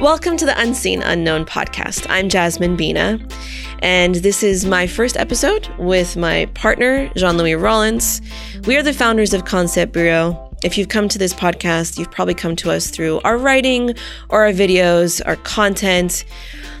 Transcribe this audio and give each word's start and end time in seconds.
Welcome 0.00 0.38
to 0.38 0.46
the 0.46 0.58
Unseen 0.58 1.02
Unknown 1.02 1.44
podcast. 1.44 2.06
I'm 2.08 2.30
Jasmine 2.30 2.74
Bina, 2.74 3.20
and 3.80 4.14
this 4.14 4.42
is 4.42 4.64
my 4.64 4.86
first 4.86 5.14
episode 5.18 5.68
with 5.76 6.16
my 6.16 6.46
partner, 6.54 7.10
Jean 7.16 7.36
Louis 7.36 7.54
Rollins. 7.54 8.22
We 8.64 8.78
are 8.78 8.82
the 8.82 8.94
founders 8.94 9.34
of 9.34 9.44
Concept 9.44 9.92
Bureau. 9.92 10.50
If 10.64 10.78
you've 10.78 10.88
come 10.88 11.06
to 11.10 11.18
this 11.18 11.34
podcast, 11.34 11.98
you've 11.98 12.10
probably 12.10 12.32
come 12.32 12.56
to 12.56 12.70
us 12.70 12.88
through 12.88 13.20
our 13.24 13.36
writing 13.36 13.94
or 14.30 14.46
our 14.46 14.52
videos, 14.52 15.20
our 15.26 15.36
content. 15.36 16.24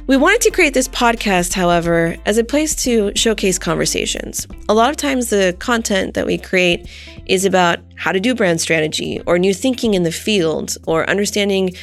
We 0.06 0.16
wanted 0.16 0.40
to 0.40 0.50
create 0.50 0.72
this 0.72 0.88
podcast, 0.88 1.52
however, 1.52 2.16
as 2.24 2.38
a 2.38 2.44
place 2.44 2.74
to 2.84 3.12
showcase 3.16 3.58
conversations. 3.58 4.46
A 4.70 4.74
lot 4.74 4.88
of 4.88 4.96
times, 4.96 5.28
the 5.28 5.54
content 5.58 6.14
that 6.14 6.26
we 6.26 6.38
create 6.38 6.88
is 7.26 7.44
about 7.44 7.80
how 7.96 8.12
to 8.12 8.18
do 8.18 8.34
brand 8.34 8.62
strategy 8.62 9.20
or 9.26 9.38
new 9.38 9.52
thinking 9.52 9.92
in 9.92 10.04
the 10.04 10.10
field 10.10 10.78
or 10.86 11.08
understanding 11.08 11.74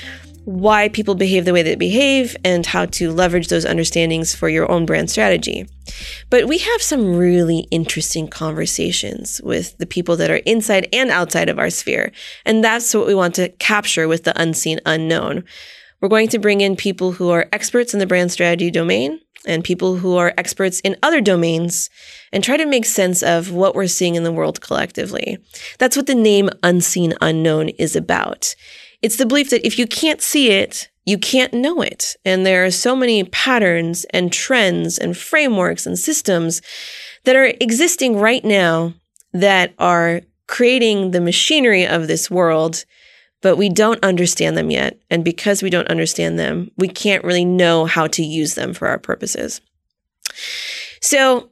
why 0.48 0.88
people 0.88 1.14
behave 1.14 1.44
the 1.44 1.52
way 1.52 1.62
they 1.62 1.76
behave 1.76 2.34
and 2.46 2.66
how 2.66 2.86
to 2.86 3.12
leverage 3.12 3.50
those 3.50 3.66
understandings 3.66 4.34
for 4.34 4.48
your 4.48 4.72
own 4.72 4.86
brand 4.86 5.10
strategy. 5.10 5.68
But 6.30 6.48
we 6.48 6.58
have 6.60 6.82
some 6.82 7.18
really 7.18 7.68
interesting 7.70 8.30
conversations 8.30 9.42
with 9.44 9.78
the 9.78 9.86
people 9.86 10.16
that 10.16 10.32
are 10.32 10.38
inside 10.46 10.88
and 10.94 11.10
outside 11.10 11.50
of 11.50 11.60
our 11.60 11.70
sphere. 11.70 12.14
And 12.46 12.64
that's 12.64 12.94
what 12.94 13.08
we 13.08 13.14
want 13.14 13.36
to 13.36 13.50
capture 13.50 14.08
with 14.08 14.24
the 14.24 14.42
unseen 14.42 14.80
unknown. 14.86 15.44
We're 16.00 16.08
going 16.08 16.30
to 16.30 16.40
bring 16.40 16.62
in 16.62 16.78
people 16.78 17.12
who 17.12 17.30
are 17.30 17.50
experts 17.52 17.94
in 17.94 18.00
the 18.00 18.08
brand 18.08 18.32
strategy 18.32 18.72
domain 18.72 19.20
and 19.46 19.66
people 19.66 19.98
who 19.98 20.16
are 20.16 20.34
experts 20.38 20.80
in 20.80 20.96
other 21.04 21.20
domains 21.20 21.90
and 22.32 22.42
try 22.42 22.56
to 22.56 22.66
make 22.66 22.86
sense 22.86 23.22
of 23.22 23.52
what 23.52 23.76
we're 23.76 23.88
seeing 23.88 24.16
in 24.16 24.24
the 24.24 24.32
world 24.32 24.62
collectively. 24.62 25.40
That's 25.78 25.98
what 25.98 26.08
the 26.08 26.16
name 26.16 26.50
Unseen 26.64 27.16
Unknown 27.20 27.68
is 27.68 27.98
about. 27.98 28.56
It's 29.02 29.18
the 29.18 29.26
belief 29.26 29.50
that 29.52 29.66
if 29.66 29.78
you 29.78 29.88
can't 29.88 30.22
see 30.22 30.52
it, 30.52 30.90
you 31.06 31.18
can't 31.18 31.54
know 31.54 31.82
it. 31.82 32.16
And 32.26 32.46
there 32.46 32.66
are 32.66 32.72
so 32.72 32.96
many 32.96 33.24
patterns 33.24 34.06
and 34.12 34.32
trends 34.32 34.98
and 34.98 35.16
frameworks 35.16 35.86
and 35.86 35.98
systems 35.98 36.62
that 37.24 37.36
are 37.36 37.54
existing 37.62 38.18
right 38.18 38.44
now 38.44 38.94
that 39.34 39.74
are 39.80 40.22
creating 40.48 41.12
the 41.12 41.22
machinery 41.22 41.86
of 41.86 42.08
this 42.08 42.32
world, 42.32 42.86
but 43.42 43.58
we 43.58 43.70
don't 43.70 44.04
understand 44.04 44.58
them 44.58 44.72
yet. 44.72 45.00
And 45.10 45.24
because 45.24 45.62
we 45.62 45.70
don't 45.70 45.90
understand 45.90 46.40
them, 46.40 46.72
we 46.78 46.88
can't 46.88 47.24
really 47.24 47.46
know 47.46 47.86
how 47.86 48.08
to 48.08 48.24
use 48.24 48.56
them 48.56 48.74
for 48.74 48.88
our 48.88 48.98
purposes. 48.98 49.62
So 51.02 51.52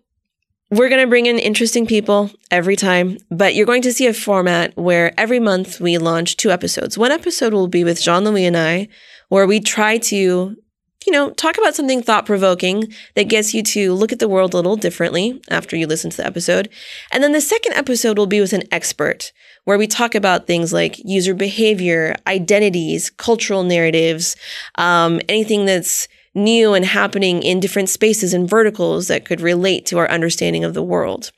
we're 0.71 0.89
going 0.89 1.01
to 1.01 1.07
bring 1.07 1.27
in 1.27 1.37
interesting 1.37 1.85
people 1.85 2.31
every 2.49 2.75
time, 2.75 3.17
but 3.29 3.53
you're 3.53 3.67
going 3.67 3.83
to 3.83 3.93
see 3.93 4.07
a 4.07 4.13
format 4.13 4.75
where 4.75 5.17
every 5.19 5.39
month 5.39 5.79
we 5.79 5.97
launch 5.97 6.37
two 6.37 6.49
episodes. 6.49 6.97
One 6.97 7.11
episode 7.11 7.53
will 7.53 7.67
be 7.67 7.83
with 7.83 8.01
Jean 8.01 8.23
Louis 8.23 8.45
and 8.45 8.57
I, 8.57 8.87
where 9.29 9.45
we 9.45 9.59
try 9.59 9.99
to, 9.99 10.15
you 10.15 11.11
know, 11.11 11.29
talk 11.31 11.59
about 11.59 11.75
something 11.75 12.01
thought 12.01 12.25
provoking 12.25 12.91
that 13.13 13.29
gets 13.29 13.53
you 13.53 13.61
to 13.61 13.93
look 13.93 14.11
at 14.11 14.17
the 14.17 14.27
world 14.27 14.53
a 14.53 14.57
little 14.57 14.75
differently 14.75 15.39
after 15.51 15.75
you 15.75 15.85
listen 15.85 16.09
to 16.09 16.17
the 16.17 16.25
episode. 16.25 16.67
And 17.11 17.23
then 17.23 17.31
the 17.31 17.41
second 17.41 17.73
episode 17.73 18.17
will 18.17 18.25
be 18.25 18.41
with 18.41 18.53
an 18.53 18.63
expert, 18.71 19.31
where 19.65 19.77
we 19.77 19.85
talk 19.85 20.15
about 20.15 20.47
things 20.47 20.73
like 20.73 20.97
user 21.05 21.35
behavior, 21.35 22.15
identities, 22.25 23.11
cultural 23.11 23.63
narratives, 23.63 24.35
um, 24.79 25.21
anything 25.29 25.65
that's 25.65 26.07
new 26.35 26.73
and 26.73 26.85
happening 26.85 27.41
in 27.41 27.59
different 27.59 27.89
spaces 27.89 28.33
and 28.33 28.49
verticals 28.49 29.07
that 29.07 29.25
could 29.25 29.41
relate 29.41 29.85
to 29.87 29.97
our 29.97 30.09
understanding 30.09 30.63
of 30.63 30.73
the 30.73 30.83
world. 30.83 31.31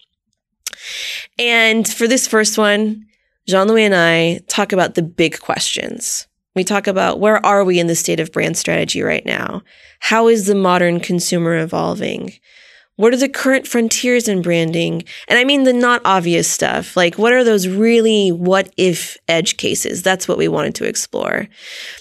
And 1.39 1.87
for 1.87 2.07
this 2.07 2.27
first 2.27 2.57
one, 2.57 3.05
Jean 3.47 3.67
Louis 3.67 3.85
and 3.85 3.95
I 3.95 4.39
talk 4.47 4.73
about 4.73 4.95
the 4.95 5.03
big 5.03 5.39
questions. 5.39 6.27
We 6.55 6.63
talk 6.63 6.87
about 6.87 7.19
where 7.19 7.43
are 7.45 7.63
we 7.63 7.79
in 7.79 7.87
the 7.87 7.95
state 7.95 8.19
of 8.19 8.31
brand 8.31 8.57
strategy 8.57 9.01
right 9.01 9.25
now? 9.25 9.61
How 9.99 10.27
is 10.27 10.47
the 10.47 10.55
modern 10.55 10.99
consumer 10.99 11.57
evolving? 11.57 12.33
What 12.97 13.13
are 13.13 13.17
the 13.17 13.29
current 13.29 13.67
frontiers 13.67 14.27
in 14.27 14.41
branding? 14.41 15.03
And 15.27 15.39
I 15.39 15.43
mean 15.43 15.63
the 15.63 15.73
not 15.73 16.01
obvious 16.03 16.49
stuff. 16.49 16.97
Like, 16.97 17.17
what 17.17 17.31
are 17.31 17.43
those 17.43 17.67
really 17.67 18.31
what 18.31 18.73
if 18.75 19.17
edge 19.27 19.57
cases? 19.57 20.03
That's 20.03 20.27
what 20.27 20.37
we 20.37 20.47
wanted 20.47 20.75
to 20.75 20.87
explore. 20.87 21.47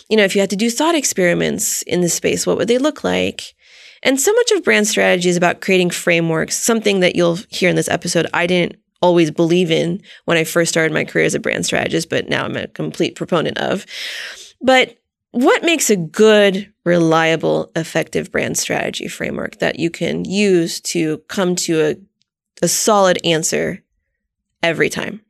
You 0.08 0.16
know, 0.16 0.24
if 0.24 0.34
you 0.34 0.40
had 0.40 0.50
to 0.50 0.56
do 0.56 0.70
thought 0.70 0.94
experiments 0.94 1.82
in 1.82 2.00
this 2.00 2.14
space, 2.14 2.46
what 2.46 2.56
would 2.56 2.68
they 2.68 2.78
look 2.78 3.04
like? 3.04 3.54
And 4.02 4.20
so 4.20 4.32
much 4.32 4.50
of 4.52 4.64
brand 4.64 4.86
strategy 4.86 5.28
is 5.28 5.36
about 5.36 5.60
creating 5.60 5.90
frameworks, 5.90 6.56
something 6.56 7.00
that 7.00 7.14
you'll 7.14 7.38
hear 7.50 7.68
in 7.68 7.76
this 7.76 7.88
episode. 7.88 8.26
I 8.32 8.46
didn't 8.46 8.80
always 9.02 9.30
believe 9.30 9.70
in 9.70 10.00
when 10.24 10.38
I 10.38 10.44
first 10.44 10.70
started 10.70 10.94
my 10.94 11.04
career 11.04 11.26
as 11.26 11.34
a 11.34 11.40
brand 11.40 11.66
strategist, 11.66 12.08
but 12.08 12.28
now 12.28 12.44
I'm 12.44 12.56
a 12.56 12.68
complete 12.68 13.16
proponent 13.16 13.58
of. 13.58 13.84
But 14.60 14.96
what 15.36 15.62
makes 15.62 15.90
a 15.90 15.96
good, 15.96 16.72
reliable, 16.84 17.70
effective 17.76 18.32
brand 18.32 18.56
strategy 18.56 19.06
framework 19.06 19.58
that 19.58 19.78
you 19.78 19.90
can 19.90 20.24
use 20.24 20.80
to 20.80 21.18
come 21.28 21.54
to 21.56 21.82
a, 21.82 21.96
a 22.62 22.68
solid 22.68 23.18
answer 23.22 23.82
every 24.62 24.88
time? 24.88 25.20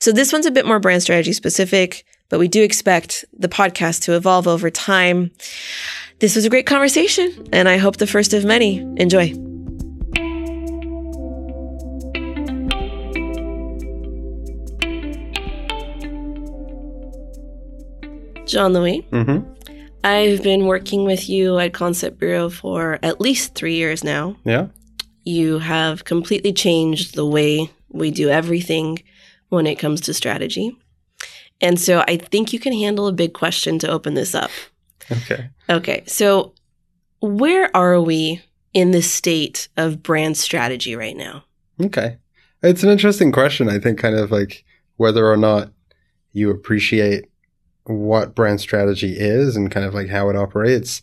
So 0.00 0.12
this 0.12 0.32
one's 0.32 0.46
a 0.46 0.50
bit 0.50 0.64
more 0.64 0.80
brand 0.80 1.02
strategy 1.02 1.34
specific, 1.34 2.06
but 2.30 2.38
we 2.38 2.48
do 2.48 2.62
expect 2.62 3.26
the 3.34 3.48
podcast 3.48 4.02
to 4.04 4.16
evolve 4.16 4.48
over 4.48 4.70
time. 4.70 5.30
This 6.20 6.34
was 6.34 6.46
a 6.46 6.50
great 6.50 6.66
conversation, 6.66 7.48
and 7.52 7.68
I 7.68 7.76
hope 7.76 7.98
the 7.98 8.06
first 8.06 8.32
of 8.32 8.46
many. 8.46 8.78
Enjoy. 8.96 9.34
Jean 18.46 18.72
Louis. 18.72 19.06
Mm-hmm. 19.10 19.52
I've 20.04 20.42
been 20.42 20.66
working 20.66 21.04
with 21.04 21.28
you 21.28 21.58
at 21.58 21.74
Concept 21.74 22.18
Bureau 22.18 22.48
for 22.48 22.98
at 23.02 23.20
least 23.20 23.54
three 23.54 23.74
years 23.74 24.04
now. 24.04 24.36
Yeah. 24.44 24.68
You 25.24 25.58
have 25.58 26.04
completely 26.04 26.52
changed 26.52 27.14
the 27.14 27.26
way 27.26 27.70
we 27.88 28.10
do 28.10 28.28
everything 28.28 29.02
when 29.48 29.66
it 29.66 29.76
comes 29.76 30.00
to 30.02 30.14
strategy. 30.14 30.76
And 31.60 31.80
so 31.80 32.04
I 32.06 32.18
think 32.18 32.52
you 32.52 32.60
can 32.60 32.72
handle 32.72 33.08
a 33.08 33.12
big 33.12 33.32
question 33.32 33.78
to 33.80 33.88
open 33.88 34.14
this 34.14 34.34
up. 34.34 34.50
Okay. 35.10 35.50
Okay. 35.68 36.04
So, 36.06 36.54
where 37.20 37.74
are 37.74 38.00
we 38.00 38.42
in 38.74 38.90
the 38.90 39.02
state 39.02 39.68
of 39.76 40.02
brand 40.02 40.36
strategy 40.36 40.94
right 40.94 41.16
now? 41.16 41.44
Okay. 41.82 42.18
It's 42.62 42.82
an 42.82 42.90
interesting 42.90 43.32
question. 43.32 43.68
I 43.68 43.78
think, 43.78 43.98
kind 43.98 44.16
of 44.16 44.30
like 44.30 44.64
whether 44.96 45.30
or 45.30 45.36
not 45.36 45.72
you 46.32 46.50
appreciate 46.50 47.30
what 47.86 48.34
brand 48.34 48.60
strategy 48.60 49.14
is 49.18 49.56
and 49.56 49.70
kind 49.70 49.86
of 49.86 49.94
like 49.94 50.08
how 50.08 50.28
it 50.28 50.36
operates, 50.36 51.02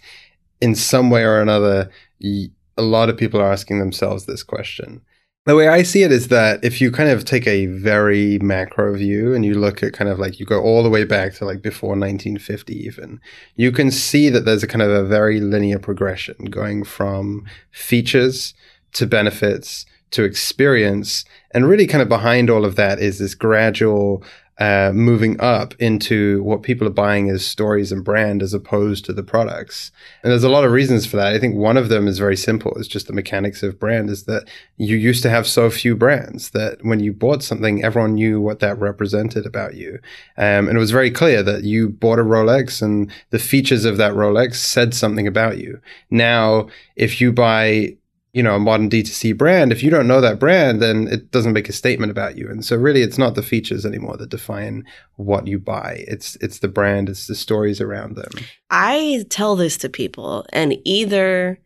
in 0.62 0.76
some 0.76 1.10
way 1.10 1.24
or 1.24 1.42
another, 1.42 1.90
a 2.24 2.82
lot 2.82 3.10
of 3.10 3.18
people 3.18 3.40
are 3.40 3.52
asking 3.52 3.80
themselves 3.80 4.26
this 4.26 4.44
question. 4.44 5.02
The 5.46 5.58
way 5.58 5.68
I 5.68 5.84
see 5.84 6.04
it 6.04 6.12
is 6.14 6.30
that 6.30 6.64
if 6.64 6.80
you 6.80 6.90
kind 6.90 7.10
of 7.10 7.26
take 7.26 7.46
a 7.48 7.66
very 7.66 8.40
macro 8.40 8.96
view 8.96 9.34
and 9.34 9.46
you 9.46 9.56
look 9.56 9.84
at 9.84 9.92
kind 9.92 10.10
of 10.10 10.18
like 10.18 10.40
you 10.40 10.46
go 10.46 10.62
all 10.62 10.84
the 10.84 10.90
way 10.90 11.04
back 11.04 11.34
to 11.34 11.46
like 11.46 11.62
before 11.62 11.90
1950 11.90 12.74
even, 12.74 13.20
you 13.58 13.74
can 13.74 13.92
see 13.92 14.30
that 14.30 14.46
there's 14.46 14.64
a 14.64 14.68
kind 14.68 14.82
of 14.82 14.90
a 14.90 15.04
very 15.04 15.42
linear 15.42 15.80
progression 15.80 16.46
going 16.46 16.86
from 16.86 17.46
features 17.72 18.54
to 18.94 19.06
benefits 19.06 19.86
to 20.14 20.24
experience. 20.24 21.26
And 21.52 21.68
really 21.68 21.88
kind 21.88 22.02
of 22.02 22.08
behind 22.08 22.50
all 22.50 22.64
of 22.64 22.78
that 22.78 23.00
is 23.00 23.20
this 23.20 23.36
gradual 23.36 24.24
uh, 24.59 24.91
moving 24.94 25.40
up 25.41 25.74
into 25.80 26.44
what 26.44 26.62
people 26.62 26.88
are 26.88 26.91
buying 26.91 27.30
as 27.30 27.46
stories 27.46 27.91
and 27.91 28.03
brand 28.03 28.44
as 28.44 28.53
opposed 28.53 29.03
to 29.06 29.14
the 29.14 29.24
products. 29.24 29.91
And 30.22 30.31
there's 30.31 30.44
a 30.44 30.50
lot 30.50 30.64
of 30.64 30.72
reasons 30.72 31.06
for 31.06 31.18
that. 31.18 31.34
I 31.34 31.40
think 31.40 31.56
one 31.56 31.75
of 31.75 31.90
them 31.90 32.08
is 32.08 32.19
very 32.19 32.38
simple. 32.38 32.74
It's 32.75 32.88
just 32.88 33.08
the 33.08 33.14
mechanics 33.14 33.64
of 33.64 33.79
brand 33.79 34.09
is 34.09 34.26
that 34.26 34.47
you 34.78 34.96
used 34.96 35.23
to 35.23 35.29
have 35.29 35.47
so 35.47 35.70
few 35.70 35.96
brands 35.96 36.52
that 36.52 36.84
when 36.84 37.00
you 37.00 37.14
bought 37.14 37.41
something, 37.41 37.84
everyone 37.84 38.14
knew 38.14 38.40
what 38.40 38.59
that 38.59 38.78
represented 38.78 39.46
about 39.46 39.73
you. 39.73 40.00
Um, 40.38 40.67
and 40.67 40.78
it 40.78 40.79
was 40.79 40.91
very 40.91 41.09
clear 41.09 41.41
that 41.41 41.64
you 41.64 41.90
bought 41.90 42.20
a 42.20 42.23
Rolex 42.23 42.82
and 42.82 43.11
the 43.32 43.40
features 43.40 43.85
of 43.85 43.97
that 43.97 44.14
Rolex 44.14 44.55
said 44.55 44.94
something 44.94 45.28
about 45.28 45.58
you. 45.58 45.82
Now, 46.11 46.67
if 46.96 47.20
you 47.20 47.32
buy 47.32 47.97
you 48.34 48.41
know, 48.41 48.56
a 48.56 48.59
modern 48.59 48.90
D2C 48.90 49.38
brand, 49.38 49.72
if 49.72 49.84
you 49.84 49.91
don't 49.91 50.08
know 50.08 50.20
that 50.20 50.40
brand, 50.40 50.82
then 50.82 51.08
it 51.08 51.30
doesn't 51.30 51.53
make 51.53 51.70
a 51.70 51.74
statement 51.74 52.12
about 52.12 52.35
you. 52.35 52.50
And 52.50 52.66
so 52.66 52.76
really 52.76 53.03
it's 53.03 53.20
not 53.20 53.35
the 53.35 53.44
features 53.44 53.85
anymore 53.85 54.18
that 54.18 54.32
define 54.32 54.84
what 55.18 55.46
you 55.47 55.59
buy. 55.59 56.03
It's 56.08 56.35
it's 56.38 56.59
the 56.59 56.68
brand, 56.68 57.09
it's 57.09 57.28
the 57.28 57.35
stories 57.35 57.80
around 57.80 58.16
them. 58.16 58.32
I 58.72 59.26
tell 59.30 59.56
this 59.56 59.78
to 59.78 59.90
people 59.90 60.47
and 60.52 60.76
either 60.84 61.59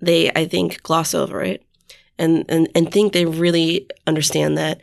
they 0.00 0.30
I 0.32 0.44
think 0.44 0.82
gloss 0.82 1.14
over 1.14 1.42
it 1.42 1.64
and 2.18 2.44
and, 2.50 2.68
and 2.74 2.92
think 2.92 3.14
they 3.14 3.24
really 3.24 3.88
understand 4.06 4.58
that 4.58 4.82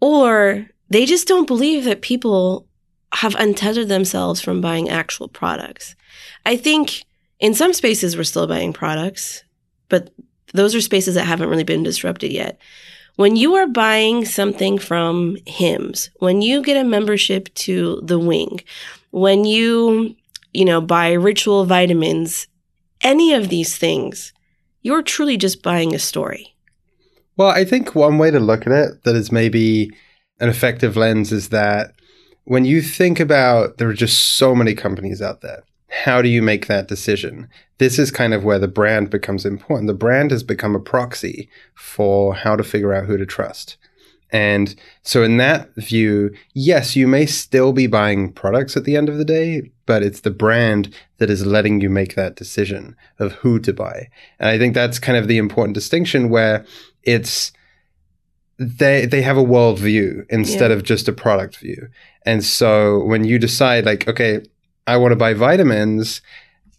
or 0.00 0.66
they 0.88 1.04
just 1.04 1.28
don't 1.28 1.46
believe 1.46 1.84
that 1.84 2.00
people 2.00 2.66
have 3.12 3.34
untethered 3.34 3.88
themselves 3.88 4.40
from 4.40 4.62
buying 4.62 4.88
actual 4.88 5.28
products. 5.28 5.96
I 6.46 6.56
think 6.56 7.04
in 7.40 7.52
some 7.52 7.74
spaces 7.74 8.16
we're 8.16 8.24
still 8.24 8.46
buying 8.46 8.72
products, 8.72 9.44
but 9.90 10.10
those 10.52 10.74
are 10.74 10.80
spaces 10.80 11.14
that 11.14 11.26
haven't 11.26 11.48
really 11.48 11.64
been 11.64 11.82
disrupted 11.82 12.32
yet. 12.32 12.58
When 13.16 13.36
you 13.36 13.54
are 13.54 13.66
buying 13.66 14.24
something 14.24 14.78
from 14.78 15.36
Hims, 15.46 16.10
when 16.18 16.40
you 16.40 16.62
get 16.62 16.78
a 16.78 16.84
membership 16.84 17.52
to 17.54 18.00
The 18.02 18.18
Wing, 18.18 18.60
when 19.10 19.44
you 19.44 20.16
you 20.52 20.64
know, 20.64 20.80
buy 20.80 21.12
ritual 21.12 21.64
vitamins, 21.64 22.46
any 23.02 23.32
of 23.32 23.48
these 23.48 23.76
things, 23.76 24.32
you're 24.82 25.02
truly 25.02 25.36
just 25.36 25.62
buying 25.62 25.94
a 25.94 25.98
story. 25.98 26.54
Well, 27.36 27.48
I 27.48 27.64
think 27.64 27.94
one 27.94 28.18
way 28.18 28.30
to 28.30 28.40
look 28.40 28.66
at 28.66 28.72
it 28.72 29.04
that 29.04 29.16
is 29.16 29.32
maybe 29.32 29.90
an 30.40 30.48
effective 30.48 30.96
lens 30.96 31.32
is 31.32 31.48
that 31.48 31.92
when 32.44 32.64
you 32.64 32.82
think 32.82 33.20
about 33.20 33.78
there 33.78 33.88
are 33.88 33.94
just 33.94 34.36
so 34.36 34.54
many 34.54 34.74
companies 34.74 35.22
out 35.22 35.40
there, 35.40 35.62
how 35.92 36.22
do 36.22 36.28
you 36.28 36.42
make 36.42 36.66
that 36.66 36.88
decision? 36.88 37.48
This 37.78 37.98
is 37.98 38.10
kind 38.10 38.32
of 38.32 38.44
where 38.44 38.58
the 38.58 38.68
brand 38.68 39.10
becomes 39.10 39.44
important. 39.44 39.88
The 39.88 39.94
brand 39.94 40.30
has 40.30 40.42
become 40.42 40.74
a 40.74 40.80
proxy 40.80 41.48
for 41.74 42.34
how 42.34 42.56
to 42.56 42.64
figure 42.64 42.94
out 42.94 43.06
who 43.06 43.16
to 43.16 43.26
trust. 43.26 43.76
And 44.30 44.74
so, 45.02 45.22
in 45.22 45.36
that 45.36 45.74
view, 45.76 46.34
yes, 46.54 46.96
you 46.96 47.06
may 47.06 47.26
still 47.26 47.74
be 47.74 47.86
buying 47.86 48.32
products 48.32 48.78
at 48.78 48.84
the 48.84 48.96
end 48.96 49.10
of 49.10 49.18
the 49.18 49.26
day, 49.26 49.70
but 49.84 50.02
it's 50.02 50.20
the 50.20 50.30
brand 50.30 50.94
that 51.18 51.28
is 51.28 51.44
letting 51.44 51.82
you 51.82 51.90
make 51.90 52.14
that 52.14 52.36
decision 52.36 52.96
of 53.18 53.32
who 53.32 53.58
to 53.58 53.74
buy. 53.74 54.08
And 54.38 54.48
I 54.48 54.58
think 54.58 54.72
that's 54.72 54.98
kind 54.98 55.18
of 55.18 55.28
the 55.28 55.36
important 55.36 55.74
distinction 55.74 56.30
where 56.30 56.64
it's 57.02 57.52
they 58.58 59.04
they 59.04 59.20
have 59.20 59.36
a 59.36 59.42
world 59.42 59.78
view 59.78 60.24
instead 60.30 60.70
Yeah. 60.70 60.76
of 60.76 60.82
just 60.84 61.08
a 61.08 61.12
product 61.12 61.56
view. 61.58 61.88
And 62.24 62.42
so 62.42 63.04
when 63.04 63.24
you 63.24 63.38
decide 63.38 63.84
like, 63.84 64.08
okay, 64.08 64.40
I 64.86 64.96
want 64.96 65.12
to 65.12 65.16
buy 65.16 65.34
vitamins, 65.34 66.20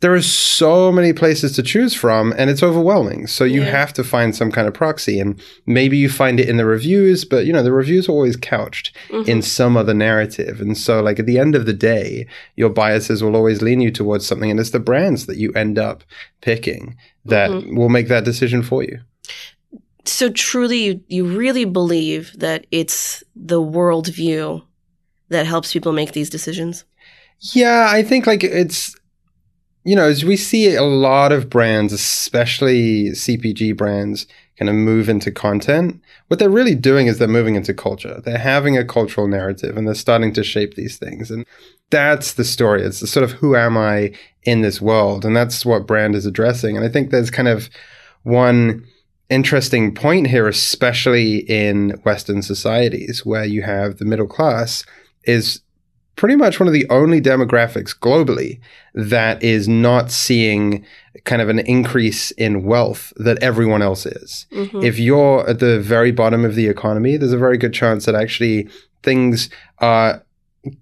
there 0.01 0.13
are 0.13 0.21
so 0.21 0.91
many 0.91 1.13
places 1.13 1.53
to 1.53 1.63
choose 1.63 1.93
from 1.95 2.33
and 2.37 2.49
it's 2.49 2.61
overwhelming. 2.61 3.25
So 3.27 3.45
you 3.45 3.61
Yeah. 3.61 3.69
have 3.69 3.93
to 3.93 4.03
find 4.03 4.35
some 4.35 4.51
kind 4.51 4.67
of 4.67 4.73
proxy 4.73 5.17
and 5.17 5.39
maybe 5.65 5.95
you 5.97 6.09
find 6.09 6.41
it 6.41 6.49
in 6.49 6.57
the 6.57 6.65
reviews, 6.65 7.23
but 7.23 7.45
you 7.45 7.53
know, 7.53 7.63
the 7.63 7.71
reviews 7.71 8.09
are 8.09 8.11
always 8.11 8.35
couched 8.35 8.91
Mhm. 9.09 9.27
in 9.29 9.41
some 9.41 9.77
other 9.77 9.93
narrative. 9.93 10.59
And 10.59 10.77
so 10.77 11.01
like 11.01 11.19
at 11.19 11.25
the 11.25 11.39
end 11.39 11.55
of 11.55 11.65
the 11.65 11.71
day, 11.73 12.27
your 12.57 12.69
biases 12.69 13.23
will 13.23 13.37
always 13.37 13.61
lean 13.61 13.79
you 13.79 13.91
towards 13.91 14.25
something 14.25 14.51
and 14.51 14.59
it's 14.59 14.71
the 14.71 14.79
brands 14.79 15.25
that 15.27 15.37
you 15.37 15.53
end 15.53 15.79
up 15.79 16.03
picking 16.41 16.97
that 17.23 17.49
Mhm. 17.49 17.77
will 17.77 17.87
make 17.89 18.09
that 18.09 18.25
decision 18.25 18.61
for 18.61 18.83
you. 18.83 18.99
so 20.05 20.29
truly, 20.29 20.79
you, 20.83 20.99
you 21.07 21.23
really 21.25 21.63
believe 21.63 22.33
that 22.37 22.67
it's 22.71 23.23
the 23.37 23.61
worldview 23.61 24.61
that 25.29 25.45
helps 25.45 25.71
people 25.71 25.93
make 25.93 26.11
these 26.11 26.29
decisions? 26.29 26.83
Yeah, 27.39 27.87
I 27.89 28.03
think 28.03 28.25
like 28.27 28.43
it's 28.43 28.95
you 29.83 29.95
know, 29.95 30.07
as 30.07 30.23
we 30.23 30.37
see 30.37 30.75
a 30.75 30.83
lot 30.83 31.31
of 31.31 31.49
brands, 31.49 31.91
especially 31.91 33.09
CPG 33.09 33.75
brands, 33.75 34.25
kind 34.57 34.69
of 34.69 34.75
move 34.75 35.09
into 35.09 35.31
content, 35.31 36.01
what 36.27 36.39
they're 36.39 36.49
really 36.49 36.75
doing 36.75 37.07
is 37.07 37.17
they're 37.17 37.27
moving 37.27 37.55
into 37.55 37.73
culture. 37.73 38.21
They're 38.23 38.37
having 38.37 38.77
a 38.77 38.85
cultural 38.85 39.27
narrative 39.27 39.75
and 39.75 39.85
they're 39.85 39.95
starting 39.95 40.31
to 40.33 40.43
shape 40.43 40.75
these 40.75 40.97
things. 40.97 41.29
And 41.31 41.45
that's 41.89 42.33
the 42.33 42.45
story. 42.45 42.81
It's 42.83 43.01
the 43.01 43.07
sort 43.07 43.23
of 43.23 43.31
who 43.31 43.55
am 43.55 43.77
I 43.77 44.13
in 44.43 44.61
this 44.61 44.79
world? 44.79 45.25
And 45.25 45.35
that's 45.35 45.65
what 45.65 45.87
brand 45.87 46.15
is 46.15 46.25
addressing. 46.25 46.77
And 46.77 46.85
I 46.85 46.89
think 46.89 47.09
there's 47.09 47.31
kind 47.31 47.47
of 47.47 47.69
one 48.23 48.85
interesting 49.29 49.93
point 49.93 50.27
here, 50.27 50.47
especially 50.47 51.39
in 51.49 51.89
Western 52.03 52.41
societies 52.41 53.25
where 53.25 53.45
you 53.45 53.63
have 53.63 53.97
the 53.97 54.05
middle 54.05 54.27
class 54.27 54.85
is 55.23 55.61
pretty 56.15 56.35
much 56.35 56.59
one 56.59 56.67
of 56.67 56.73
the 56.73 56.87
only 56.89 57.19
demographics 57.19 57.97
globally 57.97 58.59
that 58.93 59.41
is 59.41 59.67
not 59.67 60.11
seeing 60.11 60.85
kind 61.25 61.41
of 61.41 61.49
an 61.49 61.59
increase 61.59 62.31
in 62.31 62.63
wealth 62.63 63.11
that 63.17 63.41
everyone 63.41 63.81
else 63.81 64.05
is. 64.05 64.45
Mhm. 64.51 64.83
If 64.83 64.99
you're 64.99 65.47
at 65.49 65.59
the 65.59 65.79
very 65.79 66.11
bottom 66.11 66.45
of 66.45 66.55
the 66.55 66.67
economy, 66.67 67.17
there's 67.17 67.33
a 67.33 67.37
very 67.37 67.57
good 67.57 67.73
chance 67.73 68.05
that 68.05 68.15
actually 68.15 68.67
things 69.01 69.49
are 69.79 70.23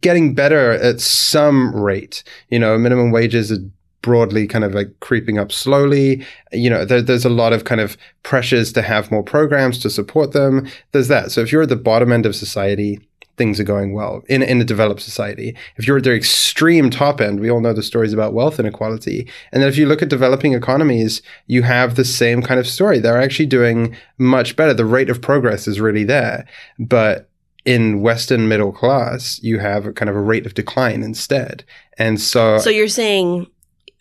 getting 0.02 0.34
better 0.34 0.72
at 0.74 1.00
some 1.00 1.74
rate. 1.76 2.24
You 2.50 2.60
know, 2.60 2.78
minimum 2.78 3.12
wages 3.12 3.52
are 3.52 3.58
broadly 4.02 4.48
kind 4.48 4.64
of 4.64 4.74
like 4.74 4.90
creeping 5.00 5.38
up 5.38 5.52
slowly. 5.52 6.26
You 6.52 6.70
know, 6.70 6.86
there, 6.86 7.02
there's 7.02 7.26
a 7.26 7.30
lot 7.30 7.54
of 7.54 7.64
kind 7.66 7.80
of 7.82 7.98
pressures 8.24 8.74
to 8.74 8.82
have 8.82 9.12
more 9.12 9.24
programs 9.24 9.78
to 9.80 9.90
support 9.90 10.32
them. 10.34 10.68
There's 10.92 11.08
that. 11.08 11.32
So 11.32 11.42
if 11.42 11.52
you're 11.52 11.62
at 11.64 11.70
the 11.70 11.76
bottom 11.76 12.12
end 12.12 12.26
of 12.26 12.36
society, 12.36 13.00
things 13.38 13.60
are 13.60 13.66
going 13.66 13.94
well 13.94 14.24
in, 14.28 14.44
in 14.44 14.62
a 14.62 14.66
developed 14.66 15.02
society. 15.02 15.56
If 15.78 15.88
you're 15.88 15.98
at 15.98 16.04
the 16.04 16.14
extreme 16.14 16.90
top 16.90 17.22
end, 17.22 17.40
we 17.40 17.50
all 17.50 17.62
know 17.62 17.74
the 17.74 17.84
stories 17.84 18.14
about 18.14 18.34
wealth 18.34 18.60
inequality. 18.60 19.28
And 19.52 19.62
then 19.62 19.70
if 19.70 19.78
you 19.78 19.86
look 19.86 20.02
at 20.02 20.10
developing 20.10 20.54
economies, 20.54 21.22
you 21.48 21.64
have 21.64 21.96
the 21.96 22.06
same 22.06 22.42
kind 22.42 22.60
of 22.60 22.68
story. 22.68 23.00
They're 23.00 23.22
actually 23.22 23.48
doing 23.48 23.96
much 24.18 24.56
better. 24.56 24.74
The 24.74 24.86
rate 24.86 25.10
of 25.10 25.22
progress 25.22 25.68
is 25.68 25.80
really 25.80 26.04
there. 26.04 26.46
But 26.78 27.30
in 27.66 28.02
Western 28.02 28.48
middle 28.48 28.72
class, 28.72 29.40
you 29.44 29.60
have 29.60 29.86
a 29.86 29.94
kind 29.94 30.10
of 30.10 30.16
a 30.16 30.22
rate 30.22 30.46
of 30.46 30.54
decline 30.54 31.04
instead. 31.04 31.64
And 31.98 32.20
so, 32.20 32.58
So 32.58 32.70
you're 32.70 32.88
saying 32.88 33.48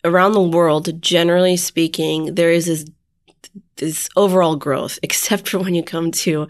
around 0.03 0.33
the 0.33 0.41
world, 0.41 1.01
generally 1.01 1.57
speaking, 1.57 2.35
there 2.35 2.51
is 2.51 2.65
this 2.65 2.85
this 3.77 4.09
overall 4.15 4.55
growth, 4.55 4.99
except 5.03 5.47
for 5.49 5.59
when 5.59 5.75
you 5.75 5.83
come 5.83 6.11
to 6.11 6.47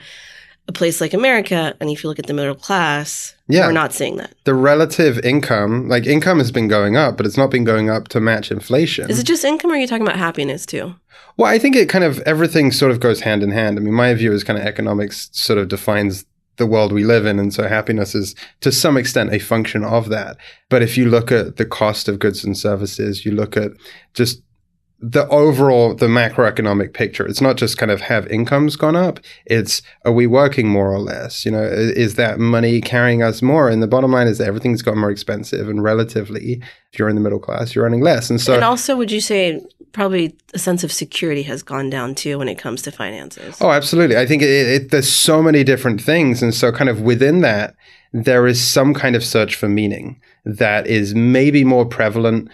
a 0.67 0.71
place 0.71 1.01
like 1.01 1.13
America, 1.13 1.75
and 1.79 1.89
if 1.89 2.03
you 2.03 2.09
look 2.09 2.19
at 2.19 2.27
the 2.27 2.33
middle 2.33 2.55
class, 2.55 3.35
Yeah. 3.47 3.65
we're 3.67 3.71
not 3.73 3.93
seeing 3.93 4.17
that. 4.17 4.33
the 4.45 4.53
relative 4.53 5.19
income, 5.19 5.87
like 5.89 6.05
income 6.05 6.37
has 6.37 6.51
been 6.51 6.67
going 6.67 6.95
up, 6.95 7.17
but 7.17 7.25
it's 7.25 7.37
not 7.37 7.49
been 7.51 7.63
going 7.63 7.89
up 7.89 8.07
to 8.09 8.19
match 8.19 8.51
inflation. 8.51 9.09
Is 9.09 9.19
it 9.19 9.25
just 9.25 9.43
income, 9.43 9.71
or 9.71 9.73
are 9.73 9.77
you 9.77 9.87
talking 9.87 10.05
about 10.05 10.17
happiness 10.19 10.65
too? 10.65 10.95
Well, 11.37 11.49
I 11.51 11.57
think 11.59 11.75
it 11.75 11.89
kind 11.89 12.03
of 12.03 12.19
everything 12.21 12.71
sort 12.71 12.91
of 12.91 12.99
goes 12.99 13.21
hand 13.21 13.41
in 13.43 13.51
hand. 13.51 13.77
I 13.77 13.81
mean, 13.81 13.93
my 13.93 14.13
view 14.13 14.31
is 14.33 14.43
kind 14.43 14.59
of 14.59 14.65
economics 14.65 15.29
sort 15.31 15.57
of 15.59 15.67
defines 15.67 16.25
the 16.57 16.65
world 16.67 16.91
we 16.91 17.03
live 17.05 17.25
in. 17.25 17.39
And 17.39 17.51
so 17.53 17.67
happiness 17.67 18.13
is 18.13 18.35
to 18.59 18.71
some 18.71 18.97
extent 18.97 19.33
a 19.33 19.39
function 19.39 19.83
of 19.83 20.09
that. 20.09 20.37
But 20.69 20.83
if 20.83 20.97
you 20.97 21.09
look 21.09 21.31
at 21.31 21.55
the 21.57 21.65
cost 21.65 22.07
of 22.07 22.19
goods 22.19 22.43
and 22.43 22.55
services, 22.57 23.25
you 23.25 23.31
look 23.31 23.57
at 23.57 23.71
just 24.13 24.41
the 25.01 25.27
overall, 25.29 25.95
the 25.95 26.07
macroeconomic 26.07 26.93
picture, 26.93 27.25
it's 27.25 27.41
not 27.41 27.57
just 27.57 27.77
kind 27.77 27.91
of 27.91 28.01
have 28.01 28.27
incomes 28.27 28.75
gone 28.75 28.95
up. 28.95 29.19
It's 29.45 29.81
are 30.05 30.11
we 30.11 30.27
working 30.27 30.69
more 30.69 30.93
or 30.93 30.99
less? 30.99 31.43
You 31.43 31.51
know, 31.51 31.63
is 31.63 32.15
that 32.15 32.39
money 32.39 32.81
carrying 32.81 33.23
us 33.23 33.41
more? 33.41 33.67
And 33.67 33.81
the 33.81 33.87
bottom 33.87 34.11
line 34.11 34.27
is 34.27 34.37
that 34.37 34.47
everything's 34.47 34.83
got 34.83 34.95
more 34.95 35.09
expensive 35.09 35.67
and 35.67 35.81
relatively, 35.81 36.61
if 36.93 36.99
you're 36.99 37.09
in 37.09 37.15
the 37.15 37.21
middle 37.21 37.39
class, 37.39 37.73
you're 37.73 37.83
earning 37.83 38.01
less. 38.01 38.29
And 38.29 38.39
so 38.39 38.53
and 38.53 38.63
also, 38.63 38.95
would 38.95 39.11
you 39.11 39.21
say 39.21 39.59
probably 39.91 40.37
a 40.53 40.59
sense 40.59 40.83
of 40.83 40.91
security 40.91 41.43
has 41.43 41.63
gone 41.63 41.89
down 41.89 42.13
too 42.13 42.37
when 42.37 42.47
it 42.47 42.59
comes 42.59 42.83
to 42.83 42.91
finances? 42.91 43.57
Oh, 43.59 43.71
absolutely. 43.71 44.17
I 44.17 44.27
think 44.27 44.43
it, 44.43 44.49
it, 44.49 44.91
there's 44.91 45.11
so 45.11 45.41
many 45.41 45.63
different 45.63 45.99
things. 45.99 46.43
And 46.43 46.53
so, 46.53 46.71
kind 46.71 46.91
of 46.91 47.01
within 47.01 47.41
that, 47.41 47.75
there 48.13 48.45
is 48.45 48.61
some 48.61 48.93
kind 48.93 49.15
of 49.15 49.23
search 49.23 49.55
for 49.55 49.67
meaning 49.67 50.21
that 50.45 50.85
is 50.85 51.15
maybe 51.15 51.63
more 51.63 51.85
prevalent 51.85 52.49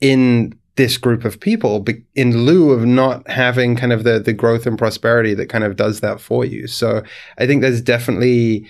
in 0.00 0.58
this 0.80 0.96
group 0.96 1.26
of 1.26 1.38
people 1.38 1.84
in 2.14 2.46
lieu 2.46 2.70
of 2.70 2.86
not 2.86 3.28
having 3.28 3.76
kind 3.76 3.92
of 3.92 4.02
the, 4.02 4.18
the 4.18 4.32
growth 4.32 4.64
and 4.64 4.78
prosperity 4.78 5.34
that 5.34 5.50
kind 5.50 5.62
of 5.62 5.76
does 5.76 6.00
that 6.00 6.18
for 6.18 6.42
you. 6.42 6.66
So, 6.66 7.02
I 7.36 7.46
think 7.46 7.60
there's 7.60 7.82
definitely. 7.82 8.66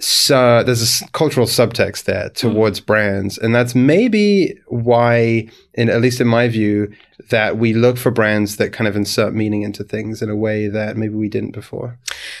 So 0.00 0.64
there's 0.64 1.02
a 1.02 1.08
cultural 1.12 1.46
subtext 1.46 2.02
there 2.04 2.24
hmm. 2.24 2.34
towards 2.34 2.80
brands, 2.80 3.38
and 3.38 3.54
that's 3.54 3.76
maybe 3.76 4.58
why, 4.66 5.48
in 5.74 5.88
at 5.88 6.00
least 6.00 6.20
in 6.20 6.26
my 6.26 6.48
view, 6.48 6.92
that 7.30 7.58
we 7.58 7.74
look 7.74 7.96
for 7.96 8.10
brands 8.10 8.56
that 8.56 8.72
kind 8.72 8.88
of 8.88 8.96
insert 8.96 9.34
meaning 9.34 9.62
into 9.62 9.84
things 9.84 10.20
in 10.20 10.28
a 10.28 10.34
way 10.34 10.66
that 10.66 10.96
maybe 10.96 11.14
we 11.14 11.28
didn't 11.28 11.52
before. 11.52 11.96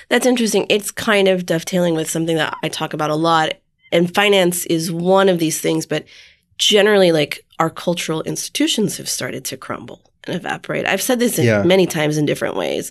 That's 0.08 0.26
interesting. 0.26 0.66
It's 0.68 0.90
kind 0.90 1.28
of 1.28 1.46
dovetailing 1.46 1.94
with 1.94 2.10
something 2.10 2.36
that 2.36 2.56
I 2.64 2.68
talk 2.68 2.92
about 2.92 3.10
a 3.10 3.14
lot. 3.14 3.54
And 3.92 4.12
finance 4.12 4.66
is 4.66 4.90
one 4.90 5.28
of 5.28 5.38
these 5.38 5.60
things, 5.60 5.86
but 5.86 6.04
generally, 6.58 7.12
like 7.12 7.43
our 7.58 7.70
cultural 7.70 8.22
institutions 8.22 8.96
have 8.96 9.08
started 9.08 9.44
to 9.46 9.56
crumble 9.56 10.00
and 10.26 10.34
evaporate. 10.36 10.86
I've 10.86 11.02
said 11.02 11.20
this 11.20 11.38
in 11.38 11.44
Yeah. 11.46 11.62
many 11.62 11.86
times 11.86 12.16
in 12.16 12.26
different 12.26 12.56
ways. 12.56 12.90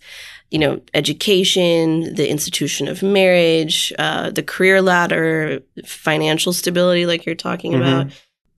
You 0.52 0.60
know, 0.60 0.82
education, 0.94 2.14
the 2.16 2.30
institution 2.30 2.88
of 2.88 3.02
marriage, 3.02 3.92
uh, 3.98 4.30
the 4.30 4.44
career 4.44 4.82
ladder, 4.82 5.62
financial 5.86 6.54
stability, 6.54 7.06
like 7.06 7.26
you're 7.26 7.36
talking 7.36 7.72
Mhm. 7.74 7.78
about. 7.78 8.08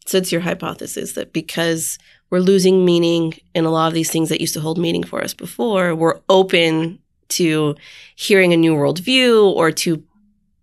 So 0.06 0.18
it's 0.18 0.32
your 0.32 0.42
hypothesis 0.42 1.14
that 1.14 1.34
because 1.34 1.98
we're 2.30 2.40
losing 2.40 2.86
meaning 2.86 3.34
in 3.56 3.66
a 3.66 3.72
lot 3.72 3.88
of 3.88 3.94
these 3.94 4.12
things 4.12 4.30
that 4.30 4.42
used 4.42 4.54
to 4.56 4.62
hold 4.62 4.78
meaning 4.78 5.04
for 5.04 5.24
us 5.24 5.34
before, 5.34 5.96
we're 5.96 6.20
open 6.30 7.00
to 7.30 7.76
hearing 8.16 8.54
a 8.54 8.58
new 8.58 8.76
worldview 8.76 9.44
or 9.56 9.72
to 9.72 10.04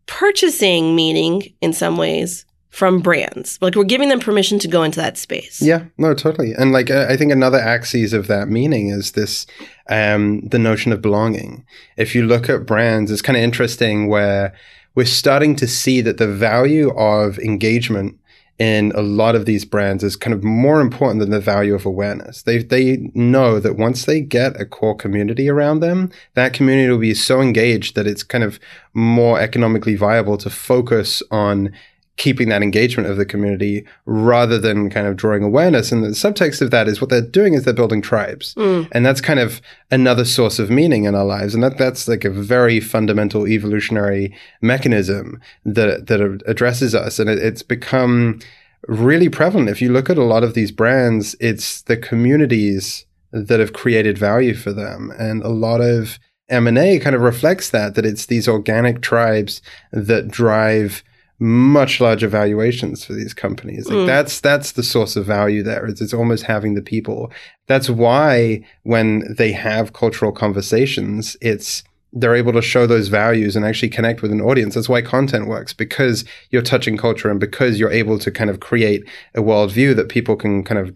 purchasing 0.06 0.94
meaning 0.94 1.52
in 1.60 1.72
some 1.72 1.96
ways 1.96 2.44
from 2.72 3.00
brands. 3.00 3.58
Like 3.60 3.76
we're 3.76 3.84
giving 3.84 4.08
them 4.08 4.18
permission 4.18 4.58
to 4.60 4.66
go 4.66 4.82
into 4.82 4.98
that 4.98 5.18
space. 5.18 5.60
Yeah, 5.60 5.84
no, 5.98 6.14
totally. 6.14 6.54
And 6.54 6.72
like, 6.72 6.90
uh, 6.90 7.06
I 7.08 7.18
think 7.18 7.30
another 7.30 7.58
axis 7.58 8.14
of 8.14 8.28
that 8.28 8.48
meaning 8.48 8.88
is 8.88 9.12
this, 9.12 9.46
um, 9.88 10.40
the 10.48 10.58
notion 10.58 10.90
of 10.90 11.02
belonging. 11.02 11.66
If 11.98 12.14
you 12.14 12.26
look 12.26 12.48
at 12.48 12.64
brands, 12.64 13.10
it's 13.10 13.20
kind 13.20 13.36
of 13.36 13.42
interesting 13.42 14.08
where 14.08 14.54
we're 14.94 15.04
starting 15.04 15.54
to 15.56 15.68
see 15.68 16.00
that 16.00 16.16
the 16.16 16.26
value 16.26 16.90
of 16.96 17.38
engagement 17.38 18.18
in 18.58 18.92
a 18.94 19.02
lot 19.02 19.34
of 19.34 19.44
these 19.44 19.64
brands 19.64 20.04
is 20.04 20.14
kind 20.14 20.32
of 20.32 20.44
more 20.44 20.80
important 20.80 21.20
than 21.20 21.30
the 21.30 21.40
value 21.40 21.74
of 21.74 21.84
awareness. 21.84 22.42
They 22.42 22.58
they 22.58 23.10
know 23.14 23.58
that 23.58 23.76
once 23.76 24.04
they 24.04 24.20
get 24.20 24.60
a 24.60 24.66
core 24.66 24.94
community 24.94 25.48
around 25.48 25.80
them, 25.80 26.10
that 26.34 26.52
community 26.52 26.88
will 26.88 26.98
be 26.98 27.14
so 27.14 27.40
engaged 27.40 27.96
that 27.96 28.06
it's 28.06 28.22
kind 28.22 28.44
of 28.44 28.60
more 28.94 29.40
economically 29.40 29.96
viable 29.96 30.36
to 30.36 30.50
focus 30.50 31.22
on 31.30 31.72
keeping 32.16 32.48
that 32.50 32.62
engagement 32.62 33.08
of 33.08 33.16
the 33.16 33.24
community 33.24 33.86
rather 34.04 34.58
than 34.58 34.90
kind 34.90 35.06
of 35.06 35.16
drawing 35.16 35.42
awareness. 35.42 35.90
And 35.90 36.04
the 36.04 36.08
subtext 36.08 36.60
of 36.60 36.70
that 36.70 36.86
is 36.86 37.00
what 37.00 37.10
they're 37.10 37.22
doing 37.22 37.54
is 37.54 37.64
they're 37.64 37.72
building 37.72 38.02
tribes. 38.02 38.54
Mm. 38.54 38.88
And 38.92 39.04
that's 39.06 39.20
kind 39.20 39.40
of 39.40 39.62
another 39.90 40.24
source 40.24 40.58
of 40.58 40.70
meaning 40.70 41.04
in 41.04 41.14
our 41.14 41.24
lives. 41.24 41.54
And 41.54 41.62
that, 41.62 41.78
that's 41.78 42.06
like 42.06 42.24
a 42.24 42.30
very 42.30 42.80
fundamental 42.80 43.46
evolutionary 43.46 44.36
mechanism 44.60 45.40
that, 45.64 46.06
that 46.08 46.20
addresses 46.46 46.94
us. 46.94 47.18
And 47.18 47.30
it, 47.30 47.38
it's 47.38 47.62
become 47.62 48.40
really 48.88 49.28
prevalent. 49.28 49.70
If 49.70 49.80
you 49.80 49.90
look 49.90 50.10
at 50.10 50.18
a 50.18 50.24
lot 50.24 50.44
of 50.44 50.54
these 50.54 50.70
brands, 50.70 51.34
it's 51.40 51.82
the 51.82 51.96
communities 51.96 53.06
that 53.32 53.60
have 53.60 53.72
created 53.72 54.18
value 54.18 54.54
for 54.54 54.72
them. 54.72 55.12
And 55.18 55.42
a 55.42 55.48
lot 55.48 55.80
of 55.80 56.18
M&A 56.50 56.98
kind 56.98 57.16
of 57.16 57.22
reflects 57.22 57.70
that, 57.70 57.94
that 57.94 58.04
it's 58.04 58.26
these 58.26 58.46
organic 58.46 59.00
tribes 59.00 59.62
that 59.92 60.28
drive 60.28 61.02
much 61.42 62.00
larger 62.00 62.28
valuations 62.28 63.04
for 63.04 63.14
these 63.14 63.34
companies. 63.34 63.88
Like 63.88 63.96
Mm. 63.98 64.06
that's 64.06 64.40
that's 64.40 64.72
the 64.72 64.82
source 64.84 65.16
of 65.16 65.24
value 65.26 65.62
there. 65.64 65.84
It's, 65.86 66.00
it's 66.00 66.14
almost 66.14 66.44
having 66.44 66.74
the 66.74 66.82
people. 66.82 67.32
That's 67.66 67.90
why 67.90 68.64
when 68.84 69.34
they 69.38 69.50
have 69.50 69.92
cultural 69.92 70.30
conversations, 70.30 71.36
it's 71.40 71.82
they're 72.12 72.36
able 72.36 72.52
to 72.52 72.62
show 72.62 72.86
those 72.86 73.08
values 73.08 73.56
and 73.56 73.64
actually 73.64 73.88
connect 73.88 74.22
with 74.22 74.30
an 74.30 74.40
audience. 74.40 74.74
That's 74.74 74.88
why 74.88 75.02
content 75.02 75.48
works 75.48 75.72
because 75.72 76.24
you're 76.50 76.62
touching 76.62 76.96
culture 76.96 77.28
and 77.30 77.40
because 77.40 77.80
you're 77.80 77.90
able 77.90 78.18
to 78.20 78.30
kind 78.30 78.50
of 78.50 78.60
create 78.60 79.02
a 79.34 79.40
worldview 79.40 79.96
that 79.96 80.10
people 80.10 80.36
can 80.36 80.62
kind 80.62 80.78
of. 80.78 80.94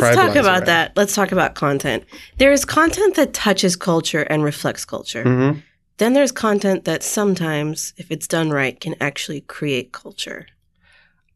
Let's 0.00 0.14
talk 0.14 0.36
about 0.36 0.44
around. 0.46 0.66
that. 0.66 0.92
Let's 0.94 1.14
talk 1.14 1.32
about 1.32 1.54
content. 1.56 2.04
There 2.36 2.52
is 2.52 2.64
content 2.64 3.16
that 3.16 3.32
touches 3.32 3.74
culture 3.76 4.22
and 4.30 4.44
reflects 4.44 4.84
culture. 4.84 5.24
Mhm. 5.24 5.62
Then 5.98 6.12
there's 6.12 6.32
content 6.32 6.84
that 6.84 7.02
sometimes, 7.02 7.92
if 7.96 8.10
it's 8.10 8.26
done 8.26 8.50
right, 8.50 8.80
can 8.80 8.94
actually 9.00 9.42
create 9.42 9.92
culture. 9.92 10.46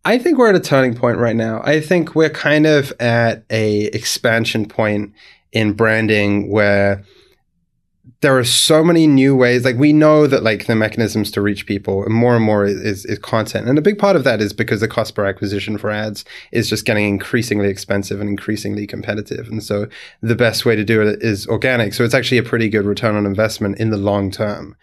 I 0.04 0.18
think 0.18 0.38
we're 0.38 0.48
at 0.48 0.56
a 0.56 0.60
turning 0.60 0.94
point 0.94 1.18
right 1.18 1.36
now. 1.36 1.60
I 1.64 1.80
think 1.80 2.14
we're 2.14 2.30
kind 2.30 2.66
of 2.66 2.92
at 2.98 3.44
a 3.50 3.82
expansion 3.86 4.66
point 4.66 5.12
in 5.52 5.74
branding 5.74 6.50
where 6.50 7.04
there 8.22 8.38
are 8.38 8.44
so 8.44 8.84
many 8.84 9.06
new 9.06 9.34
ways. 9.36 9.64
Like 9.64 9.76
we 9.76 9.92
know 9.92 10.28
that 10.28 10.44
like 10.44 10.66
the 10.66 10.76
mechanisms 10.76 11.30
to 11.32 11.42
reach 11.42 11.66
people 11.66 12.08
more 12.08 12.36
and 12.36 12.44
more 12.44 12.64
is, 12.64 13.04
is 13.04 13.18
content. 13.18 13.68
And 13.68 13.76
a 13.76 13.82
big 13.82 13.98
part 13.98 14.14
of 14.14 14.22
that 14.24 14.40
is 14.40 14.52
because 14.52 14.80
the 14.80 14.88
cost 14.88 15.14
per 15.16 15.26
acquisition 15.26 15.76
for 15.76 15.90
ads 15.90 16.24
is 16.52 16.70
just 16.70 16.84
getting 16.84 17.08
increasingly 17.08 17.68
expensive 17.68 18.20
and 18.20 18.30
increasingly 18.30 18.86
competitive. 18.86 19.48
And 19.48 19.62
so 19.62 19.88
the 20.20 20.36
best 20.36 20.64
way 20.64 20.76
to 20.76 20.84
do 20.84 21.02
it 21.02 21.20
is 21.20 21.48
organic. 21.48 21.94
So 21.94 22.04
it's 22.04 22.14
actually 22.14 22.38
a 22.38 22.44
pretty 22.44 22.68
good 22.68 22.84
return 22.84 23.16
on 23.16 23.26
investment 23.26 23.78
in 23.78 23.90
the 23.90 23.96
long 23.96 24.30
term. 24.30 24.76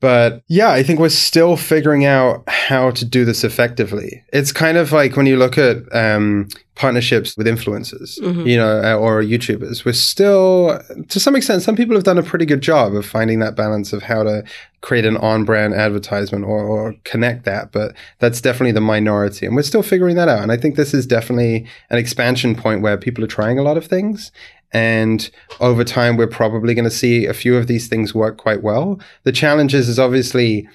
But 0.00 0.42
yeah, 0.48 0.70
I 0.70 0.82
think 0.82 1.00
we're 1.00 1.08
still 1.08 1.56
figuring 1.56 2.04
out 2.04 2.44
how 2.48 2.90
to 2.90 3.04
do 3.04 3.24
this 3.24 3.44
effectively. 3.44 4.22
It's 4.32 4.52
kind 4.52 4.76
of 4.76 4.92
like 4.92 5.16
when 5.16 5.24
you 5.26 5.38
look 5.38 5.56
at 5.56 5.78
um, 5.94 6.48
partnerships 6.74 7.34
with 7.38 7.46
influencers, 7.46 8.20
Mhm. 8.20 8.46
you 8.46 8.58
know, 8.58 8.82
uh, 8.84 8.94
or 8.96 9.22
YouTubers. 9.22 9.86
We're 9.86 9.94
still, 9.94 10.78
to 11.08 11.18
some 11.18 11.34
extent, 11.34 11.62
some 11.62 11.76
people 11.76 11.94
have 11.96 12.04
done 12.04 12.18
a 12.18 12.22
pretty 12.22 12.44
good 12.44 12.60
job 12.60 12.94
of 12.94 13.06
finding 13.06 13.38
that 13.38 13.56
balance 13.56 13.94
of 13.94 14.02
how 14.02 14.22
to 14.24 14.44
create 14.82 15.06
an 15.06 15.16
on-brand 15.16 15.72
advertisement 15.74 16.44
or, 16.44 16.62
or 16.62 16.94
connect 17.04 17.44
that. 17.46 17.72
But 17.72 17.94
that's 18.18 18.42
definitely 18.42 18.72
the 18.72 18.82
minority, 18.82 19.46
and 19.46 19.56
we're 19.56 19.62
still 19.62 19.82
figuring 19.82 20.16
that 20.16 20.28
out. 20.28 20.42
And 20.42 20.52
I 20.52 20.58
think 20.58 20.76
this 20.76 20.92
is 20.92 21.06
definitely 21.06 21.66
an 21.88 21.96
expansion 21.96 22.54
point 22.54 22.82
where 22.82 22.98
people 22.98 23.24
are 23.24 23.28
trying 23.28 23.58
a 23.58 23.62
lot 23.62 23.78
of 23.78 23.86
things. 23.86 24.30
And 24.72 25.30
over 25.60 25.84
time, 25.84 26.16
we're 26.16 26.26
probably 26.26 26.74
going 26.74 26.84
to 26.84 26.90
see 26.90 27.26
a 27.26 27.34
few 27.34 27.56
of 27.56 27.66
these 27.66 27.88
things 27.88 28.14
work 28.14 28.36
quite 28.36 28.62
well. 28.62 29.00
The 29.22 29.32
challenge 29.32 29.74
is, 29.74 29.88
is 29.88 29.98
obviously 29.98 30.68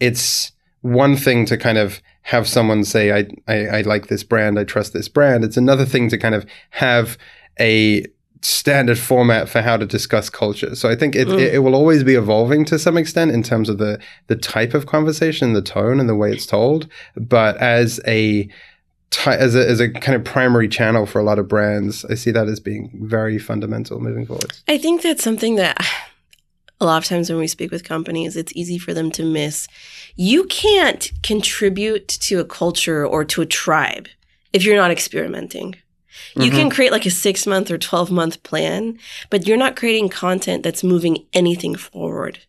it's 0.00 0.52
one 0.80 1.16
thing 1.16 1.44
to 1.46 1.56
kind 1.56 1.78
of 1.78 2.00
have 2.22 2.48
someone 2.48 2.84
say, 2.84 3.12
I, 3.12 3.26
I, 3.48 3.78
I 3.78 3.80
like 3.82 4.06
this 4.06 4.22
brand, 4.24 4.58
I 4.58 4.64
trust 4.64 4.92
this 4.92 5.08
brand. 5.08 5.44
It's 5.44 5.56
another 5.56 5.84
thing 5.84 6.08
to 6.10 6.18
kind 6.18 6.34
of 6.34 6.46
have 6.70 7.18
a 7.60 8.06
standard 8.42 8.98
format 8.98 9.48
for 9.48 9.60
how 9.62 9.76
to 9.76 9.86
discuss 9.86 10.28
culture. 10.28 10.74
So 10.74 10.88
I 10.88 10.96
think 10.96 11.14
it, 11.14 11.28
Mm. 11.28 11.40
it, 11.40 11.54
it 11.54 11.58
will 11.60 11.74
always 11.76 12.02
be 12.02 12.14
evolving 12.14 12.64
to 12.66 12.78
some 12.78 12.96
extent 12.96 13.30
in 13.30 13.42
terms 13.42 13.68
of 13.68 13.78
the, 13.78 14.00
the 14.26 14.36
type 14.36 14.74
of 14.74 14.86
conversation, 14.86 15.52
the 15.52 15.62
tone, 15.62 16.00
and 16.00 16.08
the 16.08 16.16
way 16.16 16.32
it's 16.32 16.46
told. 16.46 16.88
But 17.16 17.56
as 17.58 18.00
a 18.06 18.48
as 19.26 19.54
a, 19.54 19.68
as 19.68 19.80
a 19.80 19.90
kind 19.90 20.16
of 20.16 20.24
primary 20.24 20.68
channel 20.68 21.06
for 21.06 21.18
a 21.20 21.24
lot 21.24 21.38
of 21.38 21.48
brands, 21.48 22.04
I 22.06 22.14
see 22.14 22.30
that 22.32 22.48
as 22.48 22.60
being 22.60 22.90
very 22.94 23.38
fundamental 23.38 24.00
moving 24.00 24.26
forward. 24.26 24.52
I 24.68 24.78
think 24.78 25.02
that's 25.02 25.22
something 25.24 25.56
that 25.56 25.76
a 26.80 26.84
lot 26.84 26.98
of 26.98 27.04
times 27.08 27.30
when 27.30 27.38
we 27.38 27.46
speak 27.46 27.70
with 27.70 27.84
companies, 27.84 28.36
it's 28.36 28.52
easy 28.56 28.78
for 28.78 28.92
them 28.92 29.10
to 29.12 29.24
miss. 29.24 29.68
You 30.16 30.44
can't 30.44 31.12
contribute 31.22 32.08
to 32.08 32.40
a 32.40 32.44
culture 32.44 33.06
or 33.06 33.24
to 33.26 33.42
a 33.42 33.46
tribe 33.46 34.08
if 34.52 34.64
you're 34.64 34.76
not 34.76 34.90
experimenting. 34.90 35.76
You 36.36 36.42
Mm-hmm. 36.50 36.56
can 36.56 36.70
create 36.70 36.92
like 36.92 37.06
a 37.06 37.10
six 37.10 37.46
month 37.46 37.70
or 37.70 37.78
12 37.78 38.10
month 38.10 38.42
plan, 38.42 38.98
but 39.30 39.46
you're 39.46 39.56
not 39.56 39.76
creating 39.76 40.08
content 40.08 40.62
that's 40.62 40.82
moving 40.84 41.24
anything 41.32 41.74
forward. 41.74 42.40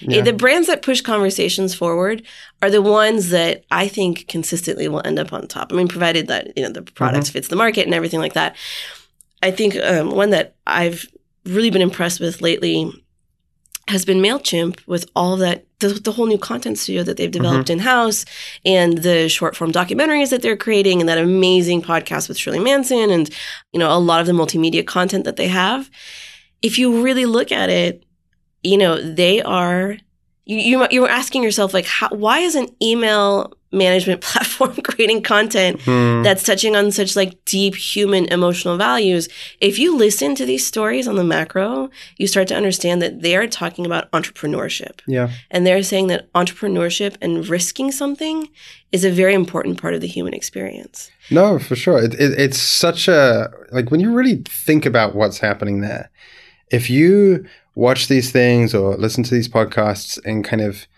Yeah. 0.00 0.22
The 0.22 0.32
brands 0.32 0.66
that 0.68 0.82
push 0.82 1.00
conversations 1.00 1.74
forward 1.74 2.22
are 2.62 2.70
the 2.70 2.82
ones 2.82 3.30
that 3.30 3.64
I 3.70 3.88
think 3.88 4.28
consistently 4.28 4.88
will 4.88 5.02
end 5.04 5.18
up 5.18 5.32
on 5.32 5.46
top. 5.48 5.72
I 5.72 5.76
mean, 5.76 5.88
provided 5.88 6.28
that 6.28 6.56
you 6.56 6.62
know 6.62 6.70
the 6.72 6.82
product 6.82 7.26
Mm-hmm. 7.26 7.32
fits 7.32 7.48
the 7.48 7.56
market 7.56 7.84
and 7.86 7.94
everything 7.94 8.20
like 8.20 8.34
that. 8.34 8.56
I 9.42 9.50
think 9.50 9.76
um, 9.76 10.10
one 10.10 10.30
that 10.30 10.56
I've 10.66 11.06
really 11.44 11.70
been 11.70 11.82
impressed 11.82 12.20
with 12.20 12.42
lately 12.42 12.90
has 13.88 14.04
been 14.04 14.18
Mailchimp 14.20 14.86
with 14.86 15.06
all 15.16 15.36
that 15.38 15.64
the, 15.80 15.88
the 15.88 16.12
whole 16.12 16.26
new 16.26 16.36
content 16.38 16.76
studio 16.76 17.02
that 17.04 17.16
they've 17.16 17.30
developed 17.30 17.70
in 17.70 17.78
house 17.78 18.24
and 18.64 18.98
the 18.98 19.28
short 19.28 19.56
form 19.56 19.72
documentaries 19.72 20.30
that 20.30 20.42
they're 20.42 20.56
creating 20.56 21.00
and 21.00 21.08
that 21.08 21.16
amazing 21.18 21.80
podcast 21.80 22.28
with 22.28 22.36
Shirley 22.36 22.58
Manson 22.58 23.10
and 23.10 23.30
you 23.72 23.78
know 23.80 23.90
a 23.90 23.98
lot 23.98 24.20
of 24.20 24.26
the 24.26 24.32
multimedia 24.32 24.84
content 24.86 25.24
that 25.24 25.36
they 25.36 25.48
have. 25.48 25.88
If 26.60 26.78
you 26.78 27.02
really 27.02 27.24
look 27.26 27.52
at 27.52 27.70
it, 27.70 28.04
you 28.70 28.76
know 28.82 28.94
they 29.22 29.36
are 29.42 29.96
you 30.50 30.58
you 30.70 30.86
you 30.94 31.00
were 31.02 31.14
asking 31.22 31.42
yourself 31.46 31.68
like 31.78 31.86
how, 31.86 32.08
why 32.24 32.38
is 32.48 32.54
an 32.62 32.68
email 32.90 33.52
management 33.70 34.20
platform 34.28 34.74
creating 34.90 35.20
content 35.22 35.74
Hmm. 35.88 36.22
that's 36.26 36.42
touching 36.50 36.74
on 36.80 36.90
such 36.90 37.12
like 37.20 37.32
deep 37.56 37.74
human 37.94 38.24
emotional 38.38 38.76
values 38.88 39.28
if 39.68 39.74
you 39.82 39.88
listen 40.06 40.30
to 40.40 40.44
these 40.50 40.64
stories 40.72 41.06
on 41.10 41.16
the 41.20 41.24
macro 41.36 41.90
you 42.20 42.26
start 42.26 42.48
to 42.48 42.56
understand 42.60 43.02
that 43.02 43.14
they 43.24 43.34
are 43.36 43.46
talking 43.46 43.84
about 43.90 44.10
entrepreneurship 44.18 44.94
yeah. 45.16 45.28
and 45.50 45.60
they're 45.66 45.82
saying 45.92 46.06
that 46.12 46.22
entrepreneurship 46.32 47.12
and 47.24 47.46
risking 47.56 47.92
something 48.02 48.48
is 48.90 49.04
a 49.04 49.10
very 49.22 49.34
important 49.42 49.74
part 49.82 49.92
of 49.96 50.00
the 50.00 50.12
human 50.16 50.34
experience 50.40 51.10
No, 51.30 51.58
for 51.58 51.76
sure. 51.84 51.98
It, 52.06 52.14
it, 52.24 52.30
it's 52.44 52.60
such 52.86 53.02
a 53.06 53.50
like 53.76 53.90
when 53.90 54.00
you 54.00 54.10
really 54.18 54.36
think 54.66 54.86
about 54.86 55.10
what's 55.14 55.40
happening 55.48 55.76
there. 55.88 56.04
If 56.78 56.84
you 56.96 57.44
watch 57.78 58.08
these 58.08 58.32
things 58.32 58.74
or 58.74 58.96
listen 58.96 59.22
to 59.22 59.32
these 59.32 59.48
podcasts 59.48 60.18
and 60.24 60.44
kind 60.44 60.60
of 60.60 60.88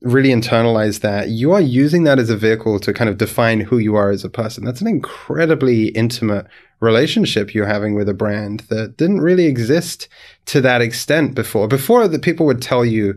really 0.00 0.30
internalize 0.30 1.00
that, 1.00 1.28
you 1.28 1.52
are 1.52 1.60
using 1.60 2.02
that 2.02 2.18
as 2.18 2.30
a 2.30 2.36
vehicle 2.36 2.80
to 2.80 2.92
kind 2.92 3.08
of 3.08 3.16
define 3.16 3.60
who 3.60 3.78
you 3.78 3.94
are 3.94 4.10
as 4.10 4.24
a 4.24 4.28
person. 4.28 4.64
That's 4.64 4.80
an 4.80 4.88
incredibly 4.88 5.86
intimate 5.88 6.48
relationship 6.80 7.54
you're 7.54 7.64
having 7.64 7.94
with 7.94 8.08
a 8.08 8.14
brand 8.14 8.60
that 8.70 8.96
didn't 8.96 9.20
really 9.20 9.46
exist 9.46 10.08
to 10.46 10.60
that 10.62 10.82
extent 10.82 11.36
before. 11.36 11.68
Before 11.68 12.08
that 12.08 12.22
people 12.22 12.44
would 12.44 12.60
tell 12.60 12.84
you 12.84 13.16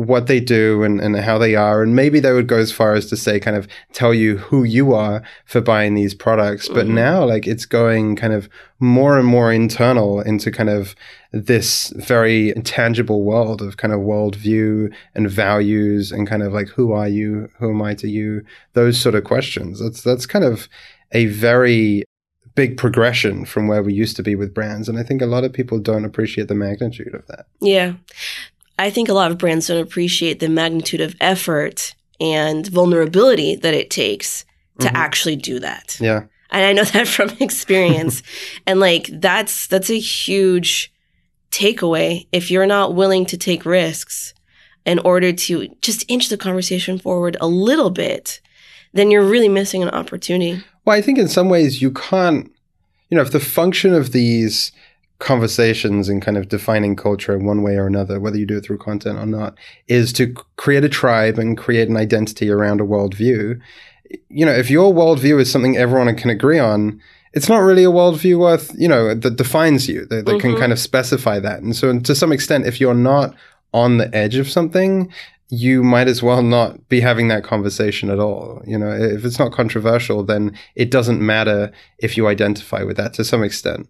what 0.00 0.26
they 0.26 0.40
do 0.40 0.82
and, 0.82 1.00
and 1.00 1.16
how 1.16 1.38
they 1.38 1.54
are. 1.54 1.82
And 1.82 1.94
maybe 1.94 2.20
they 2.20 2.32
would 2.32 2.46
go 2.46 2.58
as 2.58 2.72
far 2.72 2.94
as 2.94 3.06
to 3.10 3.16
say, 3.16 3.38
kind 3.40 3.56
of 3.56 3.66
tell 3.92 4.12
you 4.14 4.38
who 4.38 4.64
you 4.64 4.94
are 4.94 5.22
for 5.44 5.60
buying 5.60 5.94
these 5.94 6.14
products. 6.14 6.68
But 6.68 6.86
Mhm. 6.86 6.94
now, 6.94 7.24
like, 7.24 7.46
it's 7.46 7.66
going 7.66 8.16
kind 8.16 8.32
of 8.32 8.48
more 8.78 9.18
and 9.18 9.26
more 9.26 9.52
internal 9.52 10.20
into 10.20 10.50
kind 10.50 10.70
of 10.70 10.94
this 11.32 11.92
very 11.96 12.52
tangible 12.64 13.22
world 13.24 13.60
of 13.62 13.76
kind 13.76 13.92
of 13.92 14.00
worldview 14.00 14.92
and 15.14 15.30
values 15.30 16.10
and 16.12 16.26
kind 16.26 16.42
of 16.42 16.52
like, 16.52 16.68
who 16.68 16.92
are 16.92 17.08
you? 17.08 17.48
Who 17.58 17.70
am 17.70 17.82
I 17.82 17.94
to 17.94 18.08
you? 18.08 18.42
Those 18.72 18.98
sort 18.98 19.14
of 19.14 19.24
questions. 19.24 19.80
That's, 19.80 20.02
that's 20.02 20.26
kind 20.26 20.44
of 20.44 20.68
a 21.12 21.26
very 21.26 22.04
big 22.56 22.76
progression 22.76 23.44
from 23.44 23.68
where 23.68 23.82
we 23.82 23.92
used 23.92 24.16
to 24.16 24.22
be 24.24 24.34
with 24.34 24.52
brands. 24.52 24.88
And 24.88 24.98
I 24.98 25.02
think 25.04 25.22
a 25.22 25.26
lot 25.26 25.44
of 25.44 25.52
people 25.52 25.78
don't 25.78 26.04
appreciate 26.04 26.48
the 26.48 26.54
magnitude 26.54 27.14
of 27.14 27.26
that. 27.28 27.46
yeah 27.60 27.94
i 28.86 28.90
think 28.90 29.08
a 29.08 29.14
lot 29.20 29.30
of 29.30 29.38
brands 29.38 29.66
don't 29.68 29.80
appreciate 29.88 30.40
the 30.40 30.48
magnitude 30.48 31.00
of 31.00 31.14
effort 31.20 31.94
and 32.20 32.66
vulnerability 32.66 33.56
that 33.56 33.74
it 33.74 33.88
takes 33.90 34.44
to 34.80 34.88
Mhm. 34.88 34.92
actually 34.94 35.36
do 35.36 35.58
that 35.60 35.96
Yeah. 36.00 36.20
and 36.50 36.62
I 36.68 36.72
know 36.72 36.84
that 36.84 37.06
from 37.16 37.30
experience. 37.40 38.22
and 38.66 38.80
like 38.80 39.04
that's 39.26 39.66
that's 39.66 39.90
a 39.90 39.98
huge 39.98 40.92
takeaway 41.50 42.26
if 42.32 42.50
you're 42.50 42.66
not 42.66 42.94
willing 42.94 43.26
to 43.26 43.36
take 43.36 43.64
risks 43.66 44.34
in 44.86 44.98
order 45.00 45.32
to 45.32 45.68
just 45.82 46.04
inch 46.08 46.28
the 46.28 46.36
conversation 46.36 46.98
forward 46.98 47.36
a 47.40 47.46
little 47.46 47.90
bit, 47.90 48.40
then 48.94 49.10
you're 49.10 49.22
really 49.34 49.48
missing 49.48 49.82
an 49.82 49.90
opportunity. 49.90 50.62
Well, 50.84 50.96
I 50.96 51.02
think 51.02 51.18
in 51.18 51.28
some 51.28 51.48
ways 51.48 51.82
you 51.82 51.90
can't, 51.90 52.50
you 53.10 53.16
know, 53.16 53.22
if 53.22 53.30
the 53.32 53.40
function 53.40 53.92
of 53.94 54.12
these 54.12 54.72
conversations 55.20 56.08
and 56.08 56.20
kind 56.20 56.36
of 56.36 56.48
defining 56.48 56.96
culture 56.96 57.34
in 57.34 57.44
one 57.44 57.62
way 57.62 57.76
or 57.76 57.86
another, 57.86 58.18
whether 58.18 58.36
you 58.36 58.46
do 58.46 58.56
it 58.56 58.64
through 58.64 58.78
content 58.78 59.18
or 59.18 59.26
not, 59.26 59.56
is 59.86 60.12
to 60.14 60.34
create 60.56 60.84
a 60.84 60.88
tribe 60.88 61.38
and 61.38 61.56
create 61.56 61.88
an 61.88 61.96
identity 61.96 62.50
around 62.50 62.80
a 62.80 62.84
worldview. 62.84 63.60
you 64.28 64.44
know, 64.44 64.50
if 64.50 64.68
your 64.68 64.92
worldview 64.92 65.40
is 65.40 65.48
something 65.48 65.76
everyone 65.76 66.12
can 66.16 66.30
agree 66.30 66.58
on, 66.58 67.00
it's 67.32 67.48
not 67.48 67.58
really 67.58 67.84
a 67.84 67.90
worldview 67.90 68.40
worth, 68.40 68.74
you 68.76 68.88
know, 68.88 69.14
that 69.14 69.36
defines 69.36 69.88
you, 69.88 70.04
that, 70.06 70.26
that 70.26 70.40
can 70.40 70.54
Mhm. 70.56 70.58
kind 70.58 70.72
of 70.72 70.80
specify 70.80 71.38
that. 71.38 71.62
And 71.62 71.76
so, 71.76 71.96
to 71.96 72.14
some 72.16 72.32
extent, 72.32 72.66
if 72.66 72.80
you're 72.80 72.92
not 72.92 73.36
on 73.72 73.98
the 73.98 74.12
edge 74.12 74.34
of 74.34 74.50
something, 74.50 75.08
you 75.48 75.84
might 75.84 76.08
as 76.08 76.24
well 76.24 76.42
not 76.42 76.88
be 76.88 77.00
having 77.00 77.28
that 77.28 77.44
conversation 77.44 78.10
at 78.10 78.18
all. 78.18 78.62
You 78.66 78.78
know, 78.78 78.90
if 78.90 79.24
it's 79.24 79.38
not 79.38 79.52
controversial, 79.52 80.24
then 80.24 80.56
it 80.74 80.90
doesn't 80.90 81.20
matter 81.20 81.70
if 81.98 82.16
you 82.16 82.26
identify 82.26 82.82
with 82.82 82.96
that 82.96 83.12
to 83.14 83.24
some 83.24 83.44
extent. 83.44 83.88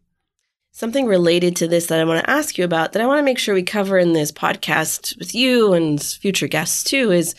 Something 0.72 1.06
related 1.06 1.56
to 1.56 1.68
this 1.68 1.86
that 1.86 2.00
I 2.00 2.04
want 2.04 2.24
to 2.24 2.30
ask 2.30 2.56
you 2.56 2.64
about 2.64 2.92
that 2.92 3.02
I 3.02 3.06
want 3.06 3.18
to 3.18 3.24
make 3.24 3.38
sure 3.38 3.54
we 3.54 3.62
cover 3.62 3.98
in 3.98 4.12
this 4.12 4.32
podcast 4.32 5.18
with 5.18 5.34
you 5.34 5.72
and 5.72 6.02
future 6.02 6.48
guests 6.48 6.84
too 6.84 7.10
is 7.10 7.34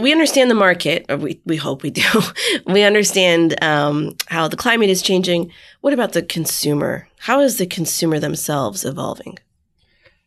we 0.00 0.12
understand 0.12 0.50
the 0.50 0.54
market, 0.54 1.04
or 1.08 1.18
we, 1.18 1.40
we 1.44 1.56
hope 1.56 1.82
we 1.82 1.90
do. 1.90 2.02
we 2.66 2.82
understand 2.82 3.62
um, 3.62 4.16
how 4.28 4.48
the 4.48 4.56
climate 4.56 4.88
is 4.88 5.02
changing. 5.02 5.52
What 5.82 5.92
about 5.92 6.12
the 6.12 6.22
consumer? 6.22 7.08
How 7.18 7.40
is 7.40 7.58
the 7.58 7.66
consumer 7.66 8.18
themselves 8.18 8.84
evolving? 8.84 9.38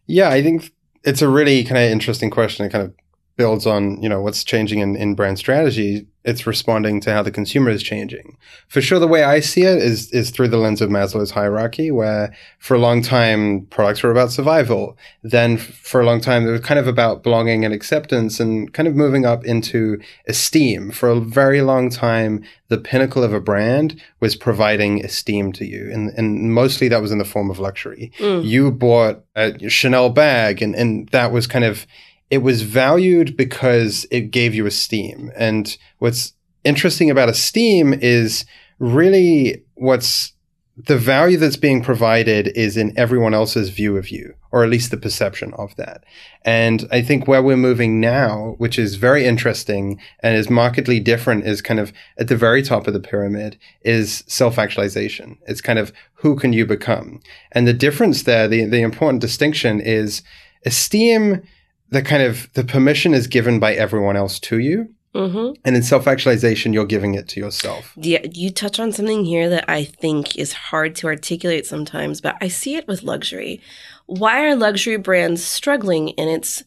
Yeah, 0.05 0.29
I 0.29 0.43
think 0.43 0.71
it's 1.03 1.21
a 1.21 1.27
really 1.27 1.63
kind 1.63 1.77
of 1.77 1.89
interesting 1.89 2.29
question. 2.29 2.65
It 2.65 2.71
kind 2.71 2.83
of 2.83 2.93
builds 3.37 3.67
on, 3.67 4.01
you 4.01 4.07
know, 4.07 4.21
what's 4.21 4.43
changing 4.43 4.79
in, 4.79 4.95
in 4.95 5.13
brand 5.15 5.37
strategy. 5.37 6.07
It's 6.23 6.47
responding 6.47 7.01
to 7.01 7.13
how 7.13 7.21
the 7.21 7.29
consumer 7.29 7.69
is 7.69 7.83
changing. 7.83 8.35
For 8.67 8.81
sure, 8.81 8.97
the 8.97 9.07
way 9.07 9.23
I 9.23 9.41
see 9.41 9.61
it 9.61 9.77
is 9.77 10.09
is 10.11 10.31
through 10.31 10.47
the 10.47 10.57
lens 10.57 10.81
of 10.81 10.89
Maslow's 10.89 11.29
hierarchy, 11.31 11.91
where 11.91 12.33
for 12.57 12.73
a 12.73 12.79
long 12.79 13.03
time 13.03 13.67
products 13.67 14.01
were 14.01 14.09
about 14.09 14.31
survival. 14.31 14.97
Then 15.21 15.57
for 15.57 16.01
a 16.01 16.05
long 16.05 16.21
time, 16.21 16.43
they 16.43 16.51
were 16.51 16.57
kind 16.57 16.79
of 16.79 16.87
about 16.87 17.21
belonging 17.21 17.63
and 17.63 17.73
acceptance 17.75 18.39
and 18.39 18.73
kind 18.73 18.87
of 18.87 18.95
moving 18.95 19.23
up 19.23 19.45
into 19.45 19.99
esteem. 20.27 20.89
For 20.89 21.09
a 21.09 21.19
very 21.19 21.61
long 21.61 21.91
time, 21.91 22.43
the 22.69 22.79
pinnacle 22.79 23.23
of 23.23 23.31
a 23.33 23.39
brand 23.39 24.01
was 24.19 24.35
providing 24.35 25.05
esteem 25.05 25.51
to 25.53 25.65
you. 25.65 25.91
And, 25.93 26.09
and 26.17 26.51
mostly 26.53 26.87
that 26.87 27.01
was 27.03 27.11
in 27.11 27.19
the 27.19 27.25
form 27.25 27.51
of 27.51 27.59
luxury 27.59 28.11
Mm. 28.19 28.43
you 28.45 28.71
bought 28.71 29.23
a 29.35 29.69
Chanel 29.69 30.09
bag 30.09 30.61
and, 30.61 30.73
and 30.75 31.07
that 31.09 31.31
was 31.31 31.45
kind 31.45 31.65
of 31.65 31.85
it 32.29 32.39
was 32.39 32.63
valued 32.63 33.37
because 33.37 34.05
it 34.11 34.31
gave 34.31 34.55
you 34.55 34.65
esteem. 34.65 35.31
And 35.35 35.77
what's 35.99 36.33
interesting 36.63 37.11
about 37.11 37.29
esteem 37.29 37.93
is 37.93 38.45
really 38.79 39.63
what's 39.75 40.33
the 40.77 40.97
value 40.97 41.37
that's 41.37 41.55
being 41.55 41.81
provided 41.81 42.49
is 42.49 42.75
in 42.75 42.97
everyone 42.97 43.33
else's 43.33 43.69
view 43.69 43.95
of 43.95 44.09
you, 44.09 44.33
or 44.51 44.61
at 44.61 44.69
least 44.69 44.91
the 44.91 44.97
perception 44.97 45.53
of 45.53 45.73
that. 45.77 46.03
And 46.43 46.85
I 46.91 47.01
think 47.01 47.27
where 47.27 47.41
we're 47.41 47.55
moving 47.55 48.01
now, 48.01 48.55
which 48.57 48.77
is 48.77 48.95
very 48.95 49.25
interesting 49.25 50.01
and 50.19 50.35
is 50.35 50.49
markedly 50.49 50.99
different, 50.99 51.47
is 51.47 51.61
kind 51.61 51.79
of 51.79 51.93
at 52.17 52.27
the 52.27 52.35
very 52.35 52.61
top 52.61 52.87
of 52.87 52.93
the 52.93 52.99
pyramid, 52.99 53.57
is 53.83 54.25
self 54.27 54.59
actualization. 54.59 55.37
It's 55.47 55.61
kind 55.61 55.79
of 55.79 55.93
who 56.15 56.35
can 56.35 56.51
you 56.51 56.65
become? 56.65 57.21
And 57.53 57.65
the 57.65 57.73
difference 57.73 58.23
there, 58.23 58.49
the, 58.49 58.65
the 58.65 58.81
important 58.81 59.21
distinction 59.21 59.79
is 59.79 60.23
esteem, 60.65 61.41
the 61.89 62.01
kind 62.01 62.23
of 62.23 62.51
the 62.53 62.63
permission 62.63 63.13
is 63.13 63.27
given 63.27 63.59
by 63.59 63.73
everyone 63.73 64.15
else 64.17 64.39
to 64.39 64.59
you. 64.59 64.89
hmm 65.13 65.51
And 65.63 65.75
in 65.75 65.83
self 65.83 66.07
actualization, 66.07 66.73
you're 66.73 66.85
giving 66.85 67.15
it 67.15 67.27
to 67.29 67.39
yourself. 67.39 67.93
Yeah, 67.95 68.25
you 68.31 68.51
touch 68.51 68.79
on 68.79 68.91
something 68.91 69.23
here 69.25 69.49
that 69.49 69.65
I 69.69 69.83
think 69.85 70.37
is 70.37 70.53
hard 70.53 70.95
to 70.97 71.07
articulate 71.07 71.65
sometimes, 71.65 72.21
but 72.21 72.35
I 72.41 72.47
see 72.49 72.75
it 72.75 72.87
with 72.87 73.03
luxury. 73.03 73.61
Why 74.07 74.45
are 74.45 74.55
luxury 74.55 74.97
brands 74.97 75.43
struggling? 75.43 76.13
And 76.19 76.29
it's 76.29 76.63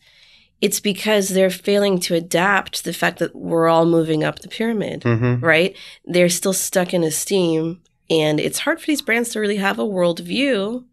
it's 0.61 0.81
because 0.81 1.29
they're 1.29 1.51
failing 1.51 2.01
to 2.01 2.15
adapt 2.17 2.83
the 2.83 2.93
fact 2.93 3.19
that 3.21 3.33
we're 3.37 3.69
all 3.69 3.87
moving 3.87 4.25
up 4.25 4.41
the 4.41 4.49
pyramid, 4.49 5.03
Mm-hmm. 5.03 5.45
right? 5.45 5.77
They're 6.05 6.29
still 6.29 6.53
stuck 6.55 6.93
in 6.93 7.05
esteem, 7.05 7.81
and 8.11 8.41
it's 8.41 8.59
hard 8.61 8.81
for 8.81 8.87
these 8.87 9.03
brands 9.03 9.29
to 9.31 9.41
really 9.41 9.59
have 9.59 9.79
a 9.79 9.85
worldview 9.85 10.85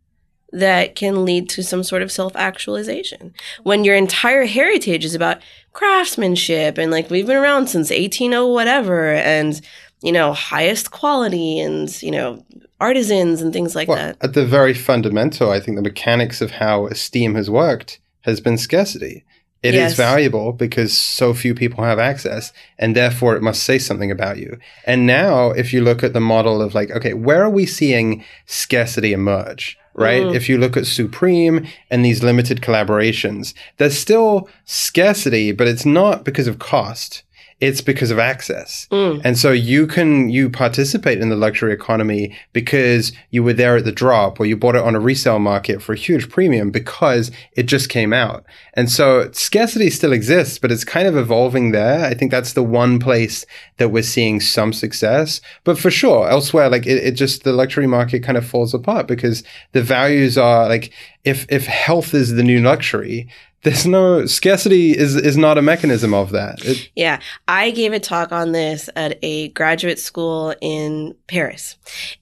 that 0.56 0.96
can 0.96 1.26
lead 1.26 1.50
to 1.50 1.62
some 1.63 1.84
sort 1.84 2.02
of 2.02 2.12
self 2.12 2.36
actualization. 2.36 3.34
When 3.63 3.84
your 3.84 3.96
entire 3.96 4.46
heritage 4.46 5.06
is 5.06 5.13
about 5.15 5.38
craftsmanship 5.74 6.78
and 6.78 6.91
like 6.91 7.10
we've 7.10 7.28
been 7.28 7.36
around 7.38 7.68
since 7.68 7.89
180 7.89 8.52
whatever 8.54 9.13
and 9.13 9.60
you 10.02 10.12
know 10.12 10.34
highest 10.34 10.91
quality 10.91 11.60
and 11.60 12.02
you 12.02 12.12
know 12.12 12.44
artisans 12.80 13.41
and 13.41 13.52
things 13.54 13.76
like 13.76 13.88
Well, 13.88 13.98
that. 13.98 14.18
at 14.22 14.34
the 14.34 14.46
very 14.46 14.74
fundamental, 14.74 15.52
I 15.52 15.60
think 15.60 15.76
the 15.78 15.82
mechanics 15.82 16.41
of 16.41 16.52
how 16.52 16.88
esteem 16.88 17.36
has 17.36 17.50
worked 17.50 18.00
has 18.22 18.41
been 18.41 18.58
scarcity. 18.58 19.24
It 19.63 19.74
is 19.74 19.91
Yes. 19.91 19.96
valuable 19.96 20.52
because 20.52 20.96
so 20.96 21.34
few 21.34 21.56
people 21.56 21.84
have 21.84 21.98
access, 21.98 22.54
and 22.78 22.96
therefore 22.96 23.36
it 23.36 23.41
must 23.41 23.63
say 23.63 23.80
something 23.80 24.12
about 24.12 24.38
you. 24.38 24.58
And 24.86 25.08
now, 25.08 25.52
if 25.52 25.74
you 25.74 25.82
look 25.82 26.04
at 26.04 26.13
the 26.13 26.20
model 26.20 26.62
of 26.62 26.76
like, 26.76 26.91
okay, 26.91 27.13
where 27.13 27.41
are 27.41 27.50
we 27.50 27.65
seeing 27.65 28.24
scarcity 28.46 29.12
emerge? 29.13 29.78
Right? 29.95 30.23
Mm. 30.23 30.36
If 30.36 30.49
you 30.49 30.58
look 30.58 30.75
at 30.75 30.86
Supreme 30.86 31.65
and 31.89 32.03
these 32.03 32.21
limited 32.21 32.62
collaborations, 32.62 33.53
there's 33.77 33.97
still 33.97 34.49
scarcity, 34.65 35.53
but 35.53 35.67
it's 35.67 35.86
not 35.86 36.25
because 36.25 36.47
of 36.47 36.60
cost. 36.60 37.23
It's 37.62 37.80
because 37.80 38.12
of 38.12 38.20
access. 38.20 38.86
Mm. 38.91 39.22
And 39.24 39.38
so 39.38 39.52
you 39.52 39.88
can 39.88 40.30
you 40.30 40.50
participate 40.50 41.20
in 41.20 41.30
the 41.30 41.38
luxury 41.38 41.72
economy 41.72 42.36
because 42.52 43.13
you 43.30 43.44
were 43.44 43.54
there 43.54 43.78
at 43.78 43.86
the 43.86 43.94
drop 43.94 44.41
or 44.41 44.46
you 44.46 44.58
bought 44.58 44.76
it 44.76 44.84
on 44.84 44.94
a 44.94 45.00
resale 45.00 45.39
market 45.39 45.82
for 45.82 45.94
a 45.94 45.98
huge 45.98 46.30
premium 46.30 46.70
because 46.70 47.32
it 47.54 47.63
just 47.63 47.88
came 47.88 48.12
out. 48.12 48.44
And 48.74 48.91
so 48.91 49.32
scarcity 49.32 49.89
still 49.89 50.12
exists, 50.12 50.60
but 50.60 50.70
it's 50.70 50.84
kind 50.84 51.08
of 51.08 51.15
evolving 51.15 51.72
there. 51.72 52.04
I 52.06 52.13
think 52.13 52.30
that's 52.30 52.54
the 52.54 52.63
one 52.63 53.00
place 53.00 53.46
that 53.78 53.89
we're 53.89 54.04
seeing 54.04 54.41
some 54.41 54.74
success. 54.74 55.39
But 55.63 55.80
for 55.80 55.89
sure, 55.89 56.30
elsewhere, 56.30 56.70
like 56.70 56.86
it, 56.86 57.04
it 57.04 57.12
just 57.12 57.46
the 57.46 57.54
luxury 57.54 57.88
market 57.88 58.22
kind 58.22 58.38
of 58.38 58.46
falls 58.46 58.74
apart 58.74 59.08
because 59.08 59.44
the 59.72 59.82
values 59.82 60.38
are 60.38 60.68
like 60.68 60.91
if 61.24 61.46
if 61.50 61.65
health 61.68 62.13
is 62.13 62.34
the 62.34 62.44
new 62.44 62.60
luxury, 62.60 63.30
there's 63.65 63.88
no 63.88 64.28
scarcity 64.28 64.95
is 64.95 65.15
is 65.15 65.36
not 65.36 65.58
a 65.58 65.62
mechanism 65.62 66.13
of 66.13 66.30
that. 66.32 66.63
It, 66.63 66.89
Yeah, 66.95 67.19
I 67.47 67.71
gave 67.71 67.93
a 67.93 67.99
talk 67.99 68.32
on 68.32 68.51
this 68.51 68.89
at 68.95 69.17
a 69.23 69.49
graduate 69.49 69.97
school 69.97 70.54
in 70.62 71.15
Paris. 71.28 71.75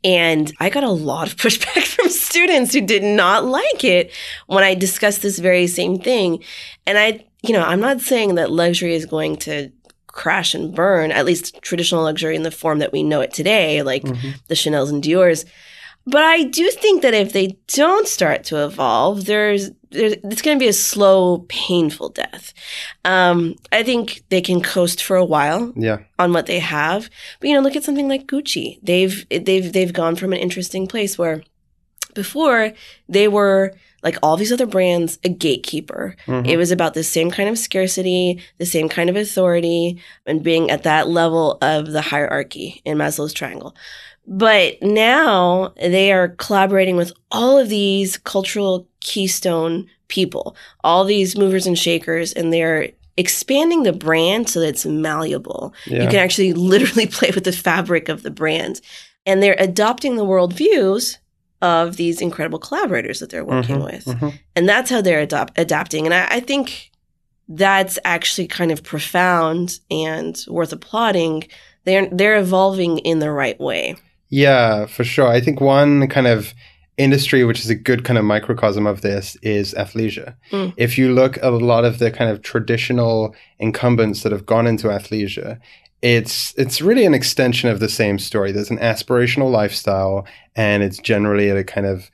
And 0.06 0.54
I 0.62 0.70
got 0.70 0.86
a 0.86 0.90
lot 0.90 1.28
of 1.28 1.36
pushback 1.44 1.84
from 1.84 2.10
students 2.10 2.74
who 2.74 2.80
did 2.80 3.04
not 3.04 3.44
like 3.44 3.84
it 3.84 4.14
when 4.48 4.64
I 4.64 4.74
discussed 4.74 5.22
this 5.22 5.38
very 5.38 5.68
same 5.68 6.00
thing. 6.00 6.42
And 6.88 6.98
I, 6.98 7.26
you 7.42 7.52
know, 7.52 7.62
I'm 7.62 7.82
not 7.82 8.00
saying 8.00 8.36
that 8.36 8.50
luxury 8.50 8.96
is 8.96 9.06
going 9.06 9.36
to 9.38 9.70
crash 10.08 10.56
and 10.56 10.74
burn, 10.74 11.12
at 11.12 11.26
least 11.26 11.62
traditional 11.62 12.04
luxury 12.04 12.38
in 12.38 12.44
the 12.44 12.52
form 12.52 12.80
that 12.80 12.94
we 12.94 13.04
know 13.04 13.20
it 13.20 13.34
today, 13.34 13.84
like 13.84 14.04
mm-hmm. 14.04 14.30
the 14.48 14.56
Chanel's 14.56 14.92
and 14.92 15.04
Dior's. 15.04 15.44
But 16.06 16.24
I 16.24 16.44
do 16.44 16.70
think 16.70 17.02
that 17.02 17.14
if 17.14 17.32
they 17.32 17.58
don't 17.68 18.08
start 18.08 18.44
to 18.46 18.66
evolve, 18.66 19.26
there's, 19.26 19.72
there's 19.90 20.14
it's 20.24 20.42
going 20.42 20.58
to 20.58 20.64
be 20.64 20.68
a 20.68 20.74
slow, 20.74 21.46
painful 21.48 22.10
death. 22.10 22.54
Um, 23.06 23.56
I 23.72 23.84
think 23.84 24.24
they 24.30 24.42
can 24.42 24.62
coast 24.62 25.02
for 25.02 25.16
a 25.16 25.24
while 25.24 25.72
yeah. 25.78 26.00
on 26.20 26.34
what 26.34 26.46
they 26.46 26.60
have, 26.60 27.10
but 27.40 27.48
you 27.50 27.56
know, 27.56 27.62
look 27.62 27.78
at 27.78 27.86
something 27.86 28.10
like 28.10 28.28
Gucci. 28.28 28.80
They've 28.84 29.26
they've 29.30 29.72
they've 29.72 29.94
gone 29.94 30.16
from 30.16 30.34
an 30.34 30.40
interesting 30.40 30.88
place 30.88 31.18
where 31.18 31.44
before 32.14 32.74
they 33.08 33.28
were 33.28 33.74
like 34.04 34.18
all 34.22 34.36
these 34.36 34.52
other 34.52 34.66
brands 34.66 35.18
a 35.24 35.30
gatekeeper. 35.30 36.16
Mhm. 36.28 36.48
It 36.48 36.58
was 36.58 36.72
about 36.72 36.94
the 36.94 37.04
same 37.04 37.32
kind 37.32 37.48
of 37.48 37.58
scarcity, 37.58 38.42
the 38.58 38.66
same 38.66 38.90
kind 38.90 39.10
of 39.10 39.16
authority, 39.16 40.02
and 40.26 40.44
being 40.44 40.70
at 40.70 40.84
that 40.84 41.08
level 41.08 41.58
of 41.62 41.92
the 41.92 42.02
hierarchy 42.02 42.82
in 42.84 42.98
Maslow's 42.98 43.34
triangle. 43.34 43.76
But 44.26 44.82
now 44.82 45.74
they 45.82 46.12
are 46.14 46.30
collaborating 46.30 46.96
with 46.96 47.12
all 47.32 47.58
of 47.58 47.70
these 47.70 48.18
cultural 48.18 48.88
keystone 49.02 49.88
people, 50.08 50.56
all 50.84 51.04
these 51.04 51.38
movers 51.38 51.68
and 51.68 51.78
shakers, 51.78 52.32
and 52.34 52.52
they're 52.54 52.90
expanding 53.18 53.84
the 53.84 53.94
brand 53.94 54.50
so 54.50 54.60
that 54.62 54.70
it's 54.70 54.86
malleable. 54.86 55.74
Yeah. 55.86 56.04
You 56.04 56.08
can 56.10 56.20
actually 56.20 56.54
literally 56.74 57.08
play 57.08 57.32
with 57.36 57.44
the 57.44 57.52
fabric 57.52 58.10
of 58.10 58.24
the 58.24 58.32
brand. 58.32 58.80
And 59.26 59.42
they're 59.44 59.56
adopting 59.60 60.16
the 60.16 60.26
worldviews 60.26 61.18
of 61.62 61.96
these 61.98 62.20
incredible 62.22 62.60
collaborators 62.60 63.20
that 63.20 63.30
they're 63.30 63.46
working 63.46 63.78
Mhm, 63.78 63.86
with 63.86 64.04
mhm. 64.06 64.34
and 64.54 64.68
that's 64.68 64.90
how 64.90 65.00
they're 65.00 65.22
adopt- 65.22 65.58
adapting 65.58 66.06
and 66.06 66.14
I, 66.14 66.28
I 66.30 66.40
think 66.42 66.92
that's 67.48 67.98
actually 68.04 68.48
kind 68.48 68.70
of 68.70 68.84
profound 68.84 69.80
and 69.90 70.38
worth 70.50 70.74
applauding 70.74 71.46
they're 71.86 72.10
they're 72.12 72.36
evolving 72.38 72.98
in 72.98 73.20
the 73.20 73.32
right 73.32 73.58
way 73.62 73.96
Yeah, 74.34 74.88
for 74.88 75.04
sure. 75.04 75.28
I 75.28 75.40
think 75.40 75.62
one 75.62 76.08
kind 76.08 76.26
of 76.26 76.56
industry 76.98 77.44
which 77.44 77.60
is 77.60 77.70
a 77.70 77.76
good 77.76 78.04
kind 78.04 78.18
of 78.18 78.26
microcosm 78.26 78.88
of 78.88 79.02
this 79.02 79.38
is 79.44 79.76
athleisure. 79.76 80.34
Mm. 80.52 80.74
If 80.76 80.98
you 80.98 81.14
look 81.14 81.38
at 81.38 81.44
a 81.44 81.52
lot 81.52 81.86
of 81.86 82.00
the 82.00 82.10
kind 82.10 82.32
of 82.32 82.42
traditional 82.42 83.36
incumbents 83.60 84.24
that 84.24 84.32
have 84.32 84.48
gone 84.48 84.66
into 84.66 84.88
athleisure, 84.88 85.60
it's 86.02 86.52
it's 86.58 86.82
really 86.82 87.06
an 87.06 87.14
extension 87.14 87.70
of 87.70 87.80
the 87.80 87.88
same 87.88 88.18
story. 88.18 88.52
There's 88.52 88.72
an 88.72 88.80
aspirational 88.80 89.52
lifestyle 89.52 90.26
and 90.56 90.82
it's 90.82 90.98
generally 90.98 91.52
at 91.52 91.58
a 91.58 91.64
kind 91.64 91.86
of 91.86 92.10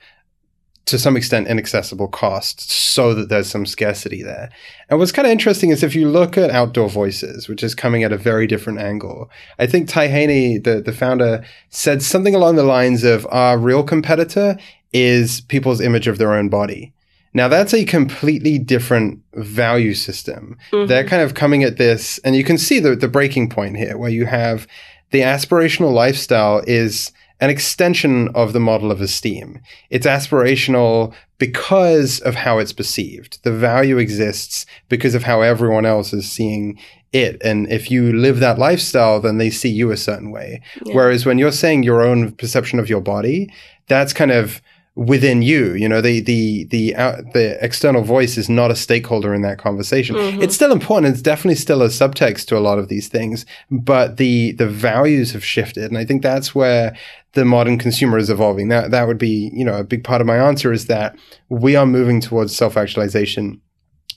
to 0.89 0.99
some 0.99 1.15
extent 1.15 1.47
inaccessible 1.47 2.08
cost 2.08 2.71
so 2.71 3.13
that 3.13 3.30
there's 3.30 3.49
some 3.49 3.65
scarcity 3.65 4.23
there. 4.23 4.49
And 4.89 4.99
what's 4.99 5.12
kind 5.12 5.25
of 5.25 5.32
interesting 5.32 5.69
is 5.69 5.84
if 5.84 5.95
you 5.95 6.10
look 6.10 6.38
at 6.38 6.49
outdoor 6.49 6.89
voices, 6.89 7.47
which 7.47 7.63
is 7.63 7.75
coming 7.75 8.04
at 8.04 8.12
a 8.12 8.17
very 8.17 8.47
different 8.47 8.80
angle, 8.80 9.30
I 9.60 9.67
think 9.67 9.88
Ty 9.88 10.08
Haney, 10.08 10.58
the, 10.58 10.82
the 10.82 10.93
founder, 10.93 11.43
said 11.69 12.02
something 12.02 12.34
along 12.34 12.56
the 12.56 12.63
lines 12.63 13.04
of 13.04 13.28
our 13.30 13.58
real 13.58 13.84
competitor 13.84 14.58
is 14.91 15.41
people's 15.41 15.82
image 15.82 16.08
of 16.08 16.17
their 16.17 16.34
own 16.34 16.49
body. 16.49 16.93
Now 17.34 17.47
that's 17.47 17.73
a 17.73 17.86
completely 17.86 18.58
different 18.58 19.21
value 19.34 19.93
system. 19.93 20.58
Mm-hmm. 20.71 20.88
They're 20.88 21.08
kind 21.08 21.21
of 21.21 21.36
coming 21.36 21.63
at 21.63 21.78
this, 21.78 22.17
and 22.19 22.36
you 22.36 22.43
can 22.43 22.58
see 22.58 22.80
the, 22.80 22.95
the 22.95 23.08
breaking 23.08 23.49
point 23.49 23.78
here 23.78 23.97
where 23.97 24.10
you 24.10 24.25
have 24.25 24.67
the 25.12 25.21
aspirational 25.21 25.93
lifestyle 25.93 26.63
is 26.65 27.12
an 27.39 27.49
extension 27.49 28.30
of 28.36 28.54
the 28.54 28.60
model 28.60 28.91
of 28.91 29.02
esteem. 29.02 29.62
It's 29.89 30.06
aspirational 30.06 31.13
because 31.38 32.19
of 32.19 32.36
how 32.36 32.60
it's 32.60 32.73
perceived. 32.73 33.41
The 33.43 33.52
value 33.52 33.97
exists 33.97 34.65
because 34.89 35.15
of 35.15 35.23
how 35.23 35.41
everyone 35.41 35.86
else 35.86 36.12
is 36.12 36.30
seeing 36.30 36.78
it. 37.13 37.41
And 37.41 37.71
if 37.71 37.89
you 37.89 38.13
live 38.13 38.39
that 38.39 38.60
lifestyle, 38.60 39.21
then 39.21 39.38
they 39.38 39.49
see 39.49 39.69
you 39.69 39.91
a 39.91 39.97
certain 39.97 40.32
way. 40.32 40.62
Yeah. 40.86 40.93
Whereas 40.93 41.25
when 41.25 41.38
you're 41.38 41.52
saying 41.52 41.84
your 41.84 42.02
own 42.02 42.34
perception 42.34 42.78
of 42.78 42.89
your 42.89 43.02
body, 43.02 43.52
that's 43.88 44.13
kind 44.13 44.32
of 44.32 44.62
within 45.00 45.42
you. 45.42 45.74
You 45.74 45.88
know, 45.88 46.02
the 46.02 46.20
the 46.20 46.66
the 46.66 46.96
uh, 46.96 47.22
the 47.34 47.58
external 47.64 48.04
voice 48.04 48.38
is 48.38 48.50
not 48.50 48.70
a 48.70 48.76
stakeholder 48.76 49.34
in 49.34 49.42
that 49.44 49.58
conversation. 49.58 50.16
Mm-hmm. 50.16 50.42
It's 50.42 50.54
still 50.54 50.74
important. 50.74 51.14
It's 51.14 51.22
definitely 51.22 51.56
still 51.56 51.82
a 51.82 51.88
subtext 51.88 52.46
to 52.48 52.58
a 52.58 52.60
lot 52.60 52.80
of 52.80 52.90
these 52.90 53.08
things, 53.08 53.46
but 53.72 54.18
the 54.18 54.52
the 54.54 54.68
values 54.68 55.32
have 55.32 55.44
shifted, 55.44 55.86
and 55.86 55.98
I 55.98 56.04
think 56.04 56.22
that's 56.22 56.54
where 56.54 56.96
the 57.34 57.46
modern 57.46 57.78
consumer 57.78 58.18
is 58.18 58.30
evolving. 58.30 58.68
That 58.68 58.92
that 58.92 59.08
would 59.08 59.18
be 59.18 59.50
you 59.54 59.64
know 59.64 59.78
a 59.78 59.86
big 59.86 60.04
part 60.04 60.20
of 60.20 60.28
my 60.28 60.38
answer 60.38 60.74
is 60.74 60.88
that 60.88 61.18
we 61.48 61.76
are 61.78 61.86
moving 61.86 62.20
towards 62.20 62.56
self 62.56 62.76
actualization, 62.76 63.62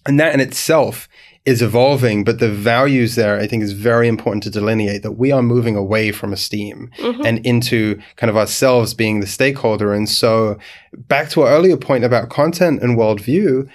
and 0.04 0.18
that 0.18 0.34
in 0.34 0.40
itself 0.40 1.08
is 1.44 1.60
evolving, 1.60 2.22
but 2.22 2.38
the 2.38 2.50
values 2.50 3.16
there, 3.16 3.38
I 3.38 3.46
think, 3.48 3.62
is 3.62 3.72
very 3.72 4.06
important 4.06 4.44
to 4.44 4.50
delineate 4.50 5.02
that 5.02 5.12
we 5.12 5.32
are 5.32 5.42
moving 5.42 5.74
away 5.74 6.12
from 6.12 6.32
esteem 6.32 6.90
mm-hmm. 6.98 7.26
and 7.26 7.44
into 7.44 8.00
kind 8.16 8.30
of 8.30 8.36
ourselves 8.36 8.94
being 8.94 9.20
the 9.20 9.26
stakeholder. 9.26 9.92
And 9.92 10.08
so, 10.08 10.56
back 10.92 11.30
to 11.30 11.42
our 11.42 11.48
earlier 11.48 11.76
point 11.76 12.04
about 12.04 12.30
content 12.30 12.80
and 12.82 12.96
worldview, 12.96 13.68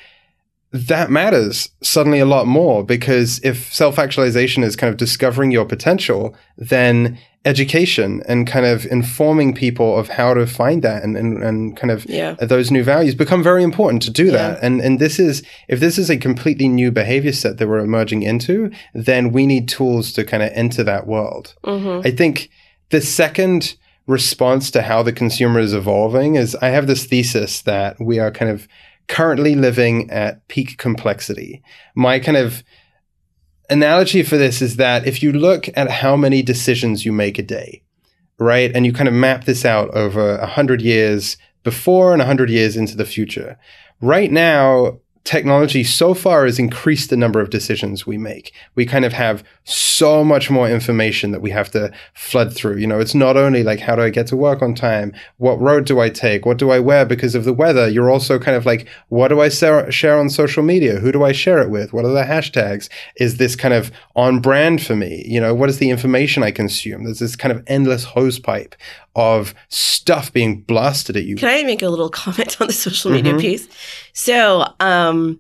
that 0.78 1.10
matters 1.10 1.70
suddenly 1.82 2.20
a 2.20 2.26
lot 2.26 2.48
more 2.48 2.84
because 2.84 3.40
if 3.44 3.74
self 3.74 3.98
actualization 3.98 4.64
is 4.64 4.76
kind 4.76 4.92
of 4.92 4.98
discovering 4.98 5.52
your 5.52 5.66
potential, 5.66 6.36
then 6.58 7.18
education 7.46 8.22
and 8.28 8.46
kind 8.46 8.66
of 8.66 8.86
informing 8.88 9.54
people 9.54 9.98
of 9.98 10.10
how 10.10 10.34
to 10.34 10.46
find 10.46 10.82
that 10.84 11.02
and, 11.02 11.16
and, 11.16 11.42
and 11.42 11.78
kind 11.78 11.92
of 11.92 12.06
yeah. 12.06 12.34
those 12.34 12.70
new 12.70 12.84
values 12.84 13.16
become 13.16 13.42
very 13.42 13.64
important 13.64 14.02
to 14.02 14.12
do 14.12 14.26
yeah. 14.26 14.32
that. 14.32 14.60
And, 14.62 14.82
and 14.82 15.00
this 15.00 15.18
is, 15.18 15.44
if 15.70 15.80
this 15.80 15.98
is 15.98 16.10
a 16.10 16.18
completely 16.18 16.68
new 16.68 16.92
behavior 16.92 17.32
set 17.32 17.58
that 17.58 17.68
we're 17.68 17.80
emerging 17.80 18.24
into, 18.24 18.70
then 18.94 19.32
we 19.32 19.48
need 19.48 19.70
tools 19.70 20.12
to 20.14 20.26
kind 20.26 20.44
of 20.44 20.52
enter 20.54 20.84
that 20.84 21.08
world. 21.08 21.56
Mm-hmm. 21.64 22.06
I 22.06 22.12
think 22.12 22.50
the 22.90 23.00
second 23.00 23.78
response 24.08 24.70
to 24.72 24.82
how 24.82 25.04
the 25.04 25.14
consumer 25.14 25.60
is 25.60 25.74
evolving 25.74 26.36
is 26.36 26.56
I 26.56 26.70
have 26.70 26.88
this 26.88 27.06
thesis 27.06 27.62
that 27.62 28.00
we 28.00 28.20
are 28.20 28.32
kind 28.32 28.52
of 28.52 28.68
currently 29.08 29.56
living 29.56 30.10
at 30.10 30.48
peak 30.48 30.78
complexity. 30.78 31.62
My 31.96 32.20
kind 32.20 32.38
of 32.38 32.64
analogy 33.70 34.24
for 34.24 34.38
this 34.38 34.62
is 34.62 34.76
that 34.78 35.08
if 35.08 35.24
you 35.24 35.32
look 35.32 35.70
at 35.76 35.90
how 35.90 36.16
many 36.16 36.42
decisions 36.42 37.06
you 37.06 37.12
make 37.12 37.38
a 37.38 37.44
day, 37.44 37.84
right, 38.40 38.72
and 38.76 38.86
you 38.86 38.94
kind 38.94 39.08
of 39.08 39.14
map 39.14 39.46
this 39.46 39.66
out 39.66 39.90
over 39.96 40.38
a 40.38 40.46
hundred 40.46 40.82
years 40.82 41.38
before 41.64 42.14
and 42.14 42.22
a 42.22 42.26
hundred 42.26 42.50
years 42.50 42.78
into 42.78 42.96
the 42.96 43.06
future, 43.06 43.58
right 44.02 44.32
now 44.32 45.00
technology 45.28 45.84
so 45.84 46.14
far 46.14 46.46
has 46.46 46.58
increased 46.58 47.10
the 47.10 47.18
number 47.18 47.42
of 47.42 47.50
decisions 47.50 48.08
we 48.08 48.18
make. 48.18 48.54
We 48.76 48.86
kind 48.86 49.04
of 49.04 49.12
have 49.12 49.44
so 49.66 50.24
much 50.24 50.50
more 50.50 50.70
information 50.70 51.32
that 51.32 51.42
we 51.42 51.50
have 51.50 51.70
to 51.72 51.92
flood 52.14 52.56
through. 52.56 52.78
You 52.78 52.88
know, 52.88 53.02
it's 53.02 53.14
not 53.14 53.36
only 53.36 53.62
like, 53.62 53.82
how 53.82 53.98
do 53.98 54.04
I 54.04 54.10
get 54.10 54.28
to 54.28 54.38
work 54.38 54.62
on 54.62 54.74
time? 54.74 55.14
What 55.36 55.60
road 55.60 55.86
do 55.86 56.00
I 56.00 56.10
take? 56.10 56.46
What 56.46 56.58
do 56.58 56.72
I 56.72 56.80
wear 56.80 57.06
because 57.06 57.36
of 57.36 57.44
the 57.44 57.52
weather? 57.52 57.90
You're 57.90 58.10
also 58.10 58.40
kind 58.40 58.56
of 58.56 58.66
like, 58.66 58.88
what 59.10 59.28
do 59.28 59.42
I 59.42 59.50
share 59.50 60.18
on 60.18 60.30
social 60.30 60.64
media? 60.64 61.00
Who 61.00 61.12
do 61.12 61.26
I 61.26 61.34
share 61.34 61.62
it 61.62 61.70
with? 61.70 61.92
What 61.92 62.06
are 62.06 62.14
the 62.14 62.24
hashtags? 62.24 62.88
Is 63.18 63.36
this 63.36 63.58
kind 63.58 63.74
of 63.74 63.92
on 64.16 64.40
brand 64.40 64.82
for 64.82 64.96
me? 64.96 65.26
You 65.28 65.42
know, 65.42 65.54
what 65.54 65.70
is 65.70 65.80
the 65.80 65.90
information 65.90 66.42
I 66.42 66.52
consume? 66.52 67.04
There's 67.04 67.20
this 67.20 67.36
kind 67.36 67.52
of 67.52 67.66
endless 67.68 68.06
hose 68.06 68.40
pipe 68.40 68.76
of 69.18 69.56
stuff 69.68 70.32
being 70.32 70.62
blasted 70.62 71.18
at 71.18 71.26
you. 71.26 71.36
Can 71.36 71.50
I 71.50 71.64
make 71.64 71.82
a 71.82 71.90
little 71.90 72.10
comment 72.24 72.62
on 72.62 72.68
the 72.68 72.74
social 72.74 73.12
media 73.12 73.34
mm-hmm. 73.34 73.42
piece? 73.42 73.68
So, 74.14 74.66
um, 74.80 75.40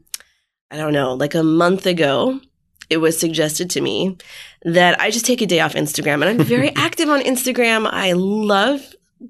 I 0.69 0.75
don't 0.75 0.91
know, 0.91 1.13
like 1.13 1.35
a 1.35 1.43
month 1.43 1.85
ago, 1.85 2.41
it 2.89 2.97
was 2.97 3.17
suggested 3.17 3.69
to 3.71 3.81
me 3.81 4.17
that 4.63 4.99
I 4.99 5.11
just 5.11 5.25
take 5.25 5.41
a 5.41 5.45
day 5.45 5.59
off 5.59 5.75
Instagram. 5.75 6.15
And 6.15 6.25
I'm 6.25 6.39
very 6.39 6.69
active 6.75 7.07
on 7.07 7.21
Instagram. 7.21 7.87
I 7.89 8.13
love 8.13 8.81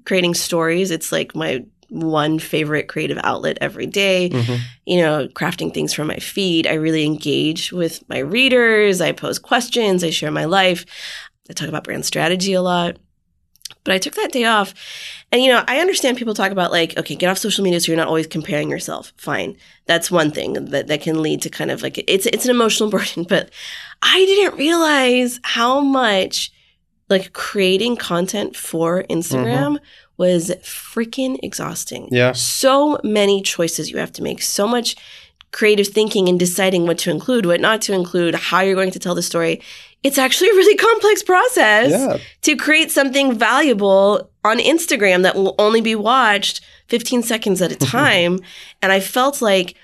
creating 0.04 0.34
stories. 0.34 0.90
It's 0.90 1.12
like 1.12 1.36
my 1.36 1.64
one 1.90 2.38
favorite 2.38 2.88
creative 2.88 3.18
outlet 3.22 3.58
every 3.60 3.86
day. 3.86 4.30
Mm-hmm. 4.30 4.62
You 4.86 4.98
know, 4.98 5.28
crafting 5.28 5.72
things 5.72 5.92
for 5.92 6.04
my 6.04 6.16
feed. 6.16 6.66
I 6.66 6.74
really 6.74 7.04
engage 7.04 7.72
with 7.72 8.02
my 8.08 8.18
readers. 8.18 9.00
I 9.00 9.12
pose 9.12 9.38
questions. 9.38 10.02
I 10.02 10.10
share 10.10 10.30
my 10.30 10.46
life. 10.46 10.86
I 11.50 11.52
talk 11.52 11.68
about 11.68 11.84
brand 11.84 12.06
strategy 12.06 12.54
a 12.54 12.62
lot. 12.62 12.96
But 13.84 13.94
I 13.94 13.98
took 13.98 14.14
that 14.14 14.32
day 14.32 14.44
off. 14.44 14.74
And, 15.30 15.42
you 15.42 15.50
know, 15.50 15.64
I 15.66 15.78
understand 15.78 16.16
people 16.16 16.34
talk 16.34 16.52
about 16.52 16.72
like, 16.72 16.96
okay, 16.98 17.14
get 17.14 17.30
off 17.30 17.38
social 17.38 17.64
media 17.64 17.80
so 17.80 17.92
you're 17.92 17.96
not 17.96 18.08
always 18.08 18.26
comparing 18.26 18.70
yourself. 18.70 19.12
Fine. 19.16 19.56
That's 19.86 20.10
one 20.10 20.30
thing 20.30 20.52
that, 20.54 20.88
that 20.88 21.00
can 21.00 21.22
lead 21.22 21.42
to 21.42 21.50
kind 21.50 21.70
of 21.70 21.82
like, 21.82 22.02
it's, 22.06 22.26
it's 22.26 22.44
an 22.44 22.50
emotional 22.50 22.90
burden. 22.98 23.24
But 23.24 23.50
I 24.02 24.18
didn't 24.24 24.58
realize 24.58 25.40
how 25.42 25.80
much 25.80 26.52
like 27.08 27.32
creating 27.32 27.96
content 27.96 28.56
for 28.56 29.04
Instagram 29.04 29.76
mm-hmm. 29.76 29.84
was 30.16 30.50
freaking 30.62 31.38
exhausting. 31.42 32.08
Yeah. 32.10 32.32
So 32.32 32.98
many 33.02 33.42
choices 33.42 33.90
you 33.90 33.98
have 33.98 34.12
to 34.12 34.22
make, 34.22 34.42
so 34.42 34.66
much 34.66 34.96
creative 35.50 35.88
thinking 35.88 36.28
and 36.28 36.38
deciding 36.38 36.86
what 36.86 36.98
to 36.98 37.10
include, 37.10 37.46
what 37.46 37.60
not 37.60 37.80
to 37.82 37.94
include, 37.94 38.34
how 38.34 38.60
you're 38.60 38.74
going 38.74 38.90
to 38.90 38.98
tell 38.98 39.14
the 39.14 39.22
story 39.22 39.62
it's 40.02 40.18
actually 40.18 40.50
a 40.50 40.54
really 40.54 40.76
complex 40.76 41.22
process 41.22 41.90
yeah. 41.90 42.18
to 42.42 42.56
create 42.56 42.90
something 42.90 43.36
valuable 43.36 44.30
on 44.44 44.58
Instagram 44.58 45.22
that 45.22 45.34
will 45.34 45.54
only 45.58 45.80
be 45.80 45.94
watched 45.94 46.60
15 46.88 47.22
seconds 47.22 47.60
at 47.60 47.72
a 47.72 47.76
time. 47.96 48.40
and 48.80 48.92
I 48.92 49.00
felt 49.00 49.42
like 49.42 49.76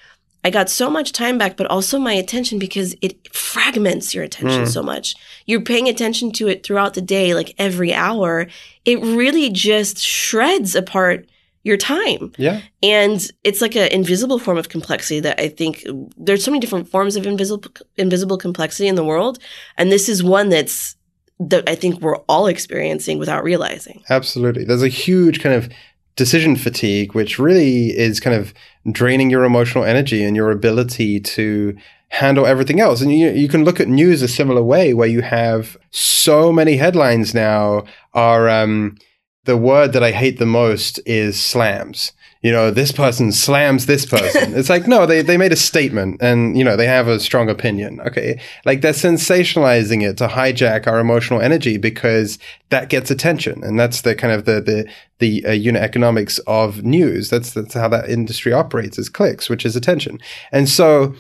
I 0.45 0.51
got 0.51 0.69
so 0.69 0.91
much 0.91 1.13
time 1.13 1.39
back, 1.39 1.57
but 1.57 1.67
also 1.69 1.99
my 1.99 2.13
attention 2.13 2.59
because 2.59 2.95
it 3.01 3.35
fragments 3.35 4.15
your 4.15 4.23
attention 4.23 4.65
mm. 4.65 4.69
so 4.69 4.83
much. 4.83 5.17
You're 5.47 5.63
paying 5.63 5.89
attention 5.89 6.33
to 6.33 6.49
it 6.49 6.65
throughout 6.65 6.93
the 6.93 7.01
day, 7.01 7.35
like 7.35 7.55
every 7.57 7.95
hour. 7.95 8.47
It 8.85 9.01
really 9.01 9.49
just 9.49 9.99
shreds 9.99 10.75
apart 10.75 11.27
your 11.65 11.77
time. 11.77 12.33
Yeah. 12.37 12.61
And 12.83 13.27
it's 13.43 13.61
like 13.61 13.75
an 13.75 13.91
invisible 13.91 14.39
form 14.39 14.59
of 14.59 14.69
complexity 14.69 15.21
that 15.21 15.41
I 15.41 15.49
think 15.49 15.85
there's 16.17 16.45
so 16.45 16.51
many 16.51 16.61
different 16.61 16.89
forms 16.89 17.17
of 17.17 17.27
invisible 17.27 17.71
invisible 17.97 18.39
complexity 18.39 18.87
in 18.87 18.95
the 18.95 19.05
world, 19.05 19.39
and 19.77 19.91
this 19.91 20.09
is 20.09 20.23
one 20.23 20.51
that's 20.51 20.97
that 21.41 21.69
I 21.69 21.75
think 21.75 22.01
we're 22.01 22.19
all 22.29 22.47
experiencing 22.47 23.19
without 23.19 23.43
realizing. 23.43 24.03
Absolutely. 24.09 24.65
There's 24.65 24.85
a 24.85 24.89
huge 24.89 25.41
kind 25.41 25.55
of 25.55 25.69
decision 26.17 26.55
fatigue 26.55 27.13
which 27.13 27.41
really 27.41 27.89
is 27.89 28.21
kind 28.21 28.37
of 28.37 28.55
draining 28.93 29.31
your 29.31 29.43
emotional 29.43 29.83
energy 29.83 30.23
and 30.23 30.37
your 30.37 30.53
ability 30.53 31.19
to 31.19 31.77
handle 32.11 32.47
everything 32.47 32.79
else. 32.79 33.01
And 33.01 33.13
you, 33.13 33.31
you 33.31 33.49
can 33.49 33.65
look 33.65 33.81
at 33.81 33.89
news 33.89 34.23
a 34.23 34.29
similar 34.29 34.63
way 34.63 34.95
where 34.95 35.09
you 35.09 35.23
have 35.23 35.77
so 35.91 36.53
many 36.53 36.77
headlines 36.77 37.35
now 37.35 37.85
are 38.13 38.49
um, 38.49 38.97
the 39.45 39.57
word 39.57 39.93
that 39.93 40.03
I 40.03 40.13
hate 40.13 40.39
the 40.39 40.47
most 40.47 41.01
is 41.07 41.41
slams. 41.41 42.13
You 42.43 42.53
know, 42.53 42.71
this 42.71 42.93
person 42.93 43.33
slams 43.33 43.87
this 43.87 44.05
person. 44.11 44.55
it's 44.55 44.69
like, 44.69 44.87
no, 44.87 45.07
they, 45.07 45.23
they 45.23 45.39
made 45.39 45.53
a 45.53 45.57
statement 45.57 46.21
and, 46.21 46.59
you 46.59 46.65
know, 46.65 46.77
they 46.77 46.87
have 46.87 47.09
a 47.09 47.19
strong 47.19 47.49
opinion. 47.49 48.01
Okay. 48.01 48.39
Like 48.67 48.83
they're 48.83 48.93
sensationalizing 48.93 50.03
it 50.03 50.19
to 50.19 50.29
hijack 50.29 50.87
our 50.87 50.99
emotional 50.99 51.41
energy 51.41 51.79
because 51.79 52.39
that 52.69 52.91
gets 52.91 53.11
attention. 53.11 53.65
And 53.65 53.81
that's 53.81 54.03
the 54.03 54.15
kind 54.15 54.33
of 54.33 54.45
the, 54.45 54.61
the, 54.61 54.91
the 55.21 55.47
uh, 55.47 55.53
unit 55.53 55.83
economics 55.83 56.39
of 56.41 56.85
news. 56.85 57.31
That's, 57.31 57.53
that's 57.53 57.75
how 57.75 57.89
that 57.89 58.11
industry 58.11 58.53
operates 58.53 58.99
is 58.99 59.09
clicks, 59.09 59.49
which 59.49 59.65
is 59.65 59.75
attention. 59.75 60.21
And 60.53 60.69
so, 60.69 61.15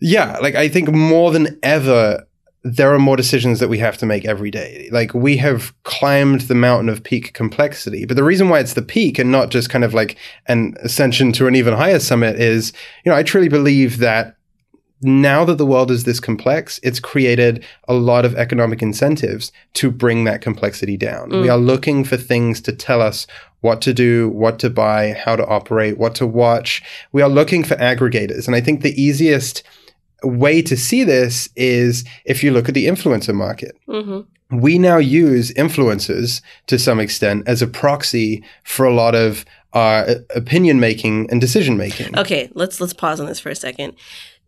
yeah, 0.00 0.38
like 0.38 0.54
I 0.54 0.68
think 0.68 0.90
more 0.90 1.30
than 1.30 1.58
ever, 1.62 2.27
there 2.64 2.92
are 2.92 2.98
more 2.98 3.16
decisions 3.16 3.60
that 3.60 3.68
we 3.68 3.78
have 3.78 3.96
to 3.98 4.06
make 4.06 4.24
every 4.24 4.50
day. 4.50 4.88
Like 4.90 5.14
we 5.14 5.36
have 5.36 5.72
climbed 5.84 6.42
the 6.42 6.54
mountain 6.54 6.88
of 6.88 7.04
peak 7.04 7.32
complexity. 7.32 8.04
But 8.04 8.16
the 8.16 8.24
reason 8.24 8.48
why 8.48 8.58
it's 8.58 8.74
the 8.74 8.82
peak 8.82 9.18
and 9.18 9.30
not 9.30 9.50
just 9.50 9.70
kind 9.70 9.84
of 9.84 9.94
like 9.94 10.16
an 10.46 10.74
ascension 10.80 11.32
to 11.34 11.46
an 11.46 11.54
even 11.54 11.74
higher 11.74 12.00
summit 12.00 12.38
is, 12.40 12.72
you 13.04 13.12
know, 13.12 13.16
I 13.16 13.22
truly 13.22 13.48
believe 13.48 13.98
that 13.98 14.34
now 15.00 15.44
that 15.44 15.54
the 15.54 15.66
world 15.66 15.92
is 15.92 16.04
this 16.04 16.18
complex, 16.18 16.80
it's 16.82 16.98
created 16.98 17.64
a 17.86 17.94
lot 17.94 18.24
of 18.24 18.34
economic 18.34 18.82
incentives 18.82 19.52
to 19.74 19.90
bring 19.90 20.24
that 20.24 20.42
complexity 20.42 20.96
down. 20.96 21.30
Mm. 21.30 21.42
We 21.42 21.48
are 21.48 21.58
looking 21.58 22.02
for 22.02 22.16
things 22.16 22.60
to 22.62 22.72
tell 22.72 23.00
us 23.00 23.26
what 23.60 23.80
to 23.82 23.94
do, 23.94 24.28
what 24.30 24.58
to 24.58 24.70
buy, 24.70 25.12
how 25.12 25.36
to 25.36 25.46
operate, 25.46 25.98
what 25.98 26.14
to 26.16 26.26
watch. 26.26 26.82
We 27.12 27.22
are 27.22 27.28
looking 27.28 27.62
for 27.62 27.76
aggregators. 27.76 28.46
And 28.46 28.56
I 28.56 28.60
think 28.60 28.82
the 28.82 29.00
easiest 29.00 29.62
way 30.24 30.62
to 30.62 30.76
see 30.76 31.04
this 31.04 31.48
is 31.56 32.04
if 32.24 32.42
you 32.42 32.50
look 32.50 32.68
at 32.68 32.74
the 32.74 32.86
influencer 32.86 33.34
market. 33.34 33.76
hmm 33.86 34.20
We 34.50 34.78
now 34.78 34.96
use 34.96 35.52
influencers 35.52 36.40
to 36.66 36.78
some 36.78 37.00
extent 37.00 37.46
as 37.46 37.62
a 37.62 37.66
proxy 37.66 38.42
for 38.64 38.86
a 38.86 38.94
lot 38.94 39.14
of 39.14 39.44
our 39.74 40.06
opinion 40.34 40.80
making 40.80 41.30
and 41.30 41.40
decision 41.40 41.76
making. 41.76 42.18
Okay, 42.18 42.50
let's 42.54 42.80
let's 42.80 42.94
pause 42.94 43.20
on 43.20 43.26
this 43.26 43.40
for 43.40 43.50
a 43.50 43.54
second. 43.54 43.94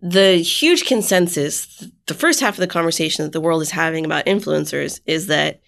The 0.02 0.36
huge 0.36 0.86
consensus, 0.86 1.84
the 2.06 2.14
first 2.14 2.40
half 2.40 2.54
of 2.54 2.60
the 2.60 2.66
conversation 2.66 3.24
that 3.24 3.32
the 3.32 3.40
world 3.40 3.60
is 3.60 3.70
having 3.70 4.06
about 4.06 4.24
influencers 4.24 5.00
is 5.04 5.26
that 5.26 5.60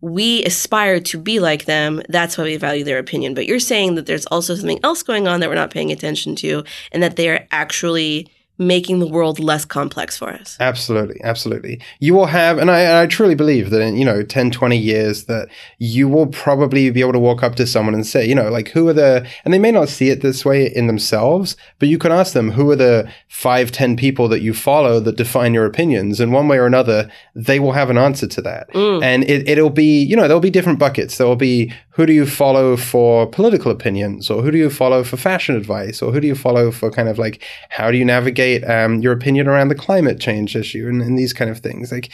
we 0.00 0.44
aspire 0.44 1.00
to 1.00 1.18
be 1.18 1.40
like 1.40 1.64
them. 1.64 2.00
That's 2.08 2.38
why 2.38 2.44
we 2.44 2.56
value 2.56 2.84
their 2.84 2.98
opinion. 2.98 3.34
But 3.34 3.46
you're 3.46 3.58
saying 3.58 3.96
that 3.96 4.06
there's 4.06 4.26
also 4.26 4.54
something 4.54 4.80
else 4.84 5.02
going 5.02 5.26
on 5.28 5.40
that 5.40 5.48
we're 5.48 5.56
not 5.56 5.72
paying 5.72 5.90
attention 5.90 6.36
to, 6.36 6.64
and 6.92 7.02
that 7.02 7.16
they 7.16 7.28
are 7.28 7.46
actually 7.50 8.30
making 8.60 8.98
the 8.98 9.06
world 9.06 9.40
less 9.40 9.64
complex 9.64 10.18
for 10.18 10.28
us. 10.28 10.58
Absolutely, 10.60 11.18
absolutely. 11.24 11.80
You 11.98 12.12
will 12.12 12.26
have, 12.26 12.58
and 12.58 12.70
I, 12.70 13.02
I 13.02 13.06
truly 13.06 13.34
believe 13.34 13.70
that 13.70 13.80
in, 13.80 13.96
you 13.96 14.04
know, 14.04 14.22
10, 14.22 14.50
20 14.50 14.76
years 14.76 15.24
that 15.24 15.48
you 15.78 16.08
will 16.08 16.26
probably 16.26 16.90
be 16.90 17.00
able 17.00 17.14
to 17.14 17.18
walk 17.18 17.42
up 17.42 17.54
to 17.56 17.66
someone 17.66 17.94
and 17.94 18.06
say, 18.06 18.28
you 18.28 18.34
know, 18.34 18.50
like 18.50 18.68
who 18.68 18.86
are 18.88 18.92
the, 18.92 19.26
and 19.46 19.54
they 19.54 19.58
may 19.58 19.72
not 19.72 19.88
see 19.88 20.10
it 20.10 20.20
this 20.20 20.44
way 20.44 20.66
in 20.66 20.88
themselves, 20.88 21.56
but 21.78 21.88
you 21.88 21.96
can 21.96 22.12
ask 22.12 22.34
them, 22.34 22.50
who 22.50 22.70
are 22.70 22.76
the 22.76 23.10
five, 23.28 23.72
10 23.72 23.96
people 23.96 24.28
that 24.28 24.42
you 24.42 24.52
follow 24.52 25.00
that 25.00 25.16
define 25.16 25.54
your 25.54 25.64
opinions? 25.64 26.20
And 26.20 26.30
one 26.30 26.46
way 26.46 26.58
or 26.58 26.66
another, 26.66 27.10
they 27.34 27.58
will 27.58 27.72
have 27.72 27.88
an 27.88 27.96
answer 27.96 28.26
to 28.26 28.42
that. 28.42 28.70
Mm. 28.74 29.02
And 29.02 29.24
it, 29.24 29.48
it'll 29.48 29.70
be, 29.70 30.02
you 30.02 30.14
know, 30.14 30.28
there'll 30.28 30.38
be 30.38 30.50
different 30.50 30.78
buckets. 30.78 31.16
There 31.16 31.26
will 31.26 31.34
be 31.34 31.72
who 31.94 32.06
do 32.06 32.12
you 32.12 32.24
follow 32.26 32.76
for 32.76 33.26
political 33.26 33.70
opinions, 33.70 34.30
or 34.30 34.42
who 34.42 34.50
do 34.50 34.58
you 34.58 34.70
follow 34.70 35.02
for 35.04 35.16
fashion 35.16 35.56
advice, 35.56 36.00
or 36.02 36.12
who 36.12 36.20
do 36.20 36.26
you 36.28 36.34
follow 36.36 36.70
for 36.70 36.90
kind 36.90 37.08
of 37.08 37.18
like 37.18 37.42
how 37.68 37.90
do 37.90 37.98
you 37.98 38.04
navigate 38.04 38.62
um, 38.68 39.00
your 39.00 39.12
opinion 39.12 39.48
around 39.48 39.68
the 39.68 39.74
climate 39.74 40.20
change 40.20 40.54
issue 40.56 40.86
and, 40.88 41.02
and 41.02 41.18
these 41.18 41.32
kind 41.32 41.50
of 41.50 41.58
things. 41.58 41.90
Like 41.90 42.10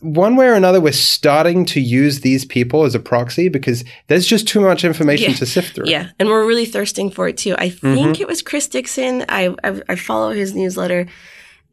one 0.00 0.34
way 0.34 0.46
or 0.48 0.54
another, 0.54 0.80
we're 0.80 0.92
starting 0.92 1.64
to 1.66 1.80
use 1.80 2.20
these 2.20 2.44
people 2.44 2.84
as 2.84 2.94
a 2.94 2.98
proxy 3.00 3.48
because 3.48 3.84
there's 4.08 4.26
just 4.26 4.48
too 4.48 4.60
much 4.60 4.82
information 4.82 5.30
Yeah. 5.32 5.36
to 5.36 5.46
sift 5.46 5.74
through. 5.74 5.88
Yeah, 5.88 6.08
and 6.18 6.28
we're 6.28 6.46
really 6.46 6.66
thirsting 6.66 7.10
for 7.10 7.28
it 7.28 7.36
too. 7.36 7.54
I 7.58 7.68
think 7.70 8.20
it 8.20 8.26
was 8.26 8.42
Chris 8.42 8.66
Dixon. 8.66 9.24
I, 9.28 9.54
I 9.62 9.82
I 9.90 9.94
follow 9.96 10.32
his 10.32 10.54
newsletter. 10.54 11.06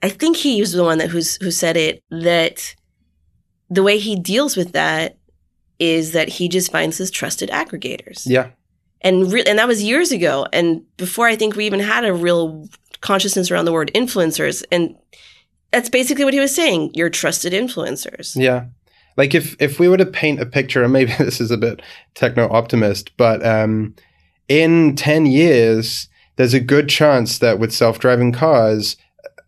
I 0.03 0.09
think 0.09 0.37
he 0.37 0.59
was 0.61 0.73
the 0.73 0.83
one 0.83 0.99
that 0.99 1.09
who's 1.09 1.37
who 1.41 1.49
said 1.49 1.77
it 1.77 2.03
that 2.11 2.75
the 3.69 3.81
way 3.83 3.97
he 3.97 4.15
deals 4.15 4.55
with 4.55 4.73
that 4.73 5.16
is 5.79 6.11
that 6.11 6.29
he 6.29 6.49
just 6.49 6.71
finds 6.71 6.97
his 6.97 7.11
trusted 7.11 7.49
aggregators. 7.49 8.23
Yeah. 8.25 8.49
And 9.01 9.31
re- 9.31 9.43
and 9.45 9.59
that 9.59 9.67
was 9.67 9.83
years 9.83 10.11
ago 10.11 10.47
and 10.51 10.81
before 10.97 11.27
I 11.27 11.35
think 11.35 11.55
we 11.55 11.65
even 11.65 11.79
had 11.79 12.03
a 12.03 12.13
real 12.13 12.67
consciousness 13.01 13.51
around 13.51 13.65
the 13.65 13.71
word 13.71 13.91
influencers 13.93 14.63
and 14.71 14.95
that's 15.71 15.89
basically 15.89 16.23
what 16.23 16.33
he 16.33 16.39
was 16.39 16.55
saying, 16.55 16.91
your 16.93 17.09
trusted 17.09 17.53
influencers. 17.53 18.35
Yeah. 18.35 18.65
Like 19.17 19.33
if 19.33 19.55
if 19.59 19.79
we 19.79 19.87
were 19.87 19.97
to 19.97 20.05
paint 20.05 20.39
a 20.39 20.45
picture, 20.45 20.83
and 20.83 20.93
maybe 20.93 21.11
this 21.17 21.41
is 21.41 21.51
a 21.51 21.57
bit 21.57 21.81
techno 22.13 22.47
optimist, 22.49 23.15
but 23.17 23.45
um, 23.45 23.95
in 24.47 24.95
ten 24.95 25.25
years, 25.25 26.07
there's 26.35 26.53
a 26.53 26.59
good 26.59 26.87
chance 26.87 27.39
that 27.39 27.59
with 27.59 27.73
self 27.73 27.99
driving 27.99 28.31
cars, 28.31 28.95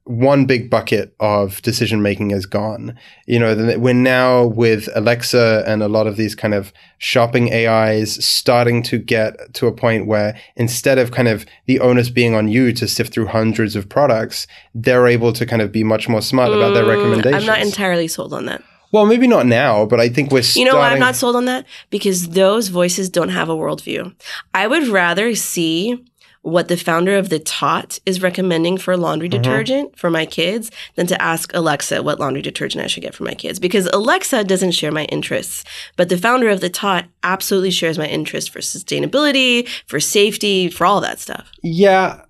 one 0.09 0.45
big 0.45 0.71
bucket 0.71 1.13
of 1.19 1.61
decision 1.61 2.01
making 2.01 2.31
is 2.31 2.47
gone. 2.47 2.97
You 3.27 3.37
know, 3.37 3.77
we're 3.77 3.93
now 3.93 4.45
with 4.45 4.89
Alexa 4.95 5.63
and 5.67 5.83
a 5.83 5.87
lot 5.87 6.07
of 6.07 6.17
these 6.17 6.33
kind 6.33 6.55
of 6.55 6.73
shopping 6.97 7.53
AIs 7.53 8.25
starting 8.25 8.81
to 8.83 8.97
get 8.97 9.53
to 9.53 9.67
a 9.67 9.71
point 9.71 10.07
where 10.07 10.35
instead 10.55 10.97
of 10.97 11.11
kind 11.11 11.27
of 11.27 11.45
the 11.67 11.79
onus 11.79 12.09
being 12.09 12.33
on 12.33 12.47
you 12.47 12.73
to 12.73 12.87
sift 12.87 13.13
through 13.13 13.27
hundreds 13.27 13.75
of 13.75 13.87
products, 13.87 14.47
they're 14.73 15.05
able 15.05 15.31
to 15.31 15.45
kind 15.45 15.61
of 15.61 15.71
be 15.71 15.83
much 15.83 16.09
more 16.09 16.23
smart 16.23 16.51
about 16.51 16.73
their 16.73 16.85
Mm, 16.85 16.97
recommendations. 16.97 17.43
I'm 17.43 17.45
not 17.45 17.61
entirely 17.61 18.07
sold 18.07 18.33
on 18.33 18.45
that. 18.45 18.63
Well, 18.91 19.05
maybe 19.05 19.27
not 19.27 19.45
now, 19.45 19.85
but 19.85 19.99
I 19.99 20.09
think 20.09 20.31
we're 20.31 20.41
You 20.55 20.65
know 20.65 20.77
why 20.77 20.89
I'm 20.89 20.99
not 20.99 21.15
sold 21.15 21.35
on 21.35 21.45
that? 21.45 21.67
Because 21.91 22.29
those 22.29 22.69
voices 22.69 23.11
don't 23.11 23.29
have 23.29 23.47
a 23.47 23.55
worldview. 23.55 24.15
I 24.55 24.65
would 24.65 24.87
rather 24.87 25.35
see 25.35 26.03
what 26.41 26.67
the 26.67 26.77
founder 26.77 27.15
of 27.17 27.29
the 27.29 27.39
Tot 27.39 27.99
is 28.05 28.21
recommending 28.21 28.77
for 28.77 28.95
laundry 28.95 29.29
Mm-hmm. 29.29 29.41
detergent 29.41 29.97
for 29.99 30.09
my 30.09 30.25
kids 30.25 30.71
than 30.95 31.05
to 31.07 31.21
ask 31.21 31.53
Alexa 31.53 32.01
what 32.01 32.19
laundry 32.19 32.41
detergent 32.41 32.83
I 32.83 32.87
should 32.87 33.03
get 33.03 33.13
for 33.13 33.23
my 33.23 33.33
kids. 33.33 33.59
Because 33.59 33.87
Alexa 33.87 34.45
doesn't 34.45 34.71
share 34.71 34.91
my 34.91 35.03
interests, 35.05 35.63
but 35.97 36.09
the 36.09 36.17
founder 36.17 36.49
of 36.49 36.61
the 36.61 36.69
Tot 36.69 37.05
absolutely 37.23 37.71
shares 37.71 37.97
my 37.97 38.07
interest 38.07 38.51
for 38.51 38.59
sustainability, 38.59 39.67
for 39.87 39.99
safety, 39.99 40.69
for 40.69 40.85
all 40.85 41.01
that 41.01 41.19
stuff. 41.19 41.51
Yeah, 41.61 42.21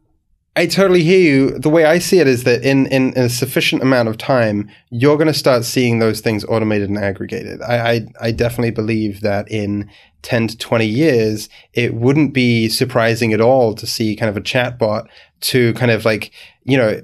I 0.59 0.65
totally 0.65 1.05
hear 1.05 1.21
you. 1.21 1.57
The 1.57 1.69
way 1.69 1.85
I 1.85 1.99
see 1.99 2.19
it 2.19 2.27
is 2.27 2.43
that 2.43 2.65
in, 2.65 2.85
in, 2.87 3.17
a 3.17 3.29
sufficient 3.29 3.81
amount 3.81 4.09
of 4.09 4.17
time, 4.17 4.69
you're 4.89 5.15
going 5.15 5.27
to 5.27 5.33
start 5.33 5.63
seeing 5.63 5.99
those 5.99 6.19
things 6.19 6.43
automated 6.43 6.89
and 6.89 6.97
aggregated. 6.97 7.61
I, 7.61 7.91
I, 7.91 8.07
I 8.19 8.31
definitely 8.31 8.71
believe 8.71 9.21
that 9.21 9.49
in 9.49 9.89
10 10.23 10.49
to 10.49 10.57
20 10.57 10.85
years, 10.85 11.47
it 11.73 11.93
wouldn't 11.93 12.33
be 12.33 12.67
surprising 12.67 13.31
at 13.31 13.39
all 13.39 13.73
to 13.73 13.87
see 13.87 14.17
kind 14.17 14.29
of 14.29 14.35
a 14.35 14.41
chatbot 14.41 15.07
to 15.41 15.73
kind 15.75 15.91
of 15.91 16.03
like, 16.03 16.31
you 16.65 16.75
know, 16.75 17.01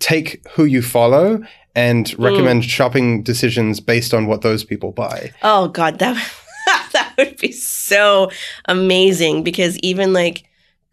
take 0.00 0.44
who 0.48 0.64
you 0.64 0.82
follow 0.82 1.40
and 1.76 2.06
mm. 2.06 2.24
recommend 2.24 2.64
shopping 2.64 3.22
decisions 3.22 3.78
based 3.78 4.14
on 4.14 4.26
what 4.26 4.42
those 4.42 4.64
people 4.64 4.90
buy. 4.90 5.32
Oh 5.44 5.68
God, 5.68 6.00
that 6.00 6.16
that 6.92 7.14
would 7.16 7.36
be 7.36 7.52
so 7.52 8.32
amazing 8.64 9.44
because 9.44 9.78
even 9.78 10.12
like 10.12 10.42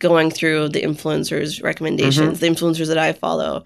going 0.03 0.29
through 0.29 0.69
the 0.69 0.81
influencers' 0.81 1.63
recommendations, 1.63 2.39
mm-hmm. 2.39 2.45
the 2.45 2.47
influencers 2.47 2.87
that 2.87 2.99
I 2.99 3.13
follow, 3.13 3.63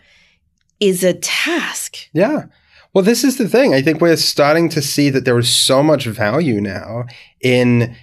is 0.79 1.03
a 1.03 1.15
task. 1.15 1.97
Yeah. 2.13 2.45
Well, 2.93 3.03
this 3.03 3.23
is 3.23 3.37
the 3.37 3.49
thing. 3.49 3.73
I 3.73 3.81
think 3.81 3.99
we're 3.99 4.15
starting 4.15 4.69
to 4.69 4.81
see 4.81 5.09
that 5.09 5.25
there 5.25 5.37
is 5.37 5.49
so 5.49 5.83
much 5.83 6.05
value 6.05 6.61
now 6.61 7.05
in 7.41 7.95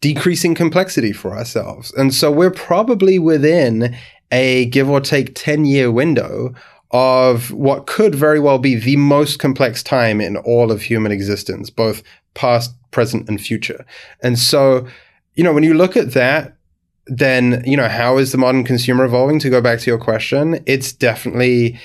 decreasing 0.00 0.54
complexity 0.54 1.12
for 1.12 1.36
ourselves. 1.36 1.92
And 1.92 2.14
so 2.14 2.30
we're 2.32 2.50
probably 2.50 3.18
within 3.18 3.94
a 4.30 4.66
give 4.66 4.88
or 4.88 5.00
take 5.00 5.34
10 5.34 5.66
year 5.66 5.90
window 5.90 6.54
of 6.92 7.52
what 7.52 7.86
could 7.86 8.14
very 8.14 8.40
well 8.40 8.58
be 8.58 8.74
the 8.74 8.96
most 8.96 9.38
complex 9.38 9.82
time 9.82 10.20
in 10.20 10.36
all 10.38 10.72
of 10.72 10.82
human 10.82 11.12
existence, 11.12 11.70
both 11.70 12.02
past, 12.34 12.74
present, 12.90 13.28
and 13.28 13.40
future. 13.40 13.84
And 14.22 14.38
so, 14.38 14.86
you 15.34 15.44
know, 15.44 15.52
when 15.52 15.62
you 15.62 15.74
look 15.74 15.96
at 15.96 16.12
that, 16.12 16.56
then, 17.06 17.62
you 17.66 17.76
know, 17.76 17.88
how 17.88 18.18
is 18.18 18.32
the 18.32 18.38
modern 18.38 18.64
consumer 18.64 19.04
evolving? 19.04 19.38
To 19.40 19.50
go 19.50 19.60
back 19.60 19.80
to 19.80 19.90
your 19.90 19.98
question, 19.98 20.62
it's 20.66 20.92
definitely 20.92 21.78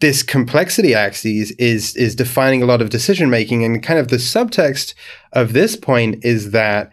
this 0.00 0.22
complexity 0.22 0.94
axis 0.94 1.52
is 1.52 1.96
is 1.96 2.14
defining 2.14 2.62
a 2.62 2.66
lot 2.66 2.82
of 2.82 2.90
decision 2.90 3.30
making 3.30 3.64
and 3.64 3.82
kind 3.82 3.98
of 3.98 4.08
the 4.08 4.16
subtext 4.16 4.94
of 5.32 5.52
this 5.52 5.76
point 5.76 6.24
is 6.24 6.50
that 6.50 6.90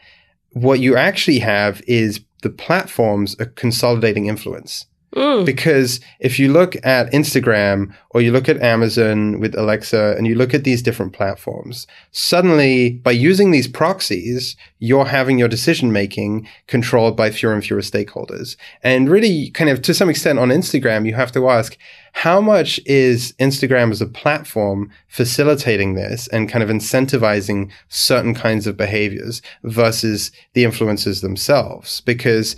what 0.51 0.79
you 0.79 0.95
actually 0.95 1.39
have 1.39 1.81
is 1.87 2.21
the 2.43 2.49
platforms 2.49 3.35
are 3.39 3.45
consolidating 3.45 4.27
influence 4.27 4.85
Mm. 5.15 5.45
because 5.45 5.99
if 6.19 6.39
you 6.39 6.51
look 6.51 6.75
at 6.83 7.11
Instagram 7.11 7.93
or 8.09 8.21
you 8.21 8.31
look 8.31 8.49
at 8.49 8.59
Amazon 8.61 9.39
with 9.39 9.55
Alexa 9.55 10.15
and 10.17 10.25
you 10.25 10.33
look 10.33 10.55
at 10.55 10.63
these 10.63 10.81
different 10.81 11.13
platforms, 11.13 11.85
suddenly 12.11 12.91
by 13.03 13.11
using 13.11 13.51
these 13.51 13.67
proxies, 13.67 14.55
you're 14.79 15.05
having 15.05 15.37
your 15.37 15.47
decision 15.47 15.91
making 15.91 16.47
controlled 16.65 17.15
by 17.15 17.29
fewer 17.29 17.53
and 17.53 17.63
fewer 17.63 17.81
stakeholders. 17.81 18.55
And 18.81 19.07
really, 19.07 19.51
kind 19.51 19.69
of 19.69 19.83
to 19.83 19.93
some 19.93 20.09
extent 20.09 20.39
on 20.39 20.49
Instagram, 20.49 21.05
you 21.05 21.13
have 21.13 21.31
to 21.33 21.47
ask, 21.47 21.77
how 22.13 22.41
much 22.41 22.79
is 22.85 23.33
Instagram 23.33 23.91
as 23.91 24.01
a 24.01 24.07
platform 24.07 24.89
facilitating 25.07 25.93
this 25.93 26.27
and 26.29 26.49
kind 26.49 26.63
of 26.63 26.69
incentivizing 26.69 27.71
certain 27.87 28.33
kinds 28.33 28.65
of 28.65 28.77
behaviors 28.77 29.41
versus 29.63 30.31
the 30.53 30.63
influencers 30.63 31.21
themselves? 31.21 32.01
Because 32.01 32.55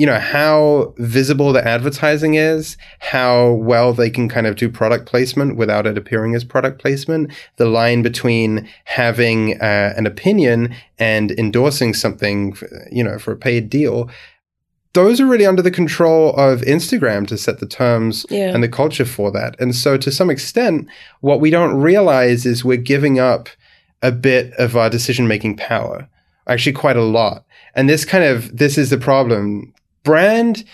you 0.00 0.06
know 0.06 0.18
how 0.18 0.94
visible 0.96 1.52
the 1.52 1.62
advertising 1.76 2.34
is 2.34 2.78
how 3.00 3.52
well 3.70 3.92
they 3.92 4.08
can 4.08 4.28
kind 4.30 4.46
of 4.46 4.56
do 4.56 4.68
product 4.70 5.04
placement 5.04 5.56
without 5.56 5.86
it 5.86 5.98
appearing 5.98 6.34
as 6.34 6.42
product 6.42 6.80
placement 6.80 7.30
the 7.56 7.66
line 7.66 8.00
between 8.00 8.66
having 8.84 9.60
uh, 9.60 9.92
an 9.98 10.06
opinion 10.06 10.74
and 10.98 11.32
endorsing 11.32 11.92
something 11.92 12.56
you 12.90 13.04
know 13.04 13.18
for 13.18 13.32
a 13.32 13.36
paid 13.36 13.68
deal 13.68 14.08
those 14.92 15.20
are 15.20 15.26
really 15.26 15.46
under 15.46 15.62
the 15.62 15.70
control 15.70 16.34
of 16.34 16.62
Instagram 16.62 17.26
to 17.28 17.36
set 17.36 17.60
the 17.60 17.66
terms 17.66 18.26
Yeah. 18.28 18.52
and 18.52 18.60
the 18.62 18.68
culture 18.68 19.04
for 19.04 19.30
that. 19.30 19.54
And 19.60 19.72
so, 19.72 19.96
to 19.96 20.10
some 20.10 20.30
extent, 20.30 20.88
what 21.20 21.40
we 21.40 21.48
don't 21.50 21.76
realize 21.80 22.44
is 22.44 22.64
we're 22.64 22.76
giving 22.94 23.20
up 23.20 23.48
a 24.02 24.10
bit 24.10 24.52
of 24.54 24.76
our 24.76 24.90
decision 24.90 25.28
making 25.28 25.58
power, 25.58 26.08
actually, 26.48 26.72
quite 26.72 26.96
a 26.96 27.04
lot. 27.04 27.44
And 27.76 27.88
this 27.88 28.04
kind 28.04 28.24
of 28.24 28.56
this 28.56 28.76
is 28.76 28.90
the 28.90 28.98
problem. 28.98 29.72
Brand 30.04 30.64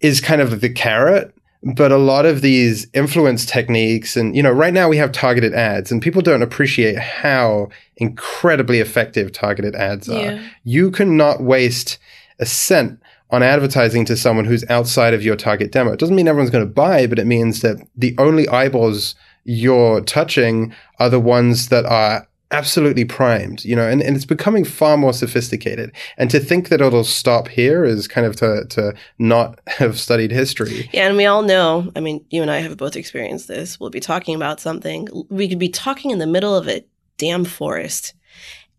is 0.00 0.20
kind 0.20 0.40
of 0.40 0.60
the 0.60 0.68
carrot 0.70 1.34
but 1.76 1.90
a 1.90 1.96
lot 1.96 2.26
of 2.26 2.42
these 2.42 2.86
influence 2.92 3.46
techniques 3.46 4.16
and 4.18 4.36
you 4.36 4.42
know 4.42 4.50
right 4.50 4.74
now 4.74 4.86
we 4.86 4.98
have 4.98 5.12
targeted 5.12 5.54
ads 5.54 5.90
and 5.90 6.02
people 6.02 6.20
don't 6.20 6.42
appreciate 6.42 6.98
how 6.98 7.68
incredibly 7.96 8.80
effective 8.80 9.32
targeted 9.32 9.74
ads 9.74 10.08
are 10.08 10.20
Yeah. 10.20 10.42
you 10.64 10.90
cannot 10.90 11.42
waste 11.42 11.98
a 12.38 12.44
cent 12.44 13.00
on 13.30 13.42
advertising 13.42 14.04
to 14.04 14.16
someone 14.16 14.44
who's 14.44 14.68
outside 14.68 15.14
of 15.14 15.22
your 15.24 15.36
target 15.36 15.72
demo 15.72 15.92
it 15.92 15.98
doesn't 15.98 16.14
mean 16.16 16.28
everyone's 16.28 16.50
going 16.50 16.66
to 16.66 16.70
buy 16.70 17.06
but 17.06 17.18
it 17.18 17.26
means 17.26 17.62
that 17.62 17.76
the 17.96 18.14
only 18.18 18.46
eyeballs 18.48 19.14
you're 19.44 20.02
touching 20.02 20.74
are 20.98 21.08
the 21.08 21.20
ones 21.20 21.68
that 21.68 21.86
are 21.86 22.28
absolutely 22.50 23.04
primed 23.04 23.64
you 23.64 23.74
know 23.74 23.88
and, 23.88 24.02
and 24.02 24.14
it's 24.14 24.24
becoming 24.26 24.64
far 24.64 24.96
more 24.96 25.12
sophisticated 25.12 25.90
and 26.18 26.30
to 26.30 26.38
think 26.38 26.68
that 26.68 26.80
it'll 26.80 27.02
stop 27.02 27.48
here 27.48 27.84
is 27.84 28.06
kind 28.06 28.26
of 28.26 28.36
to, 28.36 28.64
to 28.66 28.94
not 29.18 29.58
have 29.66 29.98
studied 29.98 30.30
history 30.30 30.88
Yeah, 30.92 31.08
and 31.08 31.16
we 31.16 31.26
all 31.26 31.42
know, 31.42 31.90
I 31.96 32.00
mean, 32.00 32.24
you 32.30 32.42
and 32.42 32.50
I 32.50 32.58
have 32.58 32.76
both 32.76 32.96
experienced 32.96 33.48
this. 33.48 33.80
We'll 33.80 33.90
be 33.90 34.00
talking 34.00 34.34
about 34.34 34.60
something. 34.60 35.08
We 35.30 35.48
could 35.48 35.58
be 35.58 35.68
talking 35.68 36.10
in 36.10 36.18
the 36.18 36.26
middle 36.26 36.54
of 36.54 36.68
a 36.68 36.84
damn 37.18 37.44
forest 37.44 38.14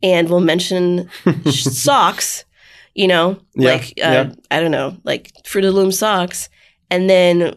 and 0.02 0.30
we'll 0.30 0.40
mention 0.42 1.10
socks, 1.52 2.46
you 2.94 3.08
know, 3.08 3.40
Yeah, 3.56 3.72
like, 3.72 3.84
uh, 3.84 3.92
yeah. 3.98 4.34
I 4.52 4.60
don't 4.62 4.72
know, 4.72 4.98
like 5.04 5.32
Fruit 5.46 5.66
of 5.66 5.74
the 5.74 5.80
Loom 5.80 5.92
socks. 5.92 6.50
And 6.90 7.10
then 7.10 7.56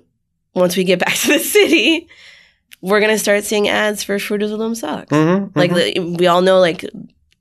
once 0.54 0.76
we 0.76 0.84
get 0.84 0.98
back 0.98 1.14
to 1.22 1.28
the 1.28 1.38
city, 1.38 2.08
we're 2.80 3.00
going 3.00 3.12
to 3.12 3.18
start 3.18 3.44
seeing 3.44 3.68
ads 3.68 4.02
for 4.04 4.18
Fruit 4.18 4.42
of 4.42 4.50
the 4.50 4.56
Loom 4.56 4.74
socks. 4.74 5.10
Mhm, 5.12 5.50
Like, 5.56 5.70
mhm. 5.72 6.18
we 6.18 6.26
all 6.26 6.42
know, 6.42 6.60
like, 6.60 6.84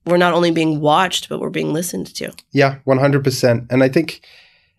we're 0.06 0.18
not 0.18 0.34
only 0.34 0.52
being 0.52 0.80
watched, 0.80 1.30
but 1.30 1.40
we're 1.40 1.50
being 1.50 1.74
listened 1.74 2.08
to. 2.16 2.32
Yeah, 2.52 2.78
one 2.86 2.98
hundred 2.98 3.24
percent. 3.24 3.66
And 3.70 3.84
I 3.84 3.90
think 3.90 4.22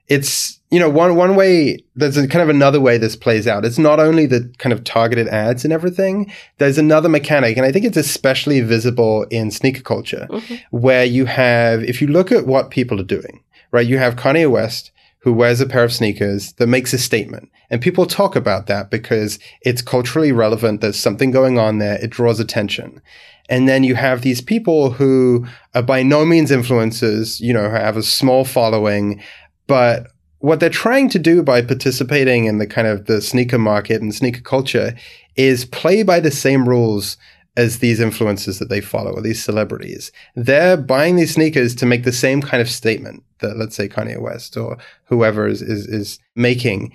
it's 0.08 0.58
you 0.70 0.78
know 0.80 0.88
one 0.88 1.16
one 1.16 1.36
way. 1.36 1.78
There's 1.96 2.16
a, 2.16 2.26
kind 2.26 2.42
of 2.42 2.48
another 2.48 2.80
way 2.80 2.96
this 2.98 3.14
plays 3.16 3.46
out. 3.46 3.64
It's 3.66 3.78
not 3.78 4.00
only 4.00 4.24
the 4.26 4.50
kind 4.58 4.72
of 4.72 4.84
targeted 4.84 5.28
ads 5.28 5.64
and 5.64 5.72
everything. 5.72 6.32
There's 6.58 6.78
another 6.78 7.08
mechanic, 7.10 7.56
and 7.58 7.66
I 7.66 7.72
think 7.72 7.84
it's 7.84 7.96
especially 7.98 8.60
visible 8.62 9.24
in 9.30 9.50
sneaker 9.50 9.82
culture, 9.82 10.26
Mhm. 10.30 10.60
where 10.70 11.04
you 11.04 11.26
have 11.26 11.82
if 11.84 12.00
you 12.00 12.08
look 12.08 12.32
at 12.32 12.46
what 12.46 12.70
people 12.70 12.98
are 12.98 13.04
doing, 13.04 13.40
right? 13.70 13.86
You 13.86 13.98
have 13.98 14.16
Kanye 14.16 14.50
West 14.50 14.90
who 15.20 15.32
wears 15.32 15.60
a 15.60 15.66
pair 15.66 15.84
of 15.84 15.92
sneakers 15.92 16.52
that 16.54 16.66
makes 16.66 16.92
a 16.92 16.98
statement. 16.98 17.50
And 17.70 17.80
people 17.80 18.06
talk 18.06 18.36
about 18.36 18.66
that 18.66 18.90
because 18.90 19.38
it's 19.62 19.82
culturally 19.82 20.32
relevant. 20.32 20.80
There's 20.80 20.98
something 20.98 21.30
going 21.30 21.58
on 21.58 21.78
there. 21.78 22.02
It 22.02 22.10
draws 22.10 22.40
attention. 22.40 23.02
And 23.48 23.68
then 23.68 23.82
you 23.82 23.94
have 23.94 24.22
these 24.22 24.40
people 24.40 24.90
who 24.90 25.46
are 25.74 25.82
by 25.82 26.02
no 26.02 26.24
means 26.24 26.50
influencers, 26.50 27.40
you 27.40 27.52
know, 27.52 27.70
have 27.70 27.96
a 27.96 28.02
small 28.02 28.44
following, 28.44 29.22
but 29.66 30.08
what 30.40 30.60
they're 30.60 30.70
trying 30.70 31.08
to 31.10 31.18
do 31.18 31.42
by 31.42 31.62
participating 31.62 32.44
in 32.44 32.58
the 32.58 32.66
kind 32.66 32.86
of 32.86 33.06
the 33.06 33.20
sneaker 33.20 33.58
market 33.58 34.00
and 34.00 34.14
sneaker 34.14 34.40
culture 34.40 34.94
is 35.34 35.64
play 35.64 36.02
by 36.02 36.20
the 36.20 36.30
same 36.30 36.68
rules 36.68 37.16
as 37.58 37.80
these 37.80 37.98
influencers 37.98 38.60
that 38.60 38.68
they 38.68 38.80
follow 38.80 39.10
or 39.10 39.20
these 39.20 39.42
celebrities. 39.42 40.12
They're 40.36 40.76
buying 40.76 41.16
these 41.16 41.34
sneakers 41.34 41.74
to 41.74 41.86
make 41.86 42.04
the 42.04 42.12
same 42.12 42.40
kind 42.40 42.60
of 42.62 42.70
statement 42.70 43.24
that 43.40 43.56
let's 43.56 43.74
say 43.74 43.88
Kanye 43.88 44.20
West 44.20 44.56
or 44.56 44.78
whoever 45.06 45.48
is 45.48 45.60
is, 45.60 45.86
is 45.86 46.20
making. 46.36 46.92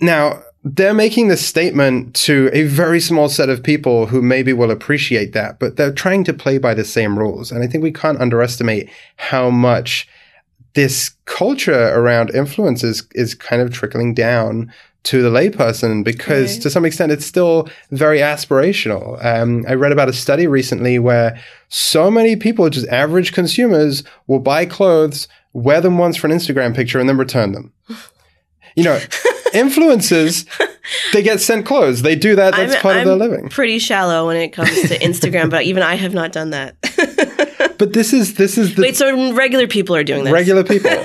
Now, 0.00 0.42
they're 0.64 0.92
making 0.92 1.28
this 1.28 1.46
statement 1.46 2.14
to 2.26 2.50
a 2.52 2.64
very 2.64 3.00
small 3.00 3.28
set 3.28 3.48
of 3.48 3.62
people 3.62 4.06
who 4.06 4.20
maybe 4.20 4.52
will 4.52 4.72
appreciate 4.72 5.34
that, 5.34 5.60
but 5.60 5.76
they're 5.76 5.92
trying 5.92 6.24
to 6.24 6.34
play 6.34 6.58
by 6.58 6.74
the 6.74 6.84
same 6.84 7.16
rules. 7.16 7.52
And 7.52 7.62
I 7.62 7.68
think 7.68 7.84
we 7.84 7.92
can't 7.92 8.20
underestimate 8.20 8.90
how 9.16 9.50
much 9.50 10.08
this 10.74 11.10
culture 11.26 11.94
around 11.94 12.34
influences 12.34 13.06
is 13.14 13.34
kind 13.34 13.62
of 13.62 13.72
trickling 13.72 14.14
down 14.14 14.72
to 15.04 15.22
the 15.22 15.30
layperson 15.30 16.04
because 16.04 16.52
Right. 16.54 16.62
to 16.62 16.70
some 16.70 16.84
extent 16.84 17.10
it's 17.12 17.24
still 17.24 17.68
very 17.90 18.18
aspirational. 18.18 19.22
Um, 19.24 19.64
I 19.68 19.74
read 19.74 19.92
about 19.92 20.08
a 20.08 20.12
study 20.12 20.46
recently 20.46 20.98
where 20.98 21.38
so 21.68 22.10
many 22.10 22.36
people, 22.36 22.68
just 22.68 22.86
average 22.88 23.32
consumers, 23.32 24.02
will 24.26 24.40
buy 24.40 24.66
clothes, 24.66 25.26
wear 25.54 25.80
them 25.80 25.96
once 25.98 26.16
for 26.16 26.26
an 26.26 26.32
Instagram 26.32 26.74
picture, 26.74 26.98
and 26.98 27.08
then 27.08 27.16
return 27.16 27.52
them. 27.52 27.72
You 28.76 28.84
know, 28.84 29.00
influencers, 29.52 30.46
they 31.12 31.22
get 31.22 31.40
sent 31.40 31.66
clothes. 31.66 32.02
They 32.02 32.14
do 32.14 32.36
that. 32.36 32.54
That's 32.54 32.74
I'm- 32.74 32.82
part 32.82 32.96
of 32.98 33.04
their 33.04 33.16
living. 33.16 33.48
Pretty 33.48 33.80
shallow 33.80 34.28
when 34.28 34.36
it 34.36 34.50
comes 34.50 34.70
to 34.88 34.96
Instagram, 35.00 35.50
but 35.50 35.64
even 35.64 35.82
I 35.82 35.96
have 35.96 36.14
not 36.14 36.30
done 36.32 36.50
that. 36.50 36.76
But 37.78 37.94
this 37.94 38.12
is 38.12 38.34
this 38.34 38.58
is 38.58 38.74
the 38.74 38.82
Wait, 38.82 38.96
so 38.96 39.32
regular 39.32 39.66
people 39.66 39.96
are 39.96 40.04
doing 40.04 40.24
this? 40.24 40.32
regular 40.32 40.62
people. 40.62 40.90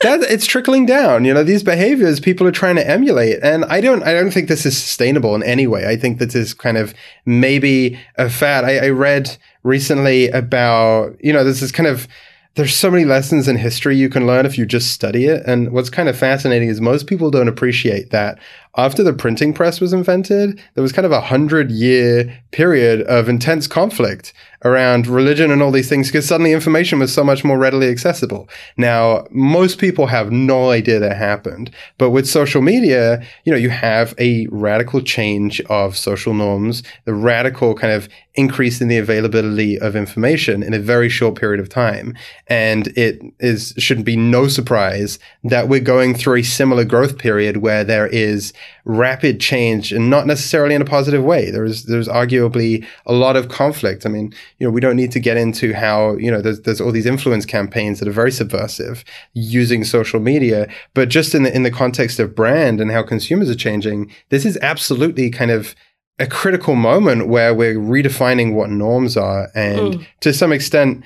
that 0.00 0.22
it's 0.22 0.46
trickling 0.46 0.86
down. 0.86 1.24
You 1.24 1.34
know, 1.34 1.44
these 1.44 1.62
behaviors 1.62 2.20
people 2.20 2.46
are 2.46 2.52
trying 2.52 2.76
to 2.76 2.88
emulate, 2.88 3.38
and 3.42 3.64
I 3.66 3.80
don't. 3.80 4.02
I 4.02 4.12
don't 4.12 4.30
think 4.30 4.48
this 4.48 4.66
is 4.66 4.76
sustainable 4.76 5.34
in 5.34 5.42
any 5.42 5.66
way. 5.66 5.86
I 5.86 5.96
think 5.96 6.18
this 6.18 6.34
is 6.34 6.54
kind 6.54 6.76
of 6.76 6.94
maybe 7.24 7.98
a 8.16 8.28
fad. 8.28 8.64
I, 8.64 8.86
I 8.86 8.88
read 8.90 9.36
recently 9.62 10.28
about 10.28 11.16
you 11.22 11.32
know 11.32 11.44
this 11.44 11.62
is 11.62 11.72
kind 11.72 11.86
of. 11.86 12.08
There's 12.54 12.74
so 12.74 12.90
many 12.90 13.04
lessons 13.04 13.48
in 13.48 13.56
history 13.56 13.98
you 13.98 14.08
can 14.08 14.26
learn 14.26 14.46
if 14.46 14.56
you 14.56 14.64
just 14.64 14.90
study 14.90 15.26
it. 15.26 15.42
And 15.44 15.72
what's 15.72 15.90
kind 15.90 16.08
of 16.08 16.16
fascinating 16.16 16.70
is 16.70 16.80
most 16.80 17.06
people 17.06 17.30
don't 17.30 17.48
appreciate 17.48 18.12
that 18.12 18.38
after 18.78 19.02
the 19.02 19.12
printing 19.12 19.52
press 19.52 19.78
was 19.78 19.92
invented, 19.92 20.58
there 20.72 20.82
was 20.82 20.92
kind 20.92 21.04
of 21.04 21.12
a 21.12 21.20
hundred 21.20 21.70
year 21.70 22.42
period 22.52 23.02
of 23.02 23.28
intense 23.28 23.66
conflict 23.66 24.32
around 24.66 25.06
religion 25.06 25.50
and 25.50 25.62
all 25.62 25.70
these 25.70 25.88
things 25.88 26.08
because 26.08 26.26
suddenly 26.26 26.52
information 26.52 26.98
was 26.98 27.12
so 27.12 27.24
much 27.24 27.44
more 27.44 27.58
readily 27.58 27.88
accessible. 27.88 28.48
Now, 28.76 29.26
most 29.30 29.78
people 29.78 30.06
have 30.06 30.32
no 30.32 30.70
idea 30.70 30.98
that 30.98 31.16
happened, 31.16 31.70
but 31.98 32.10
with 32.10 32.28
social 32.28 32.62
media, 32.62 33.24
you 33.44 33.52
know, 33.52 33.58
you 33.58 33.70
have 33.70 34.14
a 34.18 34.46
radical 34.50 35.00
change 35.00 35.60
of 35.62 35.96
social 35.96 36.34
norms, 36.34 36.82
the 37.04 37.14
radical 37.14 37.74
kind 37.74 37.92
of 37.92 38.08
increase 38.36 38.80
in 38.80 38.88
the 38.88 38.98
availability 38.98 39.78
of 39.78 39.96
information 39.96 40.62
in 40.62 40.74
a 40.74 40.78
very 40.78 41.08
short 41.08 41.34
period 41.34 41.60
of 41.60 41.68
time. 41.68 42.14
And 42.46 42.88
it 42.88 43.20
is, 43.40 43.74
should 43.78 44.04
be 44.04 44.16
no 44.16 44.48
surprise 44.48 45.18
that 45.44 45.68
we're 45.68 45.80
going 45.80 46.14
through 46.14 46.36
a 46.36 46.42
similar 46.42 46.84
growth 46.84 47.18
period 47.18 47.58
where 47.58 47.84
there 47.84 48.06
is 48.06 48.52
rapid 48.84 49.40
change 49.40 49.92
and 49.92 50.08
not 50.08 50.26
necessarily 50.26 50.74
in 50.74 50.82
a 50.82 50.86
positive 50.86 51.24
way. 51.24 51.50
There's 51.50 51.84
there's 51.84 52.08
arguably 52.08 52.86
a 53.04 53.12
lot 53.12 53.36
of 53.36 53.48
conflict. 53.48 54.06
I 54.06 54.08
mean, 54.08 54.32
you 54.58 54.66
know, 54.66 54.70
we 54.70 54.80
don't 54.80 54.96
need 54.96 55.12
to 55.12 55.20
get 55.20 55.36
into 55.36 55.74
how, 55.74 56.16
you 56.16 56.30
know, 56.30 56.40
there's 56.40 56.60
there's 56.60 56.80
all 56.80 56.92
these 56.92 57.06
influence 57.06 57.44
campaigns 57.44 57.98
that 57.98 58.08
are 58.08 58.12
very 58.12 58.30
subversive 58.30 59.04
using 59.34 59.82
social 59.84 60.20
media, 60.20 60.68
but 60.94 61.08
just 61.08 61.34
in 61.34 61.42
the 61.42 61.54
in 61.54 61.64
the 61.64 61.70
context 61.70 62.20
of 62.20 62.34
brand 62.34 62.80
and 62.80 62.90
how 62.90 63.02
consumers 63.02 63.50
are 63.50 63.56
changing, 63.56 64.12
this 64.28 64.44
is 64.44 64.56
absolutely 64.62 65.30
kind 65.30 65.50
of 65.50 65.74
a 66.18 66.26
critical 66.26 66.74
moment 66.74 67.28
where 67.28 67.52
we're 67.54 67.74
redefining 67.76 68.54
what 68.54 68.70
norms 68.70 69.16
are 69.16 69.50
and 69.54 69.94
Mm. 69.94 70.06
to 70.20 70.32
some 70.32 70.52
extent 70.52 71.04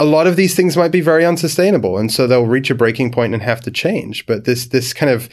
a 0.00 0.04
lot 0.04 0.26
of 0.26 0.36
these 0.36 0.54
things 0.54 0.76
might 0.76 0.92
be 0.92 1.00
very 1.00 1.26
unsustainable 1.26 1.98
and 1.98 2.10
so 2.12 2.26
they'll 2.26 2.46
reach 2.46 2.70
a 2.70 2.74
breaking 2.74 3.10
point 3.10 3.34
and 3.34 3.42
have 3.42 3.60
to 3.60 3.70
change 3.70 4.24
but 4.26 4.44
this 4.44 4.66
this 4.66 4.92
kind 4.92 5.10
of 5.10 5.28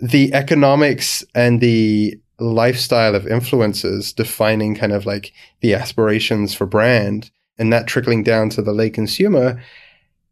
the 0.00 0.32
economics 0.34 1.24
and 1.34 1.60
the 1.60 2.14
lifestyle 2.38 3.14
of 3.14 3.24
influencers 3.24 4.14
defining 4.14 4.74
kind 4.74 4.92
of 4.92 5.06
like 5.06 5.32
the 5.60 5.74
aspirations 5.74 6.54
for 6.54 6.66
brand 6.66 7.30
and 7.58 7.72
that 7.72 7.86
trickling 7.86 8.22
down 8.22 8.48
to 8.50 8.62
the 8.62 8.72
lay 8.72 8.90
consumer 8.90 9.62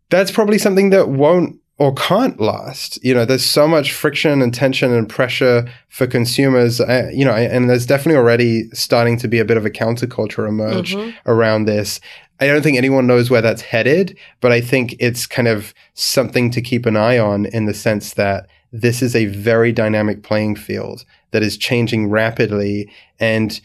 that's 0.08 0.30
probably 0.32 0.58
something 0.58 0.90
that 0.90 1.08
won't 1.08 1.59
or 1.80 1.94
can't 1.94 2.38
last. 2.38 3.02
You 3.02 3.14
know, 3.14 3.24
there's 3.24 3.44
so 3.44 3.66
much 3.66 3.92
friction 3.92 4.42
and 4.42 4.52
tension 4.52 4.92
and 4.92 5.08
pressure 5.08 5.66
for 5.88 6.06
consumers. 6.06 6.78
Uh, 6.80 7.10
you 7.12 7.24
know, 7.24 7.32
and 7.34 7.70
there's 7.70 7.86
definitely 7.86 8.18
already 8.18 8.68
starting 8.74 9.16
to 9.16 9.26
be 9.26 9.38
a 9.38 9.44
bit 9.46 9.56
of 9.56 9.64
a 9.64 9.70
counterculture 9.70 10.46
emerge 10.46 10.94
Mhm. 10.94 11.14
around 11.24 11.64
this. 11.64 11.98
I 12.38 12.46
don't 12.46 12.62
think 12.62 12.76
anyone 12.76 13.06
knows 13.06 13.30
where 13.30 13.40
that's 13.42 13.62
headed, 13.62 14.16
but 14.42 14.52
I 14.52 14.60
think 14.60 14.94
it's 14.98 15.26
kind 15.26 15.48
of 15.48 15.72
something 15.94 16.50
to 16.50 16.60
keep 16.60 16.84
an 16.84 16.96
eye 16.96 17.18
on 17.18 17.46
in 17.46 17.64
the 17.64 17.74
sense 17.74 18.12
that 18.14 18.46
this 18.72 19.00
is 19.02 19.16
a 19.16 19.24
very 19.26 19.72
dynamic 19.72 20.22
playing 20.22 20.56
field 20.56 21.04
that 21.32 21.42
is 21.42 21.56
changing 21.56 22.08
rapidly 22.10 22.88
and 23.18 23.58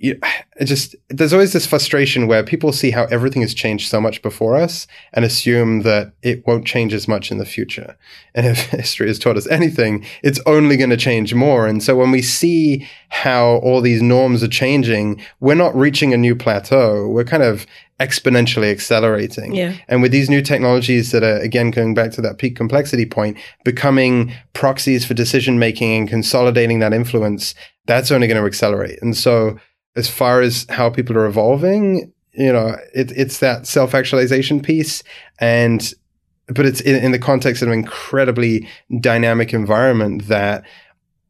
you, 0.00 0.18
it 0.58 0.64
just 0.64 0.96
there's 1.08 1.32
always 1.32 1.52
this 1.52 1.66
frustration 1.66 2.26
where 2.26 2.42
people 2.42 2.72
see 2.72 2.90
how 2.90 3.04
everything 3.06 3.42
has 3.42 3.54
changed 3.54 3.88
so 3.88 4.00
much 4.00 4.22
before 4.22 4.56
us 4.56 4.86
and 5.12 5.24
assume 5.24 5.82
that 5.82 6.12
it 6.22 6.46
won't 6.46 6.66
change 6.66 6.94
as 6.94 7.08
much 7.08 7.30
in 7.30 7.38
the 7.38 7.44
future. 7.44 7.96
And 8.34 8.46
if 8.46 8.66
history 8.70 9.08
has 9.08 9.18
taught 9.18 9.36
us 9.36 9.46
anything, 9.48 10.04
it's 10.22 10.40
only 10.46 10.76
going 10.76 10.90
to 10.90 10.96
change 10.96 11.34
more. 11.34 11.66
And 11.66 11.82
so 11.82 11.96
when 11.96 12.10
we 12.10 12.22
see 12.22 12.88
how 13.08 13.56
all 13.58 13.80
these 13.80 14.02
norms 14.02 14.42
are 14.42 14.48
changing, 14.48 15.20
we're 15.40 15.54
not 15.54 15.74
reaching 15.74 16.12
a 16.12 16.18
new 16.18 16.36
plateau. 16.36 17.08
We're 17.08 17.24
kind 17.24 17.42
of 17.42 17.66
exponentially 18.00 18.70
accelerating. 18.70 19.54
Yeah. 19.54 19.74
And 19.88 20.02
with 20.02 20.12
these 20.12 20.30
new 20.30 20.40
technologies 20.40 21.10
that 21.10 21.24
are, 21.24 21.38
again, 21.38 21.70
going 21.70 21.94
back 21.94 22.12
to 22.12 22.20
that 22.20 22.38
peak 22.38 22.54
complexity 22.56 23.06
point, 23.06 23.36
becoming 23.64 24.32
proxies 24.52 25.04
for 25.04 25.14
decision 25.14 25.58
making 25.58 25.94
and 25.94 26.08
consolidating 26.08 26.78
that 26.78 26.92
influence, 26.92 27.54
that's 27.86 28.12
only 28.12 28.28
going 28.28 28.40
to 28.40 28.46
accelerate. 28.46 29.00
And 29.02 29.16
so, 29.16 29.58
as 29.98 30.08
far 30.08 30.40
as 30.40 30.64
how 30.68 30.88
people 30.88 31.16
are 31.16 31.26
evolving, 31.26 32.12
you 32.32 32.52
know, 32.52 32.76
it, 32.94 33.10
it's 33.16 33.40
that 33.40 33.66
self 33.66 33.94
actualization 33.94 34.60
piece. 34.60 35.02
And, 35.40 35.92
but 36.46 36.64
it's 36.64 36.80
in, 36.80 36.94
in 37.04 37.10
the 37.10 37.18
context 37.18 37.62
of 37.62 37.68
an 37.68 37.74
incredibly 37.74 38.68
dynamic 39.00 39.52
environment 39.52 40.28
that 40.28 40.64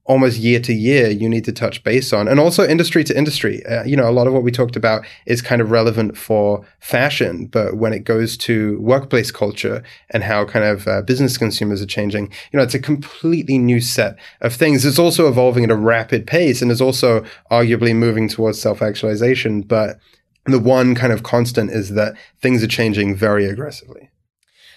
almost 0.09 0.39
year 0.39 0.59
to 0.59 0.73
year 0.73 1.11
you 1.11 1.29
need 1.29 1.45
to 1.45 1.53
touch 1.53 1.85
base 1.85 2.13
on. 2.13 2.27
And 2.27 2.41
also 2.41 2.67
industry 2.67 3.05
to 3.05 3.17
industry. 3.17 3.65
Uh, 3.67 3.85
you 3.85 3.95
know 3.95 4.09
a 4.09 4.11
lot 4.11 4.27
of 4.27 4.33
what 4.33 4.43
we 4.43 4.51
talked 4.51 4.75
about 4.75 5.07
is 5.27 5.43
kind 5.43 5.61
of 5.61 5.71
relevant 5.71 6.17
for 6.17 6.65
fashion 6.81 7.47
but 7.47 7.77
when 7.77 7.93
it 7.93 8.01
goes 8.01 8.37
to 8.39 8.81
workplace 8.81 9.31
culture 9.31 9.83
and 10.11 10.25
how 10.25 10.45
kind 10.45 10.65
of 10.65 10.89
uh, 10.89 11.03
business 11.03 11.37
consumers 11.37 11.83
are 11.83 11.87
changing 11.87 12.25
you 12.51 12.57
know 12.57 12.63
it's 12.63 12.75
a 12.75 12.81
completely 12.81 13.59
new 13.59 13.81
set 13.81 14.17
of 14.41 14.55
things. 14.55 14.85
It's 14.85 14.99
also 14.99 15.29
evolving 15.29 15.65
at 15.65 15.71
a 15.71 15.77
rapid 15.77 16.27
pace 16.27 16.63
and 16.63 16.71
is 16.73 16.81
also 16.81 17.25
arguably 17.51 17.95
moving 17.95 18.29
towards 18.29 18.61
self-actualization 18.61 19.63
but 19.63 19.99
the 20.47 20.59
one 20.59 20.95
kind 20.95 21.13
of 21.13 21.23
constant 21.23 21.71
is 21.71 21.91
that 21.91 22.15
things 22.41 22.63
are 22.63 22.69
changing 22.69 23.15
very 23.15 23.45
aggressively. 23.45 24.11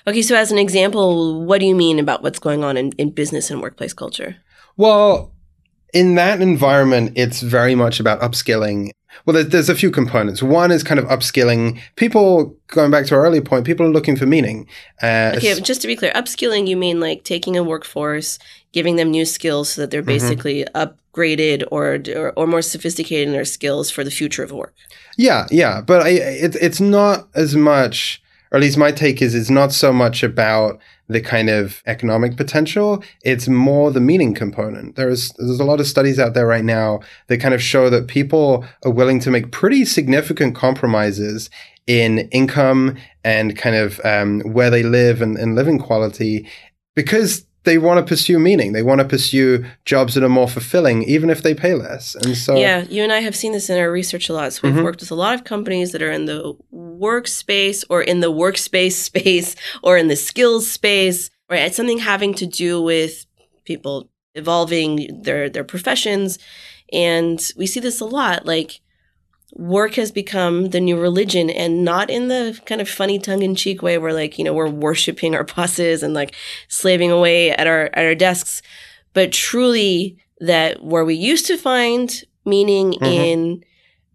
Okay 0.06 0.22
so 0.22 0.36
as 0.36 0.52
an 0.52 0.58
example 0.58 1.46
what 1.46 1.62
do 1.62 1.66
you 1.66 1.76
mean 1.76 2.00
about 2.00 2.22
what's 2.22 2.40
going 2.40 2.66
on 2.66 2.76
in, 2.76 2.92
in 2.98 3.12
business 3.12 3.50
and 3.50 3.62
workplace 3.62 3.94
culture 3.94 4.36
well, 4.82 5.32
in 5.94 6.16
that 6.16 6.42
environment, 6.42 7.14
it's 7.16 7.42
very 7.42 7.76
much 7.76 8.00
about 8.00 8.20
upskilling. 8.20 8.90
Well, 9.26 9.36
there's, 9.36 9.50
there's, 9.50 9.70
a 9.70 9.76
few 9.76 9.92
components. 9.92 10.42
One 10.42 10.72
is 10.72 10.82
kind 10.82 11.00
of 11.00 11.06
upskilling. 11.06 11.80
People, 11.98 12.58
going 12.68 12.90
back 12.90 13.06
to 13.06 13.16
our 13.16 13.24
earlier 13.24 13.44
point, 13.44 13.64
people 13.64 13.86
are 13.86 13.92
looking 13.92 14.16
for 14.16 14.26
meaning. 14.26 14.68
Uh, 15.04 15.34
okay, 15.36 15.60
just 15.60 15.82
to 15.82 15.88
be 15.88 15.96
clear, 15.96 16.12
upskilling, 16.14 16.68
you 16.68 16.76
mean 16.76 17.00
like 17.00 17.24
taking 17.24 17.56
a 17.58 17.62
workforce, 17.64 18.40
giving 18.72 18.96
them 18.96 19.12
new 19.12 19.24
skills 19.24 19.70
so 19.70 19.82
that 19.82 19.92
they're 19.92 20.02
mm-hmm. 20.02 20.08
basically 20.08 20.66
mm-hmm. 20.74 20.82
upgraded 20.82 21.64
or, 21.70 22.00
or, 22.18 22.34
or 22.36 22.48
more 22.48 22.64
sophisticated 22.64 23.28
in 23.28 23.34
their 23.34 23.46
skills 23.46 23.92
for 23.92 24.04
the 24.04 24.10
future 24.10 24.42
of 24.42 24.52
work. 24.52 24.74
Yeah, 25.16 25.46
yeah, 25.52 25.82
but 25.82 26.02
I, 26.02 26.10
it, 26.10 26.56
it's 26.56 26.82
not 26.82 27.28
as 27.36 27.56
much, 27.56 28.24
or 28.52 28.58
at 28.58 28.64
least 28.64 28.80
my 28.80 28.92
take 28.92 29.22
is, 29.22 29.36
it's 29.36 29.52
not 29.52 29.74
so 29.74 29.94
much 29.94 30.24
about 30.24 30.80
the 31.12 31.22
kind 31.22 31.50
of 31.50 31.82
economic 31.86 32.38
potential. 32.38 33.04
It's 33.24 33.48
more 33.48 33.92
the 33.92 34.00
meaning 34.00 34.34
component. 34.34 34.96
There's 34.96 35.32
there's 35.38 35.60
a 35.60 35.66
lot 35.66 35.80
of 35.80 35.88
studies 35.88 36.20
out 36.20 36.34
there 36.34 36.48
right 36.48 36.64
now 36.64 37.02
that 37.28 37.40
kind 37.40 37.54
of 37.54 37.62
show 37.62 37.90
that 37.90 38.08
people 38.08 38.66
are 38.86 38.92
willing 38.92 39.20
to 39.22 39.32
make 39.32 39.52
pretty 39.52 39.86
significant 39.86 40.56
compromises 40.56 41.50
in 41.88 42.20
income 42.30 42.98
and 43.24 43.58
kind 43.58 43.76
of 43.76 44.00
um, 44.06 44.42
where 44.42 44.70
they 44.70 44.84
live 44.84 45.22
and, 45.22 45.38
and 45.38 45.56
living 45.56 45.80
quality 45.80 46.48
because 46.96 47.46
they 47.64 47.78
want 47.78 48.00
to 48.00 48.10
pursue 48.10 48.40
meaning. 48.40 48.74
They 48.74 48.82
want 48.82 49.00
to 49.00 49.08
pursue 49.08 49.66
jobs 49.86 50.16
that 50.16 50.24
are 50.24 50.30
more 50.30 50.48
fulfilling, 50.48 51.04
even 51.04 51.30
if 51.30 51.44
they 51.44 51.54
pay 51.54 51.76
less. 51.76 52.16
And 52.16 52.36
so, 52.36 52.56
yeah, 52.56 52.86
you 52.90 53.04
and 53.04 53.12
I 53.12 53.20
have 53.20 53.36
seen 53.36 53.52
this 53.52 53.70
in 53.70 53.78
our 53.78 53.92
research 53.92 54.30
a 54.30 54.34
lot. 54.34 54.54
So 54.54 54.62
we've 54.64 54.74
mm-hmm. 54.74 54.84
worked 54.84 55.02
with 55.02 55.12
a 55.12 55.16
lot 55.16 55.36
of 55.36 55.44
companies 55.44 55.92
that 55.92 56.02
are 56.02 56.12
in 56.12 56.26
the 56.26 56.56
workspace 56.74 57.84
or 57.90 58.02
in 58.02 58.20
the 58.20 58.32
workspace 58.32 58.92
space 59.10 59.56
or 59.84 59.98
in 59.98 60.08
the 60.08 60.16
skills 60.16 60.70
space, 60.70 61.30
right? 61.50 61.64
It's 61.64 61.78
something 61.78 62.00
having 62.00 62.34
to 62.36 62.48
do 62.48 62.82
with 62.82 63.26
people 63.64 64.10
evolving 64.34 65.22
their 65.22 65.50
their 65.50 65.64
professions, 65.64 66.40
and 66.92 67.52
we 67.56 67.68
see 67.68 67.80
this 67.80 68.02
a 68.02 68.06
lot. 68.06 68.46
Like 68.46 68.82
work 69.54 69.96
has 69.96 70.12
become 70.12 70.70
the 70.70 70.80
new 70.80 70.98
religion 71.00 71.50
and 71.50 71.84
not 71.84 72.10
in 72.10 72.28
the 72.30 72.60
kind 72.66 72.82
of 72.82 72.90
funny 72.90 73.20
tongue-in-cheek 73.20 73.82
way 73.82 73.98
where 73.98 74.14
like 74.14 74.38
you 74.38 74.44
know 74.44 74.54
we're 74.54 74.70
worshiping 74.70 75.36
our 75.36 75.44
bosses 75.44 76.04
and 76.04 76.14
like 76.14 76.36
slaving 76.68 77.12
away 77.12 77.52
at 77.52 77.68
our 77.68 77.90
at 77.94 78.06
our 78.06 78.16
desks 78.16 78.62
but 79.14 79.32
truly 79.32 80.18
that 80.40 80.84
where 80.84 81.06
we 81.06 81.16
used 81.16 81.46
to 81.46 81.58
find 81.58 82.24
meaning 82.46 82.94
mm-hmm. 82.94 83.06
in 83.06 83.64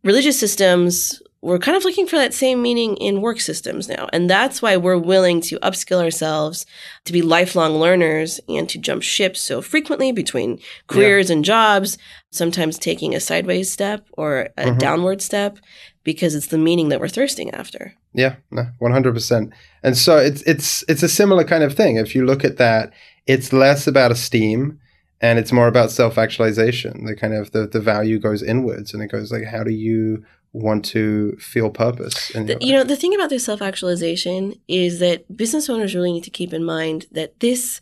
religious 0.03 0.39
systems 0.39 1.21
we're 1.47 1.61
kind 1.61 1.77
of 1.77 1.85
looking 1.85 2.09
for 2.09 2.17
that 2.17 2.35
same 2.35 2.61
meaning 2.61 2.97
in 2.97 3.21
work 3.21 3.39
systems 3.39 3.89
now. 3.89 4.09
And 4.13 4.29
that's 4.29 4.61
why 4.61 4.77
we're 4.77 4.99
willing 4.99 5.41
to 5.43 5.61
upskill 5.61 6.03
ourselves 6.03 6.67
to 7.05 7.13
be 7.13 7.23
lifelong 7.23 7.77
learners 7.77 8.41
and 8.49 8.69
to 8.69 8.79
jump 8.79 9.05
ships 9.05 9.41
so 9.41 9.63
frequently 9.63 10.11
between 10.11 10.59
careers 10.89 11.31
yeah. 11.31 11.37
and 11.37 11.45
jobs, 11.45 11.99
sometimes 12.33 12.81
taking 12.81 13.15
a 13.15 13.21
sideways 13.21 13.71
step 13.71 14.09
or 14.15 14.49
a 14.57 14.65
mm-hmm. 14.65 14.79
downward 14.79 15.23
step 15.23 15.59
because 16.03 16.35
it's 16.35 16.49
the 16.49 16.59
meaning 16.59 16.89
that 16.89 16.99
we're 16.99 17.07
thirsting 17.07 17.53
after. 17.53 17.95
Yeah, 18.13 18.37
no, 18.51 18.67
100%. 18.83 19.53
And 19.85 19.97
so 19.97 20.17
it's 20.17 20.43
it's 20.43 20.83
it's 20.89 21.05
a 21.05 21.09
similar 21.09 21.45
kind 21.45 21.63
of 21.63 21.75
thing. 21.75 21.97
If 21.97 22.17
you 22.17 22.27
look 22.27 22.45
at 22.45 22.57
that, 22.57 22.93
it's 23.29 23.53
less 23.53 23.87
about 23.87 24.11
esteem 24.11 24.81
and 25.21 25.39
it's 25.39 25.53
more 25.53 25.69
about 25.69 25.93
self-actualization. 25.93 27.05
The 27.05 27.15
kind 27.15 27.35
of 27.35 27.53
the 27.53 27.69
the 27.69 27.81
value 27.81 28.19
goes 28.19 28.43
inwards 28.43 28.93
and 28.93 29.01
it 29.01 29.13
goes 29.13 29.31
like 29.31 29.45
how 29.45 29.63
do 29.63 29.71
you 29.71 30.25
want 30.53 30.85
to 30.87 31.37
feel 31.37 31.71
purpose. 31.71 32.29
The, 32.29 32.57
you 32.61 32.73
know, 32.73 32.85
the 32.85 32.97
thing 32.97 33.15
about 33.15 33.31
this 33.31 33.45
self 33.45 33.61
actualization 33.61 34.55
is 34.69 34.99
that 35.01 35.37
business 35.37 35.69
owners 35.69 35.95
really 35.95 36.13
need 36.13 36.25
to 36.25 36.31
keep 36.31 36.53
in 36.53 36.65
mind 36.65 37.07
that 37.13 37.41
this 37.41 37.81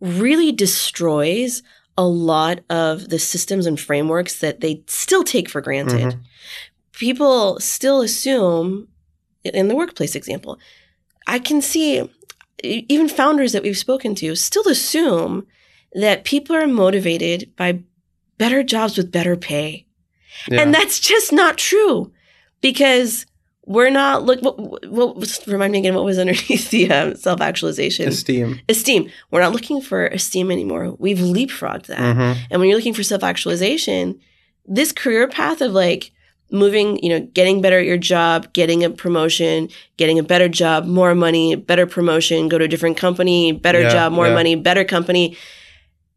really 0.00 0.52
destroys 0.52 1.62
a 1.96 2.04
lot 2.04 2.60
of 2.70 3.08
the 3.08 3.18
systems 3.18 3.66
and 3.66 3.78
frameworks 3.78 4.40
that 4.40 4.60
they 4.60 4.82
still 4.86 5.22
take 5.22 5.48
for 5.48 5.60
granted. 5.60 6.00
Mm-hmm. 6.00 6.20
People 6.92 7.60
still 7.60 8.02
assume, 8.02 8.88
in 9.44 9.68
the 9.68 9.76
workplace 9.76 10.14
example, 10.14 10.58
I 11.26 11.38
can 11.38 11.62
see 11.62 12.08
even 12.62 13.08
founders 13.08 13.52
that 13.52 13.62
we've 13.62 13.76
spoken 13.76 14.14
to 14.16 14.34
still 14.36 14.68
assume 14.68 15.46
that 15.94 16.24
people 16.24 16.56
are 16.56 16.66
motivated 16.66 17.54
by 17.56 17.80
better 18.38 18.62
jobs 18.62 18.96
with 18.96 19.12
better 19.12 19.36
pay 19.36 19.86
yeah. 20.48 20.60
And 20.60 20.74
that's 20.74 21.00
just 21.00 21.32
not 21.32 21.58
true 21.58 22.12
because 22.60 23.26
we're 23.66 23.90
not 23.90 24.24
look 24.24 24.40
what, 24.40 24.58
what 24.88 25.42
remind 25.46 25.72
me 25.72 25.78
again 25.78 25.94
what 25.94 26.04
was 26.04 26.18
underneath 26.18 26.70
the 26.70 26.90
um, 26.90 27.14
self 27.16 27.40
actualization 27.40 28.08
esteem. 28.08 28.60
Esteem. 28.68 29.10
We're 29.30 29.40
not 29.40 29.52
looking 29.52 29.80
for 29.80 30.06
esteem 30.06 30.50
anymore. 30.50 30.96
We've 30.98 31.18
leapfrogged 31.18 31.86
that. 31.86 31.98
Mm-hmm. 31.98 32.44
and 32.50 32.60
when 32.60 32.68
you're 32.68 32.78
looking 32.78 32.94
for 32.94 33.02
self 33.02 33.22
actualization 33.22 34.18
this 34.66 34.92
career 34.92 35.28
path 35.28 35.60
of 35.60 35.72
like 35.72 36.12
moving 36.50 37.02
you 37.02 37.08
know 37.08 37.20
getting 37.32 37.62
better 37.62 37.78
at 37.78 37.86
your 37.86 37.96
job 37.96 38.52
getting 38.52 38.84
a 38.84 38.90
promotion 38.90 39.68
getting 39.96 40.18
a 40.18 40.22
better 40.22 40.48
job 40.48 40.84
more 40.84 41.14
money 41.14 41.54
better 41.54 41.86
promotion 41.86 42.48
go 42.48 42.58
to 42.58 42.64
a 42.64 42.68
different 42.68 42.96
company 42.96 43.52
better 43.52 43.80
yeah, 43.80 43.90
job 43.90 44.12
more 44.12 44.28
yeah. 44.28 44.34
money 44.34 44.54
better 44.54 44.84
company. 44.84 45.36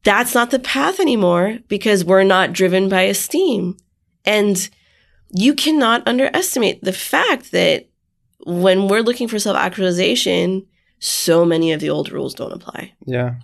That's 0.04 0.36
not 0.36 0.52
the 0.52 0.60
path 0.60 1.00
anymore 1.00 1.58
because 1.68 2.06
we're 2.06 2.24
not 2.24 2.54
driven 2.54 2.90
by 2.90 3.04
esteem 3.04 3.76
and 4.26 4.70
you 5.32 5.54
cannot 5.54 6.08
underestimate 6.08 6.84
the 6.84 6.94
fact 6.94 7.52
that 7.52 7.88
when 8.46 8.88
we're 8.88 9.02
looking 9.02 9.28
for 9.28 9.40
self 9.40 9.58
actualization, 9.58 10.66
so 11.00 11.46
many 11.46 11.72
of 11.72 11.82
the 11.82 11.90
old 11.90 12.12
rules 12.12 12.34
don't 12.34 12.54
apply. 12.54 12.94
Yeah. 13.06 13.36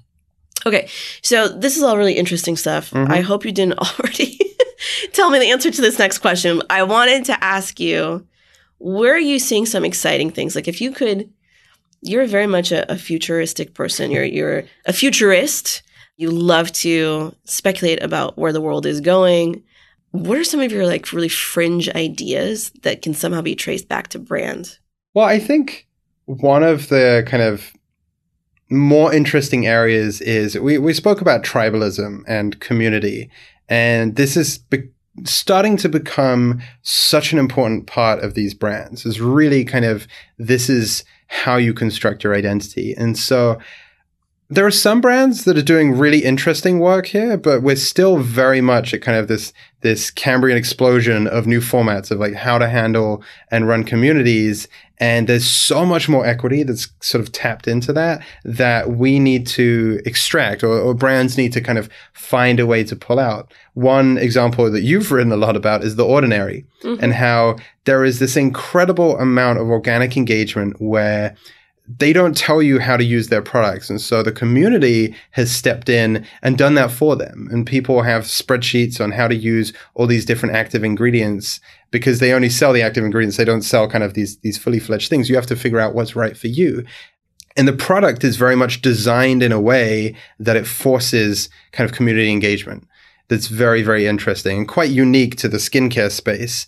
Okay. 0.66 0.88
So 1.22 1.48
this 1.48 1.76
is 1.76 1.84
all 1.84 1.98
really 1.98 2.18
interesting 2.18 2.56
stuff. 2.56 2.92
Mm-hmm. 2.92 3.12
I 3.12 3.22
hope 3.22 3.46
you 3.46 3.52
didn't 3.52 3.80
already 4.00 4.40
tell 5.14 5.30
me 5.30 5.40
the 5.40 5.52
answer 5.52 5.72
to 5.72 5.82
this 5.82 6.00
next 6.00 6.20
question. 6.20 6.62
I 6.70 6.84
wanted 6.84 7.26
to 7.26 7.44
ask 7.44 7.80
you 7.80 8.28
where 8.80 9.14
are 9.14 9.20
you 9.20 9.38
seeing 9.38 9.68
some 9.68 9.86
exciting 9.86 10.32
things? 10.32 10.56
Like 10.56 10.68
if 10.68 10.82
you 10.82 10.92
could, 10.92 11.32
you're 12.02 12.26
very 12.26 12.48
much 12.48 12.72
a, 12.72 12.92
a 12.92 12.98
futuristic 12.98 13.74
person. 13.74 14.12
You're 14.12 14.24
you're 14.24 14.64
a 14.86 14.94
futurist. 14.94 15.84
You 16.18 16.32
love 16.32 16.72
to 16.74 17.36
speculate 17.46 18.04
about 18.04 18.38
where 18.38 18.54
the 18.54 18.62
world 18.62 18.86
is 18.86 19.02
going. 19.02 19.64
What 20.12 20.38
are 20.38 20.44
some 20.44 20.60
of 20.60 20.72
your 20.72 20.86
like 20.86 21.12
really 21.14 21.30
fringe 21.30 21.90
ideas 21.90 22.72
that 22.84 23.02
can 23.02 23.14
somehow 23.14 23.42
be 23.42 23.56
traced 23.56 23.88
back 23.88 24.10
to 24.10 24.20
brand? 24.20 24.78
Well, 25.14 25.26
I 25.26 25.40
think 25.40 25.88
one 26.26 26.64
of 26.64 26.90
the 26.90 27.24
kind 27.28 27.44
of 27.44 27.74
more 28.70 29.14
interesting 29.14 29.68
areas 29.68 30.22
is 30.22 30.58
we, 30.58 30.78
we 30.78 30.94
spoke 30.94 31.22
about 31.22 31.44
tribalism 31.44 32.24
and 32.28 32.60
community, 32.60 33.30
and 33.68 34.16
this 34.16 34.38
is 34.38 34.58
be- 34.58 34.90
starting 35.26 35.76
to 35.78 35.90
become 35.90 36.62
such 36.82 37.34
an 37.34 37.40
important 37.40 37.88
part 37.88 38.24
of 38.24 38.34
these 38.34 38.54
brands. 38.54 39.06
Is 39.06 39.20
really 39.20 39.66
kind 39.66 39.86
of 39.86 40.08
this 40.38 40.70
is 40.70 41.04
how 41.28 41.58
you 41.58 41.74
construct 41.74 42.24
your 42.24 42.34
identity, 42.34 42.94
and 42.98 43.18
so 43.18 43.60
there 44.52 44.66
are 44.66 44.72
some 44.72 45.00
brands 45.00 45.46
that 45.46 45.58
are 45.58 45.62
doing 45.62 45.98
really 45.98 46.26
interesting 46.26 46.80
work 46.80 47.08
here, 47.08 47.38
but 47.38 47.64
we're 47.64 47.78
still 47.78 48.18
very 48.18 48.60
much 48.60 48.94
at 48.94 49.02
kind 49.02 49.18
of 49.18 49.30
this 49.30 49.54
this 49.80 50.12
Cambrian 50.12 50.58
explosion 50.58 51.26
of 51.26 51.48
new 51.48 51.62
formats 51.62 52.12
of 52.12 52.20
like 52.20 52.34
how 52.34 52.58
to 52.58 52.68
handle 52.68 53.24
and 53.50 53.68
run 53.68 53.86
communities. 53.86 54.68
And 55.00 55.28
there's 55.28 55.50
so 55.50 55.86
much 55.86 56.08
more 56.08 56.26
equity 56.26 56.62
that's 56.64 56.90
sort 57.00 57.24
of 57.24 57.32
tapped 57.32 57.68
into 57.68 57.94
that 57.94 58.24
that 58.44 58.92
we 58.92 59.20
need 59.20 59.48
to 59.48 60.00
extract 60.06 60.64
or, 60.64 60.78
or 60.78 60.94
brands 60.94 61.38
need 61.38 61.54
to 61.54 61.62
kind 61.62 61.80
of 61.80 61.90
find 62.14 62.60
a 62.60 62.68
way 62.68 62.84
to 62.84 62.96
pull 62.96 63.20
out. 63.20 63.52
One 63.74 64.18
example 64.18 64.70
that 64.70 64.82
you've 64.82 65.12
written 65.12 65.32
a 65.32 65.38
lot 65.38 65.56
about 65.56 65.82
is 65.84 65.96
the 65.96 66.06
ordinary 66.06 66.66
mm-hmm. 66.84 67.02
and 67.02 67.14
how 67.14 67.56
there 67.86 68.04
is 68.04 68.20
this 68.20 68.36
incredible 68.36 69.18
amount 69.18 69.60
of 69.60 69.70
organic 69.70 70.18
engagement 70.18 70.80
where 70.80 71.36
they 71.98 72.14
don't 72.14 72.38
tell 72.38 72.62
you 72.62 72.80
how 72.80 72.96
to 72.96 73.04
use 73.04 73.28
their 73.28 73.42
products. 73.42 73.90
And 73.90 74.00
so 74.00 74.22
the 74.22 74.32
community 74.32 75.16
has 75.32 75.52
stepped 75.52 75.90
in 75.90 76.26
and 76.42 76.58
done 76.58 76.76
that 76.76 76.92
for 76.92 77.16
them. 77.16 77.48
And 77.52 77.66
people 77.66 78.04
have 78.04 78.24
spreadsheets 78.24 79.02
on 79.02 79.12
how 79.12 79.28
to 79.28 79.36
use 79.36 79.74
all 79.96 80.08
these 80.08 80.26
different 80.26 80.56
active 80.56 80.84
ingredients 80.84 81.60
because 81.90 82.20
they 82.20 82.34
only 82.34 82.50
sell 82.50 82.72
the 82.72 82.82
active 82.84 83.04
ingredients. 83.04 83.38
They 83.38 83.46
don't 83.46 83.64
sell 83.64 83.90
kind 83.90 84.04
of 84.04 84.14
these, 84.14 84.38
these 84.38 84.58
fully 84.58 84.80
fledged 84.80 85.10
things. 85.10 85.30
You 85.30 85.36
have 85.36 85.48
to 85.48 85.56
figure 85.56 85.80
out 85.80 85.96
what's 85.96 86.16
right 86.16 86.38
for 86.38 86.48
you. 86.48 86.86
And 87.58 87.68
the 87.68 87.74
product 87.74 88.24
is 88.24 88.38
very 88.38 88.56
much 88.56 88.82
designed 88.82 89.44
in 89.44 89.52
a 89.52 89.60
way 89.60 90.16
that 90.40 90.56
it 90.56 90.68
forces 90.68 91.50
kind 91.72 91.90
of 91.90 91.96
community 91.96 92.32
engagement. 92.32 92.88
That's 93.28 93.48
very, 93.48 93.82
very 93.82 94.08
interesting 94.08 94.60
and 94.60 94.68
quite 94.68 94.92
unique 94.92 95.36
to 95.38 95.48
the 95.48 95.58
skincare 95.58 96.12
space 96.12 96.68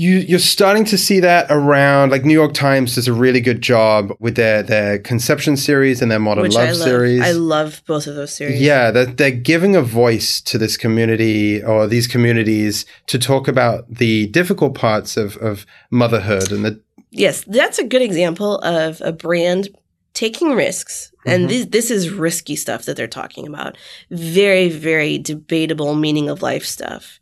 you 0.00 0.18
you're 0.18 0.38
starting 0.38 0.84
to 0.84 0.96
see 0.96 1.18
that 1.18 1.46
around 1.50 2.10
like 2.12 2.24
New 2.24 2.32
York 2.32 2.54
Times 2.54 2.94
does 2.94 3.08
a 3.08 3.12
really 3.12 3.40
good 3.40 3.60
job 3.60 4.12
with 4.20 4.36
their 4.36 4.62
their 4.62 4.98
conception 5.00 5.56
series 5.56 6.00
and 6.00 6.08
their 6.10 6.20
modern 6.20 6.42
Which 6.44 6.54
love 6.54 6.68
I 6.68 6.70
love. 6.70 6.78
series. 6.82 7.20
I 7.20 7.32
love 7.32 7.82
both 7.84 8.06
of 8.06 8.14
those 8.14 8.32
series. 8.32 8.60
yeah, 8.60 8.92
that 8.92 9.16
they're 9.16 9.32
giving 9.32 9.74
a 9.74 9.82
voice 9.82 10.40
to 10.42 10.56
this 10.56 10.76
community 10.76 11.60
or 11.62 11.88
these 11.88 12.06
communities 12.06 12.86
to 13.08 13.18
talk 13.18 13.48
about 13.48 13.92
the 13.92 14.28
difficult 14.28 14.74
parts 14.76 15.16
of 15.16 15.36
of 15.38 15.66
motherhood 15.90 16.52
and 16.52 16.64
the 16.64 16.80
Yes, 17.10 17.42
that's 17.48 17.78
a 17.80 17.84
good 17.84 18.02
example 18.02 18.58
of 18.58 19.00
a 19.00 19.12
brand 19.12 19.68
taking 20.14 20.52
risks. 20.52 21.10
And 21.26 21.46
Mhm. 21.46 21.48
this, 21.48 21.66
this 21.66 21.90
is 21.90 22.10
risky 22.10 22.54
stuff 22.54 22.84
that 22.84 22.96
they're 22.96 23.06
talking 23.08 23.46
about. 23.46 23.76
Very, 24.10 24.68
very 24.68 25.18
debatable 25.18 25.94
meaning 25.94 26.28
of 26.28 26.42
life 26.42 26.64
stuff. 26.64 27.18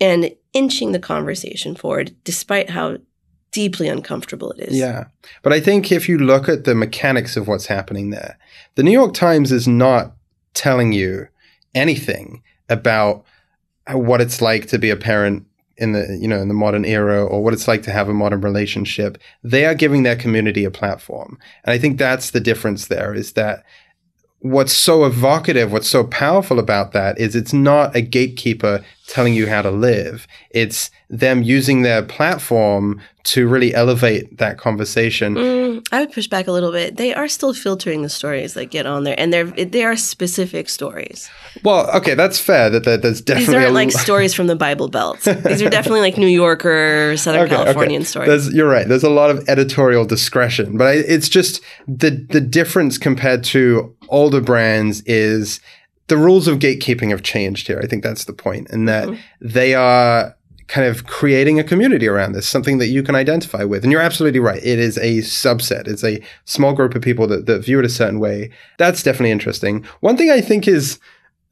And 0.00 0.34
inching 0.52 0.92
the 0.92 0.98
conversation 0.98 1.76
forward, 1.76 2.14
despite 2.24 2.70
how 2.70 2.98
deeply 3.52 3.88
uncomfortable 3.88 4.52
it 4.52 4.68
is. 4.68 4.76
Yeah. 4.76 5.06
But 5.42 5.52
I 5.52 5.60
think 5.60 5.90
if 5.90 6.08
you 6.08 6.18
look 6.18 6.48
at 6.48 6.64
the 6.64 6.74
mechanics 6.74 7.36
of 7.36 7.48
what's 7.48 7.66
happening 7.66 8.10
there, 8.10 8.38
the 8.76 8.82
New 8.82 8.92
York 8.92 9.14
Times 9.14 9.52
is 9.52 9.66
not 9.66 10.12
telling 10.54 10.92
you 10.92 11.28
anything 11.74 12.42
about 12.68 13.24
uh, 13.92 13.98
what 13.98 14.20
it's 14.20 14.40
like 14.40 14.66
to 14.66 14.78
be 14.78 14.90
a 14.90 14.96
parent 14.96 15.46
in 15.76 15.92
the 15.92 16.18
you 16.20 16.28
know 16.28 16.40
in 16.40 16.48
the 16.48 16.54
modern 16.54 16.84
era 16.84 17.24
or 17.24 17.42
what 17.42 17.54
it's 17.54 17.66
like 17.66 17.82
to 17.82 17.90
have 17.90 18.08
a 18.08 18.12
modern 18.12 18.42
relationship 18.42 19.16
they 19.42 19.64
are 19.64 19.74
giving 19.74 20.02
their 20.02 20.16
community 20.16 20.64
a 20.64 20.70
platform 20.70 21.38
and 21.64 21.72
i 21.72 21.78
think 21.78 21.96
that's 21.96 22.32
the 22.32 22.40
difference 22.40 22.88
there 22.88 23.14
is 23.14 23.32
that 23.32 23.64
what's 24.40 24.72
so 24.72 25.04
evocative 25.04 25.70
what's 25.70 25.88
so 25.88 26.02
powerful 26.04 26.58
about 26.58 26.92
that 26.92 27.18
is 27.18 27.36
it's 27.36 27.52
not 27.52 27.94
a 27.94 28.00
gatekeeper 28.00 28.82
telling 29.10 29.34
you 29.34 29.48
how 29.48 29.60
to 29.60 29.70
live. 29.70 30.26
It's 30.50 30.90
them 31.10 31.42
using 31.42 31.82
their 31.82 32.02
platform 32.02 33.00
to 33.24 33.48
really 33.48 33.74
elevate 33.74 34.38
that 34.38 34.56
conversation. 34.56 35.34
Mm, 35.34 35.59
I 35.92 36.00
would 36.00 36.12
push 36.12 36.26
back 36.26 36.46
a 36.46 36.52
little 36.52 36.72
bit. 36.72 36.96
They 36.96 37.14
are 37.14 37.28
still 37.28 37.52
filtering 37.54 38.02
the 38.02 38.08
stories 38.08 38.54
that 38.54 38.66
get 38.66 38.86
on 38.86 39.04
there, 39.04 39.14
and 39.18 39.32
they're 39.32 39.44
they 39.46 39.84
are 39.84 39.96
specific 39.96 40.68
stories. 40.68 41.28
well 41.64 41.90
okay 41.96 42.14
that's 42.14 42.38
fair 42.38 42.70
that, 42.70 42.84
that 42.84 43.02
there's 43.02 43.20
definitely 43.20 43.54
These 43.54 43.62
aren't 43.64 43.74
like 43.74 43.90
stories 43.92 44.34
from 44.34 44.46
the 44.46 44.56
Bible 44.56 44.88
Belt. 44.88 45.20
These 45.24 45.62
are 45.62 45.70
definitely 45.70 46.00
like 46.00 46.16
New 46.16 46.26
Yorker, 46.28 47.16
Southern 47.16 47.42
Okay, 47.42 47.54
okay. 47.54 47.64
Californian 47.64 48.04
stories. 48.04 48.28
There's, 48.28 48.54
you're 48.54 48.68
right. 48.68 48.86
There's 48.88 49.04
a 49.04 49.10
lot 49.10 49.30
of 49.30 49.48
editorial 49.48 50.04
discretion, 50.04 50.76
but 50.76 50.86
I, 50.86 50.92
it's 50.94 51.28
just 51.28 51.60
the 51.88 52.10
the 52.30 52.40
difference 52.40 52.98
compared 52.98 53.44
to 53.44 53.94
older 54.08 54.40
brands 54.40 55.02
is 55.06 55.60
the 56.08 56.16
rules 56.16 56.48
of 56.48 56.58
gatekeeping 56.58 57.10
have 57.10 57.22
changed 57.22 57.66
here. 57.68 57.80
I 57.82 57.86
think 57.86 58.02
that's 58.02 58.24
the 58.24 58.32
point, 58.32 58.68
and 58.70 58.88
that 58.88 59.08
Mhm. 59.08 59.18
they 59.40 59.74
are 59.74 60.34
kind 60.70 60.86
of 60.86 61.04
creating 61.06 61.58
a 61.58 61.64
community 61.64 62.06
around 62.06 62.32
this, 62.32 62.48
something 62.48 62.78
that 62.78 62.86
you 62.86 63.02
can 63.02 63.16
identify 63.16 63.64
with. 63.64 63.82
And 63.82 63.90
you're 63.90 64.00
absolutely 64.00 64.38
right. 64.38 64.64
It 64.64 64.78
is 64.78 64.96
a 64.98 65.18
subset. 65.18 65.88
It's 65.88 66.04
a 66.04 66.22
small 66.44 66.74
group 66.74 66.94
of 66.94 67.02
people 67.02 67.26
that, 67.26 67.46
that 67.46 67.64
view 67.64 67.80
it 67.80 67.84
a 67.84 67.88
certain 67.88 68.20
way. 68.20 68.50
That's 68.78 69.02
definitely 69.02 69.32
interesting. 69.32 69.84
One 69.98 70.16
thing 70.16 70.30
I 70.30 70.40
think 70.40 70.68
is 70.68 71.00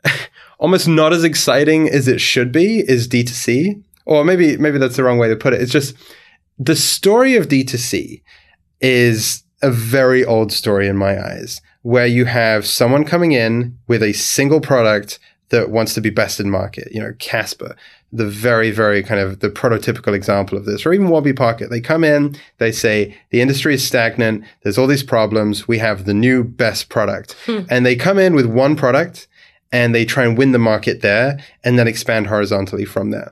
almost 0.58 0.86
not 0.86 1.12
as 1.12 1.24
exciting 1.24 1.88
as 1.88 2.06
it 2.06 2.20
should 2.20 2.52
be 2.52 2.78
is 2.88 3.08
D2C. 3.08 3.82
Or 4.06 4.24
maybe 4.24 4.56
maybe 4.56 4.78
that's 4.78 4.96
the 4.96 5.04
wrong 5.04 5.18
way 5.18 5.28
to 5.28 5.36
put 5.36 5.52
it. 5.52 5.60
It's 5.60 5.72
just 5.72 5.96
the 6.58 6.76
story 6.76 7.34
of 7.34 7.48
D2C 7.48 8.22
is 8.80 9.42
a 9.60 9.70
very 9.70 10.24
old 10.24 10.52
story 10.52 10.86
in 10.86 10.96
my 10.96 11.20
eyes, 11.20 11.60
where 11.82 12.06
you 12.06 12.24
have 12.24 12.64
someone 12.64 13.04
coming 13.04 13.32
in 13.32 13.76
with 13.88 14.02
a 14.02 14.12
single 14.12 14.60
product 14.60 15.18
that 15.50 15.70
wants 15.70 15.94
to 15.94 16.00
be 16.00 16.10
best 16.10 16.40
in 16.40 16.50
market. 16.50 16.88
You 16.92 17.02
know, 17.02 17.12
Casper, 17.18 17.76
the 18.12 18.26
very, 18.26 18.70
very 18.70 19.02
kind 19.02 19.20
of 19.20 19.40
the 19.40 19.50
prototypical 19.50 20.14
example 20.14 20.56
of 20.56 20.64
this, 20.64 20.86
or 20.86 20.92
even 20.92 21.08
Warby 21.08 21.34
Parker. 21.34 21.68
They 21.68 21.80
come 21.80 22.04
in, 22.04 22.36
they 22.58 22.72
say 22.72 23.16
the 23.30 23.40
industry 23.40 23.74
is 23.74 23.86
stagnant, 23.86 24.44
there's 24.62 24.78
all 24.78 24.86
these 24.86 25.02
problems, 25.02 25.68
we 25.68 25.78
have 25.78 26.04
the 26.04 26.14
new 26.14 26.42
best 26.42 26.88
product. 26.88 27.36
Hmm. 27.44 27.60
And 27.68 27.84
they 27.84 27.96
come 27.96 28.18
in 28.18 28.34
with 28.34 28.46
one 28.46 28.76
product 28.76 29.28
and 29.70 29.94
they 29.94 30.04
try 30.04 30.24
and 30.24 30.38
win 30.38 30.52
the 30.52 30.58
market 30.58 31.02
there 31.02 31.38
and 31.62 31.78
then 31.78 31.86
expand 31.86 32.28
horizontally 32.28 32.86
from 32.86 33.10
there. 33.10 33.30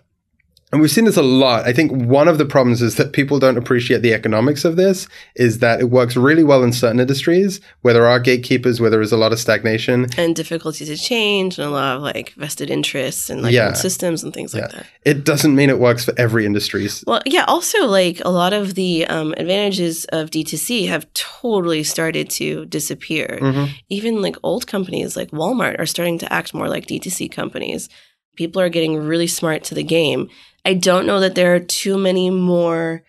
And 0.73 0.81
we've 0.81 0.91
seen 0.91 1.05
this 1.05 1.17
a 1.17 1.23
lot. 1.23 1.65
I 1.65 1.73
think 1.73 1.93
one 1.93 2.27
of 2.27 2.39
the 2.39 2.45
problems 2.45 2.83
is 2.83 2.97
that 2.97 3.13
people 3.13 3.39
don't 3.39 3.57
appreciate 3.57 4.03
the 4.03 4.13
economics 4.13 4.65
of 4.65 4.75
this, 4.75 5.07
is 5.37 5.61
that 5.61 5.81
it 5.81 5.91
works 5.91 6.17
really 6.17 6.43
well 6.43 6.65
in 6.65 6.73
certain 6.73 6.99
industries 6.99 7.61
where 7.83 7.95
there 7.95 8.07
are 8.09 8.19
gatekeepers, 8.19 8.81
where 8.81 8.91
there 8.91 9.01
is 9.01 9.13
a 9.13 9.17
lot 9.17 9.33
of 9.33 9.39
stagnation. 9.39 10.07
and 10.19 10.35
difficulty 10.35 10.85
to 10.85 10.97
change 10.97 11.57
and 11.59 11.69
a 11.69 11.71
lot 11.71 11.97
of 11.97 12.03
like 12.03 12.35
vested 12.37 12.69
interests 12.69 13.31
and 13.31 13.43
like 13.43 13.53
Yeah. 13.53 13.75
systems 13.75 14.25
and 14.25 14.35
things 14.35 14.55
like 14.55 14.69
that. 14.73 14.87
It 15.05 15.25
doesn't 15.25 15.55
mean 15.55 15.71
it 15.71 15.79
works 15.79 16.05
for 16.05 16.13
every 16.19 16.45
industry. 16.45 16.89
Well, 17.07 17.23
yeah, 17.27 17.45
also 17.47 17.87
like 17.87 18.21
a 18.25 18.31
lot 18.31 18.53
of 18.53 18.75
the 18.75 19.07
um, 19.07 19.35
advantages 19.37 20.05
of 20.07 20.31
D2C 20.31 20.89
have 20.89 21.07
totally 21.15 21.85
started 21.85 22.29
to 22.31 22.67
disappear. 22.67 23.39
Mhm. 23.41 23.69
Even 23.89 24.21
like 24.21 24.37
old 24.43 24.67
companies 24.67 25.17
like 25.17 25.31
Walmart 25.31 25.79
are 25.79 25.87
starting 25.87 26.19
to 26.19 26.33
act 26.33 26.53
more 26.55 26.69
like 26.69 26.87
D2C 26.89 27.29
companies. 27.31 27.89
People 28.37 28.61
are 28.61 28.69
getting 28.69 28.97
really 28.99 29.29
smart 29.29 29.63
to 29.65 29.75
the 29.75 29.85
game. 29.85 30.29
I 30.67 30.75
don't 30.75 31.07
know 31.07 31.21
that 31.21 31.37
there 31.37 31.55
are 31.55 31.61
too 31.61 31.97
many 31.97 32.29
more 32.29 33.05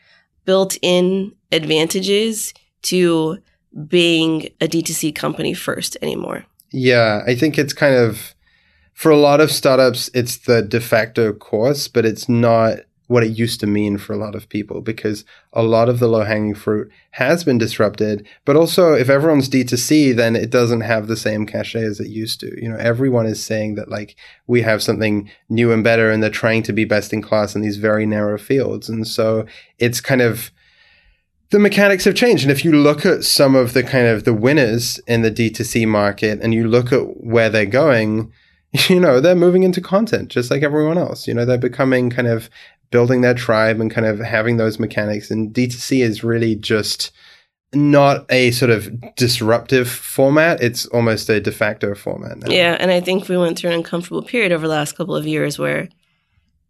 built 0.45 0.77
in 0.83 1.33
advantages 1.51 2.53
to 2.83 3.39
being 3.87 4.49
a 4.61 4.67
D2C 4.67 5.15
company 5.15 5.55
first 5.55 5.97
anymore. 6.03 6.45
Yeah, 6.71 7.23
I 7.25 7.33
think 7.33 7.57
it's 7.57 7.73
kind 7.73 7.95
of 7.95 8.35
for 8.93 9.11
a 9.11 9.17
lot 9.17 9.41
of 9.41 9.51
startups, 9.51 10.09
it's 10.13 10.37
the 10.37 10.61
de 10.61 10.79
facto 10.79 11.33
course, 11.33 11.87
but 11.87 12.05
it's 12.05 12.29
not 12.29 12.79
what 13.07 13.23
it 13.23 13.37
used 13.37 13.59
to 13.61 13.67
mean 13.67 13.97
for 13.97 14.13
a 14.13 14.17
lot 14.17 14.35
of 14.35 14.49
people 14.49 14.81
because 14.81 15.23
a 15.53 15.63
lot 15.63 15.89
of 15.89 15.99
the 15.99 16.07
low 16.07 16.23
hanging 16.23 16.53
fruit 16.53 16.91
has 17.11 17.43
been 17.43 17.57
disrupted. 17.57 18.27
But 18.45 18.55
also, 18.55 18.93
if 18.93 19.09
everyone's 19.09 19.49
D2C, 19.49 20.15
then 20.15 20.35
it 20.35 20.49
doesn't 20.49 20.81
have 20.81 21.07
the 21.07 21.17
same 21.17 21.45
cachet 21.45 21.83
as 21.83 21.99
it 21.99 22.09
used 22.09 22.39
to. 22.41 22.61
You 22.61 22.69
know, 22.69 22.77
everyone 22.77 23.25
is 23.25 23.43
saying 23.43 23.75
that 23.75 23.89
like 23.89 24.15
we 24.45 24.61
have 24.61 24.83
something 24.83 25.29
new 25.49 25.71
and 25.71 25.83
better, 25.83 26.11
and 26.11 26.21
they're 26.21 26.29
trying 26.29 26.63
to 26.63 26.73
be 26.73 26.85
best 26.85 27.13
in 27.13 27.21
class 27.21 27.55
in 27.55 27.61
these 27.61 27.77
very 27.77 28.05
narrow 28.05 28.37
fields. 28.37 28.89
And 28.89 29.07
so 29.07 29.45
it's 29.79 30.01
kind 30.01 30.21
of 30.21 30.51
the 31.49 31.59
mechanics 31.59 32.03
have 32.03 32.15
changed. 32.15 32.43
And 32.43 32.51
if 32.51 32.65
you 32.65 32.73
look 32.73 33.05
at 33.05 33.23
some 33.23 33.55
of 33.55 33.73
the 33.73 33.83
kind 33.83 34.07
of 34.07 34.25
the 34.25 34.33
winners 34.33 34.99
in 35.07 35.21
the 35.21 35.31
D2C 35.31 35.87
market 35.87 36.39
and 36.41 36.53
you 36.53 36.67
look 36.67 36.91
at 36.91 37.23
where 37.23 37.49
they're 37.49 37.65
going, 37.65 38.33
you 38.89 38.99
know, 38.99 39.19
they're 39.19 39.35
moving 39.35 39.63
into 39.63 39.81
content 39.81 40.29
just 40.29 40.51
like 40.51 40.63
everyone 40.63 40.97
else. 40.97 41.27
You 41.27 41.33
know, 41.33 41.45
they're 41.45 41.57
becoming 41.57 42.09
kind 42.09 42.27
of 42.27 42.49
building 42.91 43.21
their 43.21 43.33
tribe 43.33 43.79
and 43.79 43.91
kind 43.91 44.07
of 44.07 44.19
having 44.19 44.57
those 44.57 44.79
mechanics. 44.79 45.29
And 45.31 45.53
D2C 45.53 46.01
is 46.01 46.23
really 46.23 46.55
just 46.55 47.11
not 47.73 48.25
a 48.31 48.51
sort 48.51 48.71
of 48.71 48.89
disruptive 49.15 49.89
format. 49.89 50.61
It's 50.61 50.85
almost 50.87 51.29
a 51.29 51.39
de 51.39 51.51
facto 51.51 51.95
format 51.95 52.37
now. 52.37 52.49
Yeah, 52.49 52.77
and 52.79 52.91
I 52.91 53.01
think 53.01 53.27
we 53.27 53.37
went 53.37 53.57
through 53.57 53.71
an 53.71 53.77
uncomfortable 53.77 54.23
period 54.23 54.51
over 54.51 54.67
the 54.67 54.73
last 54.73 54.95
couple 54.95 55.15
of 55.15 55.27
years 55.27 55.59
where 55.59 55.89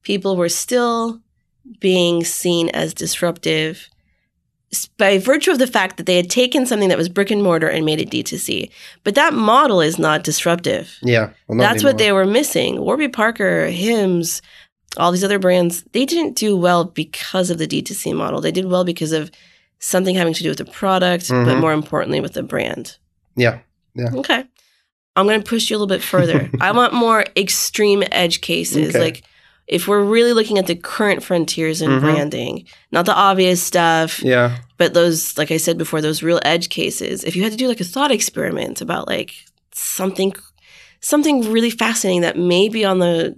people 0.03 0.35
were 0.35 0.49
still 0.49 1.21
being 1.79 2.23
seen 2.23 2.69
as 2.69 2.93
disruptive 2.93 3.89
by 4.97 5.17
virtue 5.17 5.51
of 5.51 5.59
the 5.59 5.67
fact 5.67 5.97
that 5.97 6.05
they 6.05 6.17
had 6.17 6.29
taken 6.29 6.65
something 6.65 6.89
that 6.89 6.97
was 6.97 7.07
brick 7.07 7.31
and 7.31 7.41
mortar 7.41 7.69
and 7.69 7.85
made 7.85 8.01
it 8.01 8.09
D2C. 8.09 8.69
But 9.03 9.15
that 9.15 9.33
model 9.33 9.79
is 9.79 9.97
not 9.97 10.23
disruptive. 10.23 10.97
Yeah. 11.01 11.31
Well, 11.47 11.57
not 11.57 11.63
That's 11.63 11.83
what 11.83 11.97
they 11.97 12.11
were 12.11 12.25
missing. 12.25 12.81
Warby 12.81 13.09
Parker, 13.09 13.67
Hims, 13.67 14.41
all 14.95 15.11
these 15.11 15.23
other 15.23 15.39
brands, 15.39 15.83
they 15.91 16.05
didn't 16.05 16.35
do 16.35 16.55
well 16.55 16.85
because 16.85 17.49
of 17.49 17.57
the 17.57 17.67
D2C 17.67 18.13
model. 18.15 18.41
They 18.41 18.51
did 18.51 18.65
well 18.65 18.83
because 18.85 19.11
of 19.11 19.29
something 19.79 20.15
having 20.15 20.33
to 20.33 20.43
do 20.43 20.49
with 20.49 20.57
the 20.57 20.65
product, 20.65 21.27
but 21.29 21.45
Mhm. 21.45 21.59
more 21.59 21.73
importantly 21.73 22.19
with 22.21 22.33
the 22.33 22.43
brand. 22.43 22.97
Yeah. 23.35 23.59
Yeah. 23.95 24.09
Okay. 24.15 24.43
I'm 25.15 25.25
going 25.27 25.41
to 25.41 25.47
push 25.49 25.69
you 25.69 25.75
a 25.75 25.79
little 25.79 25.87
bit 25.95 26.03
further. 26.03 26.49
I 26.61 26.71
want 26.71 26.93
more 26.93 27.25
extreme 27.35 28.03
edge 28.11 28.41
cases. 28.41 28.89
Okay. 28.95 28.99
Like 28.99 29.23
if 29.67 29.87
we're 29.87 30.03
really 30.03 30.31
looking 30.33 30.57
at 30.57 30.65
the 30.67 30.75
current 30.75 31.21
frontiers 31.23 31.81
in 31.81 31.89
Mhm. 31.91 31.99
branding, 31.99 32.65
not 32.91 33.05
the 33.05 33.13
obvious 33.13 33.61
stuff, 33.61 34.23
Yeah. 34.23 34.57
but 34.77 34.93
those, 34.93 35.37
like 35.37 35.51
I 35.51 35.57
said 35.57 35.77
before, 35.77 36.01
those 36.01 36.23
real 36.23 36.39
edge 36.45 36.69
cases. 36.69 37.23
If 37.23 37.35
you 37.35 37.43
had 37.43 37.51
to 37.51 37.57
do 37.57 37.67
like 37.67 37.81
a 37.81 37.83
thought 37.83 38.11
experiment 38.11 38.79
about 38.81 39.07
like 39.07 39.33
something, 39.73 40.33
something 41.01 41.51
really 41.51 41.69
fascinating 41.69 42.21
that 42.21 42.37
may 42.37 42.69
be 42.69 42.85
on 42.85 42.99
the 42.99 43.35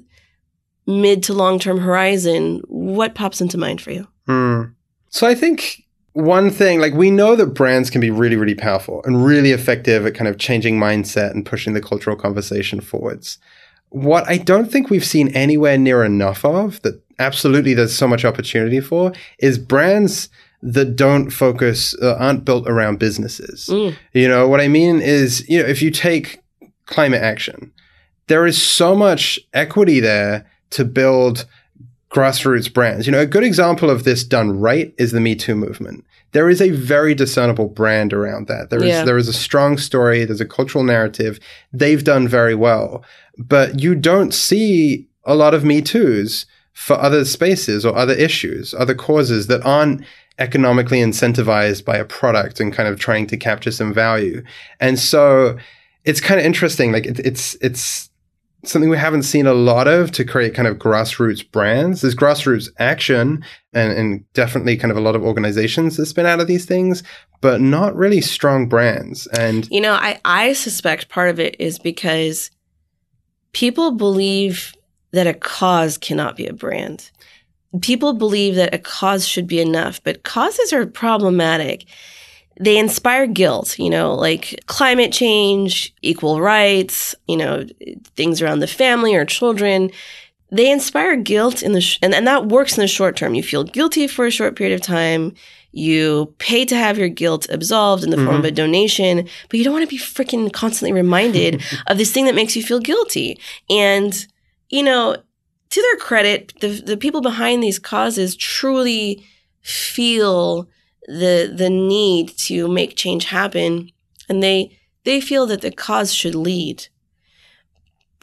mid 0.89 1.23
to 1.23 1.33
long 1.33 1.59
term 1.59 1.79
horizon, 1.79 2.61
what 2.67 3.15
pops 3.15 3.39
into 3.39 3.57
mind 3.57 3.81
for 3.81 3.91
you? 3.91 4.07
Hmm. 4.25 4.63
So 5.09 5.27
I 5.27 5.35
think 5.35 5.83
one 6.13 6.49
thing, 6.49 6.79
like 6.81 6.93
we 6.93 7.11
know 7.11 7.35
that 7.35 7.47
brands 7.47 7.89
can 7.89 8.01
be 8.01 8.09
really, 8.09 8.35
really 8.35 8.55
powerful 8.55 9.01
and 9.05 9.23
really 9.23 9.51
effective 9.51 10.05
at 10.05 10.15
kind 10.15 10.27
of 10.27 10.37
changing 10.37 10.79
mindset 10.79 11.31
and 11.31 11.45
pushing 11.45 11.73
the 11.73 11.81
cultural 11.81 12.15
conversation 12.15 12.81
forwards. 12.81 13.37
What 13.89 14.27
I 14.27 14.37
don't 14.37 14.71
think 14.71 14.89
we've 14.89 15.05
seen 15.05 15.29
anywhere 15.29 15.77
near 15.77 16.03
enough 16.03 16.43
of 16.43 16.81
that 16.81 17.01
absolutely 17.17 17.73
there's 17.73 17.95
so 17.95 18.07
much 18.07 18.25
opportunity 18.25 18.79
for 18.79 19.13
is 19.39 19.57
brands 19.57 20.29
that 20.61 20.95
don't 20.95 21.29
focus, 21.29 21.95
uh, 22.01 22.15
aren't 22.15 22.43
built 22.43 22.67
around 22.67 22.99
businesses. 22.99 23.67
Mm. 23.71 23.95
You 24.13 24.27
know, 24.27 24.47
what 24.47 24.59
I 24.59 24.67
mean 24.67 24.99
is, 25.01 25.47
you 25.47 25.61
know, 25.61 25.67
if 25.67 25.81
you 25.81 25.89
take 25.89 26.41
climate 26.85 27.21
action, 27.21 27.71
there 28.27 28.45
is 28.45 28.61
so 28.61 28.93
much 28.95 29.39
equity 29.53 29.99
there 29.99 30.45
to 30.71 30.85
build 30.85 31.45
grassroots 32.11 32.73
brands. 32.73 33.05
You 33.05 33.11
know, 33.11 33.19
a 33.19 33.25
good 33.25 33.43
example 33.43 33.89
of 33.89 34.03
this 34.03 34.23
done 34.23 34.59
right 34.59 34.93
is 34.97 35.11
the 35.11 35.19
Me 35.19 35.35
Too 35.35 35.55
movement. 35.55 36.05
There 36.31 36.49
is 36.49 36.61
a 36.61 36.69
very 36.71 37.15
discernible 37.15 37.67
brand 37.67 38.13
around 38.13 38.47
that. 38.47 38.69
There 38.69 38.79
is 38.83 38.89
Yeah. 38.89 39.03
there 39.03 39.17
is 39.17 39.27
a 39.27 39.33
strong 39.33 39.77
story, 39.77 40.25
there's 40.25 40.41
a 40.41 40.45
cultural 40.45 40.83
narrative. 40.83 41.39
They've 41.73 42.03
done 42.03 42.27
very 42.27 42.55
well. 42.55 43.03
But 43.37 43.79
you 43.79 43.95
don't 43.95 44.33
see 44.33 45.07
a 45.25 45.35
lot 45.35 45.53
of 45.53 45.63
Me 45.63 45.81
Too's 45.81 46.45
for 46.73 46.99
other 46.99 47.25
spaces 47.25 47.85
or 47.85 47.95
other 47.95 48.13
issues, 48.13 48.73
other 48.73 48.95
causes 48.95 49.47
that 49.47 49.65
aren't 49.65 50.03
economically 50.39 50.99
incentivized 50.99 51.83
by 51.83 51.97
a 51.97 52.05
product 52.05 52.59
and 52.59 52.73
kind 52.73 52.87
of 52.87 52.99
trying 52.99 53.27
to 53.27 53.37
capture 53.37 53.71
some 53.71 53.93
value. 53.93 54.41
And 54.79 54.97
so 54.97 55.57
it's 56.05 56.21
kind 56.21 56.39
of 56.39 56.45
interesting. 56.45 56.91
Like 56.91 57.05
it, 57.05 57.19
it's 57.19 57.55
it's 57.61 58.08
something 58.65 58.89
we 58.89 58.97
haven't 58.97 59.23
seen 59.23 59.47
a 59.47 59.53
lot 59.53 59.87
of 59.87 60.11
to 60.11 60.25
create 60.25 60.53
kind 60.53 60.67
of 60.67 60.77
grassroots 60.77 61.49
brands. 61.49 62.01
There's 62.01 62.15
grassroots 62.15 62.69
action 62.77 63.43
and, 63.73 63.93
and 63.93 64.33
definitely 64.33 64.75
kind 64.77 64.91
of 64.91 64.97
a 64.97 65.01
lot 65.01 65.15
of 65.15 65.23
organizations 65.23 65.97
that 65.97 66.05
spin 66.07 66.25
out 66.25 66.39
of 66.39 66.47
these 66.47 66.65
things, 66.65 67.03
but 67.41 67.61
not 67.61 67.95
really 67.95 68.21
strong 68.21 68.67
brands. 68.67 69.27
And 69.27 69.67
You 69.71 69.81
know, 69.81 69.93
I, 69.93 70.19
I 70.25 70.53
suspect 70.53 71.09
part 71.09 71.29
of 71.29 71.39
it 71.39 71.55
is 71.59 71.79
because 71.79 72.51
people 73.53 73.91
believe 73.91 74.73
that 75.11 75.27
a 75.27 75.33
cause 75.33 75.97
cannot 75.97 76.35
be 76.35 76.45
a 76.45 76.53
brand. 76.53 77.11
People 77.81 78.13
believe 78.13 78.55
that 78.55 78.73
a 78.73 78.79
cause 78.79 79.27
should 79.27 79.47
be 79.47 79.61
enough, 79.61 80.03
but 80.03 80.23
causes 80.23 80.73
are 80.73 80.85
problematic. 80.85 81.85
They 82.59 82.77
inspire 82.77 83.25
guilt, 83.25 83.79
you 83.79 83.89
know, 83.89 84.13
like 84.13 84.61
climate 84.67 85.13
change, 85.13 85.93
equal 86.01 86.41
rights, 86.41 87.15
you 87.27 87.37
know, 87.37 87.65
things 88.15 88.41
around 88.41 88.59
the 88.59 88.67
family 88.67 89.15
or 89.15 89.25
children. 89.25 89.91
They 90.51 90.69
inspire 90.69 91.15
guilt 91.15 91.63
in 91.63 91.71
the, 91.71 91.81
sh- 91.81 91.99
and, 92.01 92.13
and 92.13 92.27
that 92.27 92.47
works 92.47 92.77
in 92.77 92.81
the 92.81 92.87
short 92.87 93.15
term. 93.15 93.33
You 93.33 93.43
feel 93.43 93.63
guilty 93.63 94.07
for 94.07 94.25
a 94.25 94.31
short 94.31 94.55
period 94.55 94.75
of 94.75 94.81
time. 94.81 95.33
You 95.71 96.33
pay 96.39 96.65
to 96.65 96.75
have 96.75 96.97
your 96.97 97.09
guilt 97.09 97.47
absolved 97.49 98.03
in 98.03 98.09
the 98.09 98.17
form 98.17 98.37
of 98.37 98.43
a 98.43 98.47
mm-hmm. 98.47 98.55
donation, 98.55 99.29
but 99.49 99.57
you 99.57 99.63
don't 99.63 99.73
want 99.73 99.87
to 99.87 99.95
be 99.95 100.01
freaking 100.01 100.51
constantly 100.51 100.91
reminded 100.91 101.63
of 101.87 101.97
this 101.97 102.11
thing 102.11 102.25
that 102.25 102.35
makes 102.35 102.55
you 102.55 102.63
feel 102.63 102.79
guilty. 102.79 103.39
And, 103.69 104.25
you 104.69 104.83
know, 104.83 105.15
to 105.69 105.81
their 105.81 105.97
credit, 105.97 106.53
the, 106.59 106.69
the 106.69 106.97
people 106.97 107.21
behind 107.21 107.61
these 107.61 107.79
causes 107.79 108.35
truly 108.35 109.23
feel 109.61 110.67
the 111.09 111.51
the 111.53 111.69
need 111.69 112.29
to 112.37 112.67
make 112.67 112.95
change 112.95 113.25
happen 113.25 113.91
and 114.29 114.43
they 114.43 114.77
they 115.05 115.19
feel 115.19 115.47
that 115.47 115.61
the 115.61 115.71
cause 115.71 116.13
should 116.13 116.35
lead. 116.35 116.87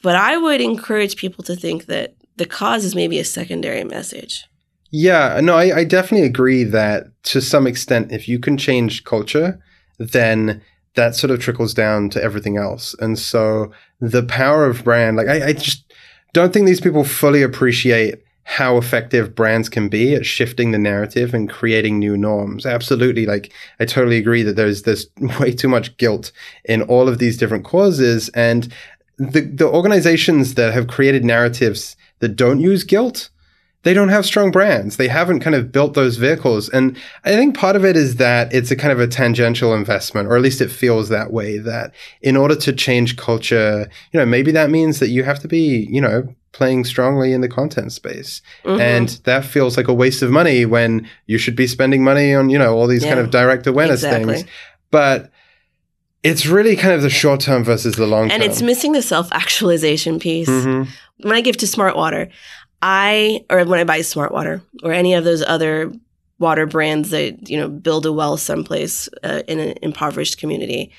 But 0.03 0.15
I 0.15 0.37
would 0.37 0.61
encourage 0.61 1.17
people 1.17 1.43
to 1.45 1.57
think 1.57 1.87
that 1.87 2.15
the 2.37 2.47
cause 2.47 2.85
is 2.85 2.95
maybe 2.95 3.19
a 3.19 3.25
secondary 3.25 3.83
message. 3.83 4.45
Yeah, 4.93 5.41
no, 5.43 5.57
I, 5.57 5.79
I 5.79 5.85
definitely 5.85 6.27
agree 6.27 6.63
that 6.63 7.07
to 7.25 7.41
some 7.41 7.67
extent, 7.67 8.13
if 8.13 8.29
you 8.29 8.39
can 8.39 8.57
change 8.57 9.03
culture, 9.03 9.59
then 9.99 10.63
that 10.95 11.17
sort 11.17 11.33
of 11.33 11.41
trickles 11.41 11.75
down 11.75 12.09
to 12.11 12.23
everything 12.23 12.57
else. 12.57 12.95
And 13.01 13.19
so 13.19 13.73
the 14.01 14.23
power 14.23 14.65
of 14.65 14.85
brand, 14.85 15.17
like 15.17 15.27
I, 15.27 15.49
I 15.49 15.53
just 15.55 15.93
don't 16.33 16.53
think 16.53 16.67
these 16.67 16.81
people 16.81 17.03
fully 17.03 17.43
appreciate 17.43 18.23
how 18.49 18.77
effective 18.77 19.35
brands 19.35 19.69
can 19.69 19.89
be 19.89 20.15
at 20.15 20.25
shifting 20.25 20.71
the 20.71 20.79
narrative 20.79 21.35
and 21.35 21.51
creating 21.51 21.99
new 21.99 22.17
norms. 22.17 22.65
Absolutely. 22.65 23.27
Like 23.27 23.53
I 23.81 23.85
totally 23.85 24.19
agree 24.19 24.45
that 24.45 24.55
there's 24.55 24.83
there's 24.83 25.09
way 25.41 25.51
too 25.51 25.67
much 25.67 25.97
guilt 25.97 26.31
in 26.65 26.83
all 26.83 27.09
of 27.09 27.19
these 27.19 27.37
different 27.37 27.65
causes. 27.65 28.29
And 28.31 28.73
the 29.19 29.41
the 29.41 29.67
organizations 29.67 30.55
that 30.55 30.73
have 30.73 30.87
created 30.87 31.25
narratives 31.25 31.97
that 32.21 32.37
don't 32.37 32.61
use 32.61 32.85
guilt, 32.85 33.31
they 33.83 33.93
don't 33.93 34.11
have 34.11 34.25
strong 34.25 34.53
brands. 34.53 34.97
They 34.97 35.09
haven't 35.09 35.41
kind 35.41 35.57
of 35.57 35.73
built 35.73 35.95
those 35.95 36.17
vehicles. 36.17 36.69
And 36.69 36.97
I 37.25 37.31
think 37.31 37.57
part 37.57 37.75
of 37.75 37.85
it 37.85 37.97
is 37.97 38.15
that 38.17 38.55
it's 38.55 38.71
a 38.71 38.77
kind 38.77 38.93
of 38.93 39.01
a 39.01 39.09
tangential 39.09 39.75
investment, 39.75 40.29
or 40.29 40.37
at 40.37 40.43
least 40.43 40.61
it 40.61 40.71
feels 40.71 41.09
that 41.09 41.33
way, 41.33 41.59
that 41.59 41.93
in 42.23 42.37
order 42.37 42.55
to 42.55 42.73
change 42.73 43.17
culture, 43.17 43.91
you 44.13 44.21
know, 44.21 44.27
maybe 44.27 44.53
that 44.53 44.71
means 44.71 45.01
that 45.01 45.09
you 45.09 45.25
have 45.25 45.41
to 45.41 45.49
be, 45.49 45.89
you 45.91 46.01
know, 46.01 46.33
playing 46.57 46.85
strongly 46.85 47.33
in 47.33 47.41
the 47.43 47.49
content 47.49 47.93
space. 47.93 48.41
Mhm. 48.65 48.81
And 48.81 49.09
that 49.25 49.45
feels 49.45 49.77
like 49.77 49.89
a 49.89 49.95
waste 49.95 50.23
of 50.23 50.31
money 50.31 50.65
when 50.65 51.07
you 51.27 51.39
should 51.39 51.55
be 51.55 51.67
spending 51.67 52.03
money 52.03 52.35
on, 52.35 52.49
you 52.51 52.59
know, 52.59 52.75
all 52.77 52.87
these 52.87 53.05
kind 53.05 53.21
of 53.21 53.31
direct 53.31 53.67
awareness 53.67 54.03
Exactly. 54.03 54.35
things. 54.37 54.49
But 54.91 55.31
it's 56.23 56.47
really 56.47 56.75
kind 56.75 56.95
of 56.95 57.03
the 57.03 57.11
short 57.11 57.41
term 57.41 57.63
versus 57.63 57.95
the 57.97 58.07
long 58.07 58.29
term. 58.29 58.41
and 58.41 58.43
it's 58.43 58.63
missing 58.63 58.93
the 58.93 59.03
self 59.03 59.29
actualization 59.33 60.19
piece. 60.19 60.49
Mhm. 60.49 60.89
when 61.23 61.35
I 61.35 61.41
give 61.41 61.57
to 61.59 61.67
Smart 61.67 61.97
Water, 61.97 62.29
I 62.83 63.45
or 63.49 63.65
when 63.65 63.81
I 63.81 63.85
buy 63.85 64.03
Smart 64.03 64.33
Water 64.33 64.61
or 64.83 64.93
any 64.93 65.15
of 65.15 65.25
those 65.25 65.43
other 65.43 65.91
water 66.39 66.67
brands 66.67 67.09
that 67.11 67.49
you 67.49 67.59
know 67.59 67.69
build 67.69 68.05
a 68.07 68.13
well 68.13 68.37
someplace 68.37 69.09
uh, 69.25 69.43
in 69.49 69.59
an 69.59 69.75
impoverished 69.83 70.37
community, 70.39 70.91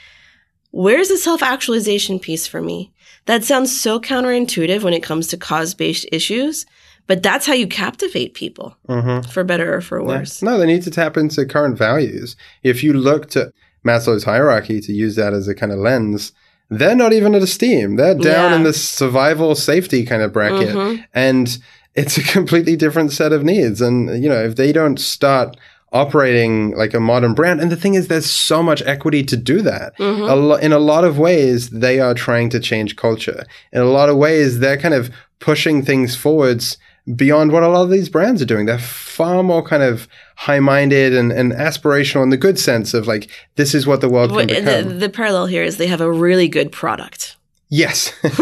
where's 0.71 1.09
the 1.09 1.17
self 1.17 1.43
actualization 1.43 2.19
piece 2.19 2.47
for 2.47 2.61
me? 2.61 2.91
That 3.27 3.43
sounds 3.43 3.79
so 3.79 3.99
counterintuitive 3.99 4.83
when 4.83 4.93
it 4.93 5.03
comes 5.03 5.27
to 5.27 5.37
cause 5.37 5.73
based 5.73 6.05
issues, 6.11 6.65
but 7.07 7.21
that's 7.23 7.45
how 7.45 7.53
you 7.53 7.67
captivate 7.67 8.33
people, 8.33 8.75
Mhm. 8.89 9.29
for 9.31 9.43
better 9.43 9.73
or 9.75 9.81
for 9.81 9.99
Yeah. 10.01 10.07
worse. 10.07 10.41
No, 10.41 10.57
they 10.57 10.65
need 10.65 10.83
to 10.83 10.91
tap 10.91 11.15
into 11.17 11.45
current 11.45 11.77
values. 11.77 12.35
If 12.63 12.83
you 12.83 12.93
look 12.93 13.29
to 13.31 13.51
Maslow's 13.85 14.23
hierarchy 14.25 14.81
to 14.81 14.91
use 14.91 15.15
that 15.15 15.33
as 15.33 15.47
a 15.47 15.53
kind 15.55 15.71
of 15.71 15.79
lens, 15.79 16.31
they're 16.69 16.95
not 16.95 17.13
even 17.13 17.35
at 17.35 17.41
esteem. 17.41 17.95
They're 17.95 18.15
down 18.15 18.51
Yeah. 18.51 18.55
in 18.57 18.63
the 18.63 18.73
survival 18.73 19.55
safety 19.55 20.03
kind 20.05 20.21
of 20.21 20.33
bracket. 20.33 20.75
Mhm. 20.75 21.03
And 21.13 21.57
it's 21.95 22.17
a 22.17 22.23
completely 22.23 22.75
different 22.75 23.11
set 23.13 23.31
of 23.31 23.43
needs. 23.43 23.81
And, 23.81 24.21
you 24.21 24.27
know, 24.29 24.43
if 24.43 24.55
they 24.57 24.71
don't 24.73 24.99
start 24.99 25.55
operating 25.93 26.75
like 26.75 26.93
a 26.93 26.99
modern 26.99 27.33
brand, 27.33 27.61
and 27.61 27.71
the 27.71 27.75
thing 27.75 27.93
is, 27.95 28.07
there's 28.07 28.29
so 28.29 28.61
much 28.61 28.81
equity 28.85 29.23
to 29.23 29.37
do 29.37 29.61
that. 29.61 29.97
Mhm. 29.97 30.29
A 30.29 30.35
lo- 30.35 30.55
in 30.55 30.73
a 30.73 30.79
lot 30.79 31.03
of 31.03 31.17
ways, 31.17 31.69
they 31.69 31.99
are 31.99 32.13
trying 32.13 32.49
to 32.49 32.59
change 32.59 32.95
culture. 32.95 33.43
In 33.71 33.81
a 33.81 33.85
lot 33.85 34.09
of 34.09 34.17
ways, 34.17 34.59
they're 34.59 34.77
kind 34.77 34.93
of 34.93 35.09
pushing 35.39 35.83
things 35.83 36.15
forwards 36.15 36.77
beyond 37.15 37.53
what 37.53 37.63
a 37.63 37.69
lot 37.69 37.83
of 37.83 37.89
these 37.89 38.09
brands 38.09 38.41
are 38.41 38.45
doing. 38.45 38.65
They're 38.65 38.77
far 38.79 39.41
more 39.43 39.63
kind 39.63 39.81
of 39.81 40.07
high 40.35 40.59
minded 40.59 41.13
and, 41.15 41.31
and 41.31 41.53
aspirational 41.53 42.21
in 42.23 42.31
the 42.31 42.37
good 42.37 42.59
sense 42.59 42.93
of 42.93 43.07
like, 43.07 43.29
this 43.55 43.73
is 43.73 43.87
what 43.87 44.01
the 44.01 44.09
world 44.09 44.31
can 44.31 44.49
Wh- 44.49 44.65
the, 44.65 44.83
the 44.93 45.09
parallel 45.09 45.45
here 45.45 45.63
is 45.63 45.77
they 45.77 45.87
have 45.87 46.01
a 46.01 46.11
really 46.11 46.49
good 46.49 46.69
product. 46.71 47.37
yes. 47.69 48.11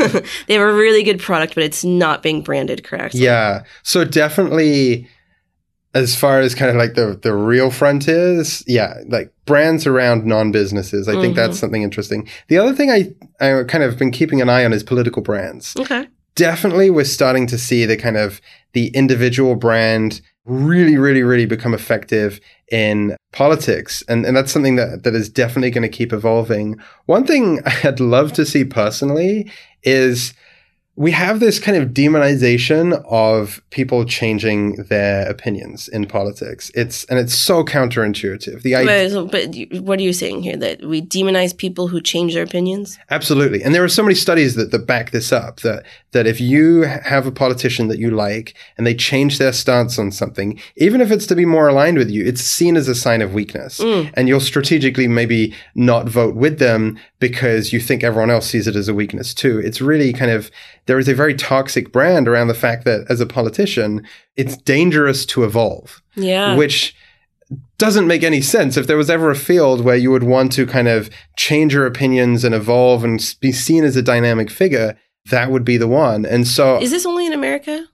they 0.48 0.54
have 0.56 0.62
a 0.68 0.74
really 0.74 1.04
good 1.04 1.20
product, 1.20 1.54
but 1.54 1.64
it's 1.64 1.84
not 1.86 2.24
being 2.24 2.41
branded 2.41 2.84
correctly. 2.84 3.20
yeah. 3.22 3.64
So 3.84 4.04
definitely, 4.04 5.08
as 5.96 6.16
far 6.16 6.39
as 6.41 6.54
kind 6.54 6.70
of 6.70 6.78
like 6.78 6.93
the, 6.93 7.18
the 7.24 7.34
real 7.34 7.72
frontiers, 7.72 8.64
yeah, 8.68 8.93
like 9.08 9.34
brands 9.46 9.88
around 9.88 10.26
non 10.26 10.52
businesses. 10.52 11.08
I 11.08 11.14
think 11.14 11.34
Mhm. 11.34 11.38
that's 11.38 11.58
something 11.58 11.82
interesting. 11.82 12.28
The 12.50 12.58
other 12.60 12.74
thing 12.76 12.91
I, 12.91 13.12
I 13.39 13.64
kind 13.64 13.84
of 13.84 13.98
been 13.98 14.12
keeping 14.12 14.41
an 14.41 14.50
eye 14.50 14.64
on 14.66 14.74
is 14.74 14.84
political 14.84 15.22
brands. 15.24 15.74
Okay. 15.80 16.08
definitely 16.36 16.89
we're 16.89 17.06
starting 17.06 17.48
to 17.48 17.58
see 17.58 17.86
the 17.86 17.96
kind 17.96 18.18
of 18.18 18.41
the 18.74 18.88
individual 18.88 19.56
brand 19.56 20.20
really 20.43 20.98
really 20.98 21.24
really 21.24 21.46
become 21.46 21.74
effective 21.74 22.41
in 22.72 23.16
politics 23.32 24.04
and 24.10 24.26
and 24.26 24.36
that's 24.36 24.52
something 24.52 24.76
that 24.76 25.04
that 25.04 25.16
is 25.16 25.30
definitely 25.30 25.72
going 25.72 25.82
to 25.89 25.98
keep 25.98 26.12
evolving 26.12 26.76
one 27.06 27.26
thing 27.26 27.62
i'd 27.86 28.02
love 28.02 28.34
to 28.34 28.46
see 28.46 28.66
personally 28.66 29.50
is 29.84 30.34
we 30.98 31.12
have 31.12 31.39
this 31.39 31.60
kind 31.60 31.78
of 31.78 31.89
demonization 31.89 33.04
of 33.10 33.62
people 33.70 34.06
changing 34.06 34.76
their 34.89 35.28
opinions 35.30 35.88
in 35.89 36.06
politics 36.06 36.72
it's 36.74 37.04
and 37.06 37.20
it's 37.20 37.34
so 37.34 37.64
counterintuitive 37.64 38.62
the 38.62 38.76
idea 38.76 39.04
But, 39.04 39.12
so- 39.12 39.26
but 39.28 39.82
what 39.82 40.00
are 40.00 40.04
you 40.04 40.14
saying 40.14 40.43
here? 40.43 40.58
That 40.58 40.84
we 40.86 41.02
demonize 41.02 41.56
people 41.58 41.88
who 41.88 42.02
change 42.02 42.34
their 42.34 42.43
opinions? 42.43 42.98
Absolutely. 43.10 43.64
And 43.64 43.74
there 43.74 43.84
are 43.84 43.89
so 43.89 44.04
many 44.04 44.16
studies 44.16 44.56
that, 44.56 44.72
that 44.72 44.86
back 44.88 45.12
this 45.12 45.32
up 45.32 45.62
that, 45.62 45.86
that 46.12 46.26
if 46.28 46.39
you 46.39 46.82
have 46.84 47.26
a 47.28 47.32
politician 47.32 47.88
that 47.89 48.00
you 48.00 48.12
like 48.12 48.56
and 48.78 48.86
they 48.88 48.96
change 48.96 49.38
their 49.38 49.54
stance 49.54 50.00
on 50.00 50.12
something, 50.12 50.60
even 50.78 51.02
if 51.02 51.12
it's 51.12 51.28
to 51.28 51.36
be 51.36 51.46
more 51.46 51.68
aligned 51.68 51.98
with 51.98 52.10
you, 52.10 52.26
it's 52.26 52.41
seen 52.41 52.76
as 52.78 52.88
a 52.88 52.96
sign 52.96 53.22
of 53.22 53.34
weakness. 53.34 53.80
Mm. 53.80 54.12
And 54.16 54.28
you'll 54.28 54.39
strategically 54.39 55.08
maybe 55.08 55.54
not 55.76 56.08
vote 56.08 56.36
with 56.36 56.60
them 56.60 56.98
because 57.20 57.74
you 57.74 57.80
think 57.80 58.04
everyone 58.04 58.30
else 58.32 58.48
sees 58.48 58.68
it 58.68 58.76
as 58.76 58.88
a 58.88 58.93
weakness 58.93 59.34
too. 59.34 59.60
It's 59.60 59.82
really 59.82 60.14
kind 60.14 60.32
of, 60.32 60.50
there 60.88 61.00
is 61.00 61.08
a 61.08 61.14
very 61.16 61.34
toxic 61.34 61.92
brand 61.92 62.28
around 62.28 62.48
the 62.48 62.54
fact 62.54 62.86
that 62.86 63.06
as 63.10 63.20
a 63.22 63.26
politician, 63.26 64.06
it's 64.36 64.58
dangerous 64.58 65.26
to 65.28 65.44
evolve 65.44 66.02
Yeah. 66.16 66.56
which 66.56 66.96
doesn't 67.78 68.08
make 68.08 68.24
any 68.24 68.42
sense. 68.42 68.78
If 68.78 68.88
there 68.88 68.98
was 68.98 69.10
ever 69.10 69.30
a 69.30 69.36
field 69.36 69.82
where 69.84 69.96
you 69.96 70.10
would 70.12 70.24
want 70.24 70.52
to 70.54 70.66
kind 70.66 70.88
of 70.88 71.10
change 71.38 71.74
your 71.74 71.86
opinions 71.86 72.44
and 72.44 72.56
evolve 72.56 73.04
and 73.04 73.36
be 73.40 73.52
seen 73.52 73.84
as 73.84 73.96
a 73.96 74.02
dynamic 74.02 74.50
figure, 74.50 74.98
that 75.30 75.52
would 75.52 75.66
be 75.66 75.78
the 75.78 75.88
one. 75.88 76.26
And 76.26 76.48
so 76.48 76.82
Is 76.82 76.92
this 76.92 77.06
only 77.06 77.26
in 77.26 77.34
America? 77.34 77.86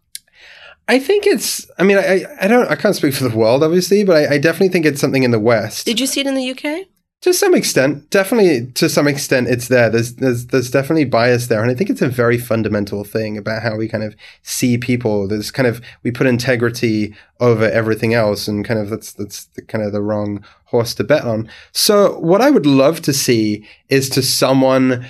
I 0.88 1.00
think 1.00 1.26
it's. 1.26 1.66
I 1.80 1.84
mean, 1.84 1.98
I 1.98 2.26
I 2.42 2.48
don't. 2.48 2.70
I 2.70 2.76
can't 2.76 2.96
speak 2.96 3.14
for 3.14 3.24
the 3.28 3.36
world, 3.38 3.64
obviously, 3.64 4.04
but 4.04 4.18
I, 4.18 4.36
I 4.36 4.38
definitely 4.38 4.70
think 4.70 4.86
it's 4.86 5.00
something 5.00 5.24
in 5.24 5.32
the 5.32 5.40
West. 5.40 5.86
Did 5.86 6.00
you 6.00 6.06
see 6.08 6.20
it 6.22 6.28
in 6.28 6.36
the 6.36 6.50
UK? 6.52 6.88
To 7.22 7.36
some 7.36 7.54
extent, 7.54 8.10
definitely 8.10 8.72
to 8.72 8.90
some 8.90 9.08
extent, 9.08 9.48
it's 9.48 9.68
there. 9.68 9.92
There's 9.92 10.16
there's 10.16 10.48
there's 10.48 10.72
definitely 10.72 11.06
bias 11.06 11.48
there, 11.48 11.62
and 11.62 11.70
I 11.70 11.76
think 11.76 11.92
it's 11.92 12.02
a 12.02 12.10
very 12.10 12.40
fundamental 12.40 13.04
thing 13.04 13.38
about 13.38 13.62
how 13.62 13.76
we 13.76 13.88
kind 13.88 14.04
of 14.04 14.16
see 14.42 14.76
people. 14.80 15.28
There's 15.28 15.52
kind 15.52 15.68
of 15.68 15.82
we 16.02 16.10
put 16.10 16.26
integrity 16.26 17.14
over 17.40 17.70
everything 17.70 18.16
else, 18.16 18.48
and 18.48 18.66
kind 18.66 18.80
of 18.80 18.90
that's 18.90 19.14
that's 19.14 19.46
the, 19.46 19.62
kind 19.62 19.84
of 19.84 19.92
the 19.92 20.02
wrong 20.02 20.44
horse 20.66 20.96
to 20.96 21.04
bet 21.04 21.24
on. 21.24 21.48
So, 21.74 22.18
what 22.20 22.42
I 22.42 22.50
would 22.50 22.66
love 22.66 23.02
to 23.04 23.14
see 23.14 23.68
is 23.88 24.10
to 24.10 24.24
someone 24.24 25.06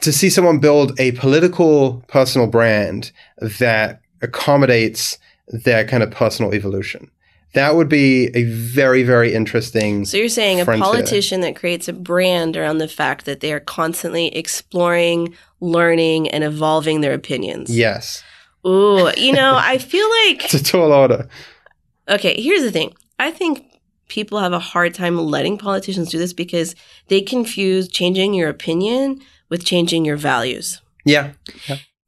to 0.00 0.12
see 0.12 0.30
someone 0.30 0.60
build 0.60 0.98
a 0.98 1.12
political 1.12 2.02
personal 2.08 2.46
brand 2.46 3.12
that 3.38 4.00
accommodates 4.22 5.18
their 5.48 5.86
kind 5.86 6.02
of 6.02 6.10
personal 6.10 6.54
evolution. 6.54 7.10
That 7.54 7.76
would 7.76 7.88
be 7.88 8.26
a 8.34 8.44
very, 8.44 9.02
very 9.02 9.32
interesting. 9.34 10.04
So 10.04 10.16
you're 10.18 10.28
saying 10.28 10.62
frontier. 10.64 10.84
a 10.84 10.86
politician 10.86 11.40
that 11.40 11.56
creates 11.56 11.88
a 11.88 11.92
brand 11.92 12.56
around 12.56 12.78
the 12.78 12.88
fact 12.88 13.24
that 13.24 13.40
they 13.40 13.52
are 13.52 13.60
constantly 13.60 14.26
exploring, 14.36 15.34
learning, 15.60 16.28
and 16.28 16.44
evolving 16.44 17.00
their 17.00 17.14
opinions. 17.14 17.74
Yes. 17.74 18.22
Ooh, 18.66 19.10
you 19.16 19.32
know, 19.32 19.54
I 19.56 19.78
feel 19.78 20.06
like 20.26 20.44
It's 20.52 20.54
a 20.54 20.62
tall 20.62 20.92
order. 20.92 21.28
okay. 22.08 22.40
Here's 22.40 22.62
the 22.62 22.70
thing. 22.70 22.92
I 23.18 23.30
think 23.30 23.64
people 24.08 24.38
have 24.40 24.52
a 24.52 24.58
hard 24.58 24.94
time 24.94 25.16
letting 25.18 25.56
politicians 25.58 26.10
do 26.10 26.18
this 26.18 26.32
because 26.32 26.74
they 27.08 27.20
confuse 27.20 27.88
changing 27.88 28.34
your 28.34 28.48
opinion 28.48 29.20
with 29.48 29.64
changing 29.64 30.04
your 30.04 30.16
values, 30.16 30.80
Yeah. 31.04 31.32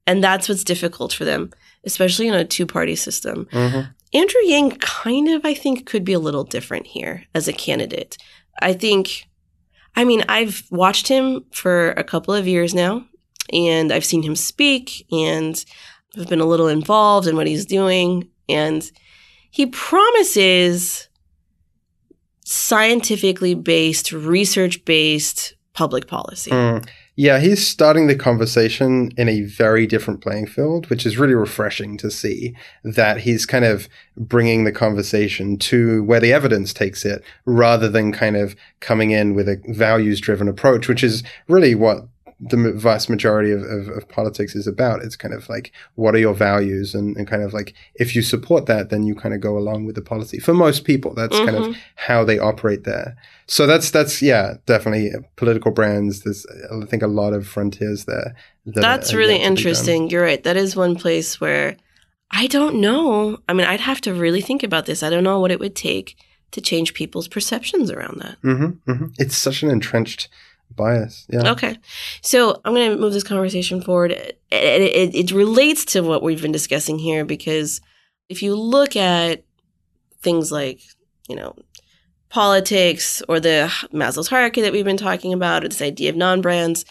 and 0.06 0.22
that's 0.22 0.48
what's 0.48 0.64
difficult 0.64 1.12
for 1.12 1.24
them, 1.24 1.50
especially 1.84 2.28
in 2.28 2.34
a 2.34 2.44
two-party 2.44 2.96
system. 2.96 3.48
hmm 3.52 3.80
Andrew 4.12 4.40
Yang 4.44 4.78
kind 4.78 5.28
of, 5.28 5.44
I 5.44 5.54
think, 5.54 5.86
could 5.86 6.04
be 6.04 6.12
a 6.12 6.18
little 6.18 6.44
different 6.44 6.86
here 6.86 7.24
as 7.34 7.46
a 7.46 7.52
candidate. 7.52 8.18
I 8.60 8.72
think, 8.72 9.28
I 9.94 10.04
mean, 10.04 10.24
I've 10.28 10.64
watched 10.70 11.08
him 11.08 11.44
for 11.52 11.90
a 11.92 12.04
couple 12.04 12.34
of 12.34 12.48
years 12.48 12.74
now, 12.74 13.06
and 13.52 13.92
I've 13.92 14.04
seen 14.04 14.22
him 14.22 14.36
speak, 14.36 15.06
and 15.12 15.64
I've 16.18 16.28
been 16.28 16.40
a 16.40 16.46
little 16.46 16.68
involved 16.68 17.28
in 17.28 17.36
what 17.36 17.46
he's 17.46 17.66
doing, 17.66 18.28
and 18.48 18.90
he 19.50 19.66
promises 19.66 21.08
scientifically 22.44 23.54
based, 23.54 24.10
research 24.10 24.84
based 24.84 25.54
public 25.72 26.08
policy. 26.08 26.50
Mm. 26.50 26.88
Yeah, 27.20 27.38
he's 27.38 27.68
starting 27.68 28.06
the 28.06 28.14
conversation 28.16 29.10
in 29.18 29.28
a 29.28 29.42
very 29.42 29.86
different 29.86 30.22
playing 30.22 30.46
field, 30.46 30.88
which 30.88 31.04
is 31.04 31.18
really 31.18 31.34
refreshing 31.34 31.98
to 31.98 32.10
see 32.10 32.56
that 32.82 33.18
he's 33.18 33.44
kind 33.44 33.66
of 33.66 33.90
bringing 34.16 34.64
the 34.64 34.72
conversation 34.72 35.58
to 35.58 36.02
where 36.04 36.18
the 36.18 36.32
evidence 36.32 36.72
takes 36.72 37.04
it 37.04 37.22
rather 37.44 37.90
than 37.90 38.10
kind 38.10 38.38
of 38.38 38.56
coming 38.80 39.10
in 39.10 39.34
with 39.34 39.50
a 39.50 39.60
values 39.68 40.18
driven 40.18 40.48
approach, 40.48 40.88
which 40.88 41.04
is 41.04 41.22
really 41.46 41.74
what 41.74 42.08
the 42.42 42.72
vast 42.72 43.10
majority 43.10 43.50
of, 43.50 43.62
of, 43.62 43.88
of 43.88 44.08
politics 44.08 44.54
is 44.54 44.66
about. 44.66 45.02
It's 45.02 45.16
kind 45.16 45.34
of 45.34 45.48
like, 45.50 45.72
what 45.94 46.14
are 46.14 46.18
your 46.18 46.32
values? 46.32 46.94
And, 46.94 47.14
and 47.16 47.28
kind 47.28 47.42
of 47.42 47.52
like, 47.52 47.74
if 47.96 48.16
you 48.16 48.22
support 48.22 48.64
that, 48.66 48.88
then 48.88 49.02
you 49.02 49.14
kind 49.14 49.34
of 49.34 49.40
go 49.42 49.58
along 49.58 49.84
with 49.84 49.94
the 49.94 50.00
policy. 50.02 50.38
For 50.38 50.54
most 50.54 50.84
people, 50.84 51.12
that's 51.14 51.36
kind 51.36 51.56
of 51.56 51.64
Mhm. 51.66 51.76
how 51.96 52.24
they 52.24 52.38
operate 52.38 52.84
there. 52.84 53.16
So 53.46 53.66
that's 53.66 53.90
that's 53.90 54.22
yeah, 54.22 54.54
definitely 54.64 55.10
political 55.36 55.70
brands. 55.70 56.22
There's 56.22 56.46
I 56.72 56.86
think 56.86 57.02
a 57.02 57.06
lot 57.08 57.32
of 57.34 57.46
frontiers 57.46 58.06
there. 58.06 58.34
that 58.66 58.80
That's 58.80 59.12
really 59.12 59.34
yet 59.34 59.38
to 59.38 59.40
be 59.40 59.42
done. 59.44 59.56
interesting. 59.56 60.10
You're 60.10 60.22
right. 60.22 60.42
That 60.42 60.56
is 60.56 60.74
one 60.76 60.94
place 60.96 61.40
where 61.40 61.76
I 62.30 62.46
don't 62.46 62.76
know. 62.80 63.38
I 63.48 63.52
mean, 63.52 63.66
I'd 63.66 63.80
have 63.80 64.00
to 64.02 64.14
really 64.14 64.40
think 64.40 64.62
about 64.62 64.86
this. 64.86 65.02
I 65.02 65.10
don't 65.10 65.24
know 65.24 65.40
what 65.40 65.50
it 65.50 65.58
would 65.60 65.74
take 65.76 66.16
to 66.52 66.60
change 66.60 66.94
people's 66.94 67.28
perceptions 67.28 67.90
around 67.90 68.20
that. 68.22 68.36
Mm-hmm, 68.42 68.92
hmm 68.92 69.04
It's 69.18 69.36
such 69.36 69.62
an 69.62 69.70
entrenched 69.70 70.28
bias. 70.76 71.26
Yeah. 71.28 71.52
Okay. 71.52 71.76
So 72.22 72.60
I'm 72.64 72.74
going 72.74 72.90
to 72.90 72.96
move 72.96 73.12
this 73.12 73.24
conversation 73.24 73.82
forward. 73.82 74.12
It, 74.12 74.40
it, 74.50 75.14
it, 75.14 75.32
relates 75.32 75.84
to 75.86 76.02
what 76.02 76.22
we've 76.22 76.42
been 76.42 76.52
discussing 76.52 76.98
here 76.98 77.24
because 77.24 77.80
if 78.28 78.42
you 78.42 78.54
look 78.54 78.96
at 78.96 79.44
things 80.22 80.50
like, 80.50 80.80
you 81.28 81.36
know, 81.36 81.56
politics 82.28 83.22
or 83.28 83.40
the 83.40 83.72
Maslow's 83.92 84.28
hierarchy 84.28 84.60
that 84.62 84.72
we've 84.72 84.84
been 84.84 84.96
talking 84.96 85.32
about, 85.32 85.64
or 85.64 85.68
this 85.68 85.82
idea 85.82 86.10
of 86.10 86.16
non 86.16 86.40
brands, 86.40 86.84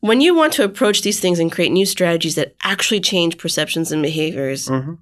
when 0.00 0.20
you 0.20 0.34
want 0.34 0.52
to 0.54 0.64
approach 0.64 1.02
these 1.02 1.20
things 1.20 1.38
and 1.38 1.52
create 1.52 1.72
new 1.72 1.86
strategies 1.86 2.34
that 2.34 2.54
actually 2.62 3.00
change 3.00 3.38
perceptions 3.38 3.92
and 3.92 4.02
behaviors, 4.02 4.68
hmm 4.68 4.94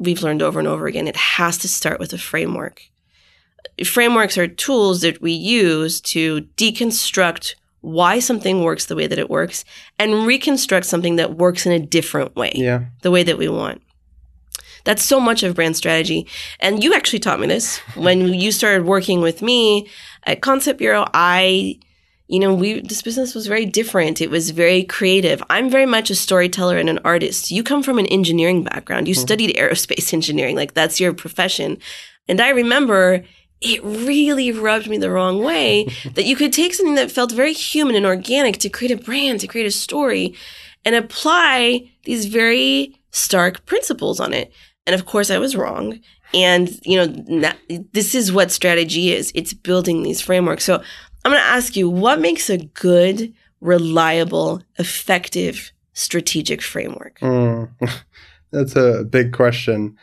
we've 0.00 0.22
learned 0.22 0.42
over 0.42 0.58
and 0.58 0.66
over 0.66 0.86
again, 0.86 1.06
it 1.06 1.16
has 1.16 1.58
to 1.58 1.68
start 1.68 2.00
with 2.00 2.12
a 2.12 2.18
framework. 2.18 2.82
Frameworks 3.84 4.36
are 4.38 4.46
tools 4.46 5.00
that 5.02 5.20
we 5.22 5.32
use 5.32 6.00
to 6.02 6.42
deconstruct 6.56 7.54
why 7.80 8.18
something 8.18 8.62
works 8.62 8.86
the 8.86 8.94
way 8.96 9.06
that 9.06 9.18
it 9.18 9.30
works 9.30 9.64
and 9.98 10.26
reconstruct 10.26 10.84
something 10.84 11.16
that 11.16 11.36
works 11.38 11.64
in 11.64 11.72
a 11.72 11.78
different 11.78 12.36
way, 12.36 12.52
Yeah. 12.54 12.80
the 13.02 13.10
way 13.10 13.22
that 13.22 13.38
we 13.38 13.48
want. 13.48 13.80
That's 14.84 15.02
so 15.02 15.18
much 15.20 15.42
of 15.42 15.54
brand 15.54 15.76
strategy. 15.76 16.26
And 16.58 16.82
you 16.84 16.94
actually 16.94 17.18
taught 17.20 17.40
me 17.40 17.46
this 17.46 17.78
when 17.94 18.32
you 18.34 18.52
started 18.52 18.84
working 18.86 19.20
with 19.20 19.40
me 19.42 19.88
at 20.24 20.40
Concept 20.42 20.78
Bureau. 20.78 21.06
I, 21.14 21.78
you 22.28 22.38
know, 22.38 22.54
we 22.54 22.80
this 22.80 23.02
business 23.02 23.34
was 23.34 23.46
very 23.46 23.66
different. 23.66 24.20
It 24.20 24.30
was 24.30 24.50
very 24.50 24.82
creative. 24.84 25.42
I'm 25.50 25.68
very 25.70 25.86
much 25.86 26.10
a 26.10 26.14
storyteller 26.14 26.76
and 26.78 26.88
an 26.88 26.98
artist. 27.04 27.50
You 27.50 27.62
come 27.62 27.82
from 27.82 27.98
an 27.98 28.06
engineering 28.06 28.62
background. 28.62 29.08
You 29.08 29.14
Mhm. 29.14 29.18
studied 29.18 29.56
aerospace 29.56 30.12
engineering, 30.18 30.56
like 30.56 30.74
that's 30.74 31.00
your 31.00 31.12
profession. 31.14 31.78
And 32.28 32.40
I 32.40 32.50
remember 32.50 33.24
it 33.60 33.82
really 33.84 34.52
rubbed 34.52 34.88
me 34.88 34.98
the 34.98 35.10
wrong 35.10 35.42
way 35.42 35.84
that 36.14 36.24
you 36.24 36.36
could 36.36 36.52
take 36.52 36.74
something 36.74 36.94
that 36.94 37.10
felt 37.10 37.32
very 37.32 37.52
human 37.52 37.94
and 37.94 38.06
organic 38.06 38.58
to 38.58 38.68
create 38.68 38.90
a 38.90 39.02
brand, 39.02 39.40
to 39.40 39.46
create 39.46 39.66
a 39.66 39.70
story, 39.70 40.34
and 40.84 40.94
apply 40.94 41.90
these 42.04 42.26
very 42.26 42.96
stark 43.10 43.64
principles 43.66 44.20
on 44.20 44.32
it. 44.32 44.52
And 44.86 44.94
of 44.94 45.06
course, 45.06 45.30
I 45.30 45.38
was 45.38 45.56
wrong. 45.56 46.00
And, 46.32 46.78
you 46.84 46.96
know, 46.96 47.12
na- 47.26 47.52
this 47.92 48.14
is 48.14 48.32
what 48.32 48.50
strategy 48.50 49.12
is 49.12 49.32
it's 49.34 49.52
building 49.52 50.02
these 50.02 50.20
frameworks. 50.20 50.64
So 50.64 50.76
I'm 51.24 51.32
going 51.32 51.42
to 51.42 51.48
ask 51.48 51.76
you 51.76 51.88
what 51.88 52.20
makes 52.20 52.48
a 52.48 52.58
good, 52.58 53.34
reliable, 53.60 54.62
effective 54.78 55.72
strategic 55.92 56.62
framework? 56.62 57.18
Mm. 57.20 57.70
That's 58.52 58.74
a 58.74 59.04
big 59.04 59.32
question. 59.32 59.96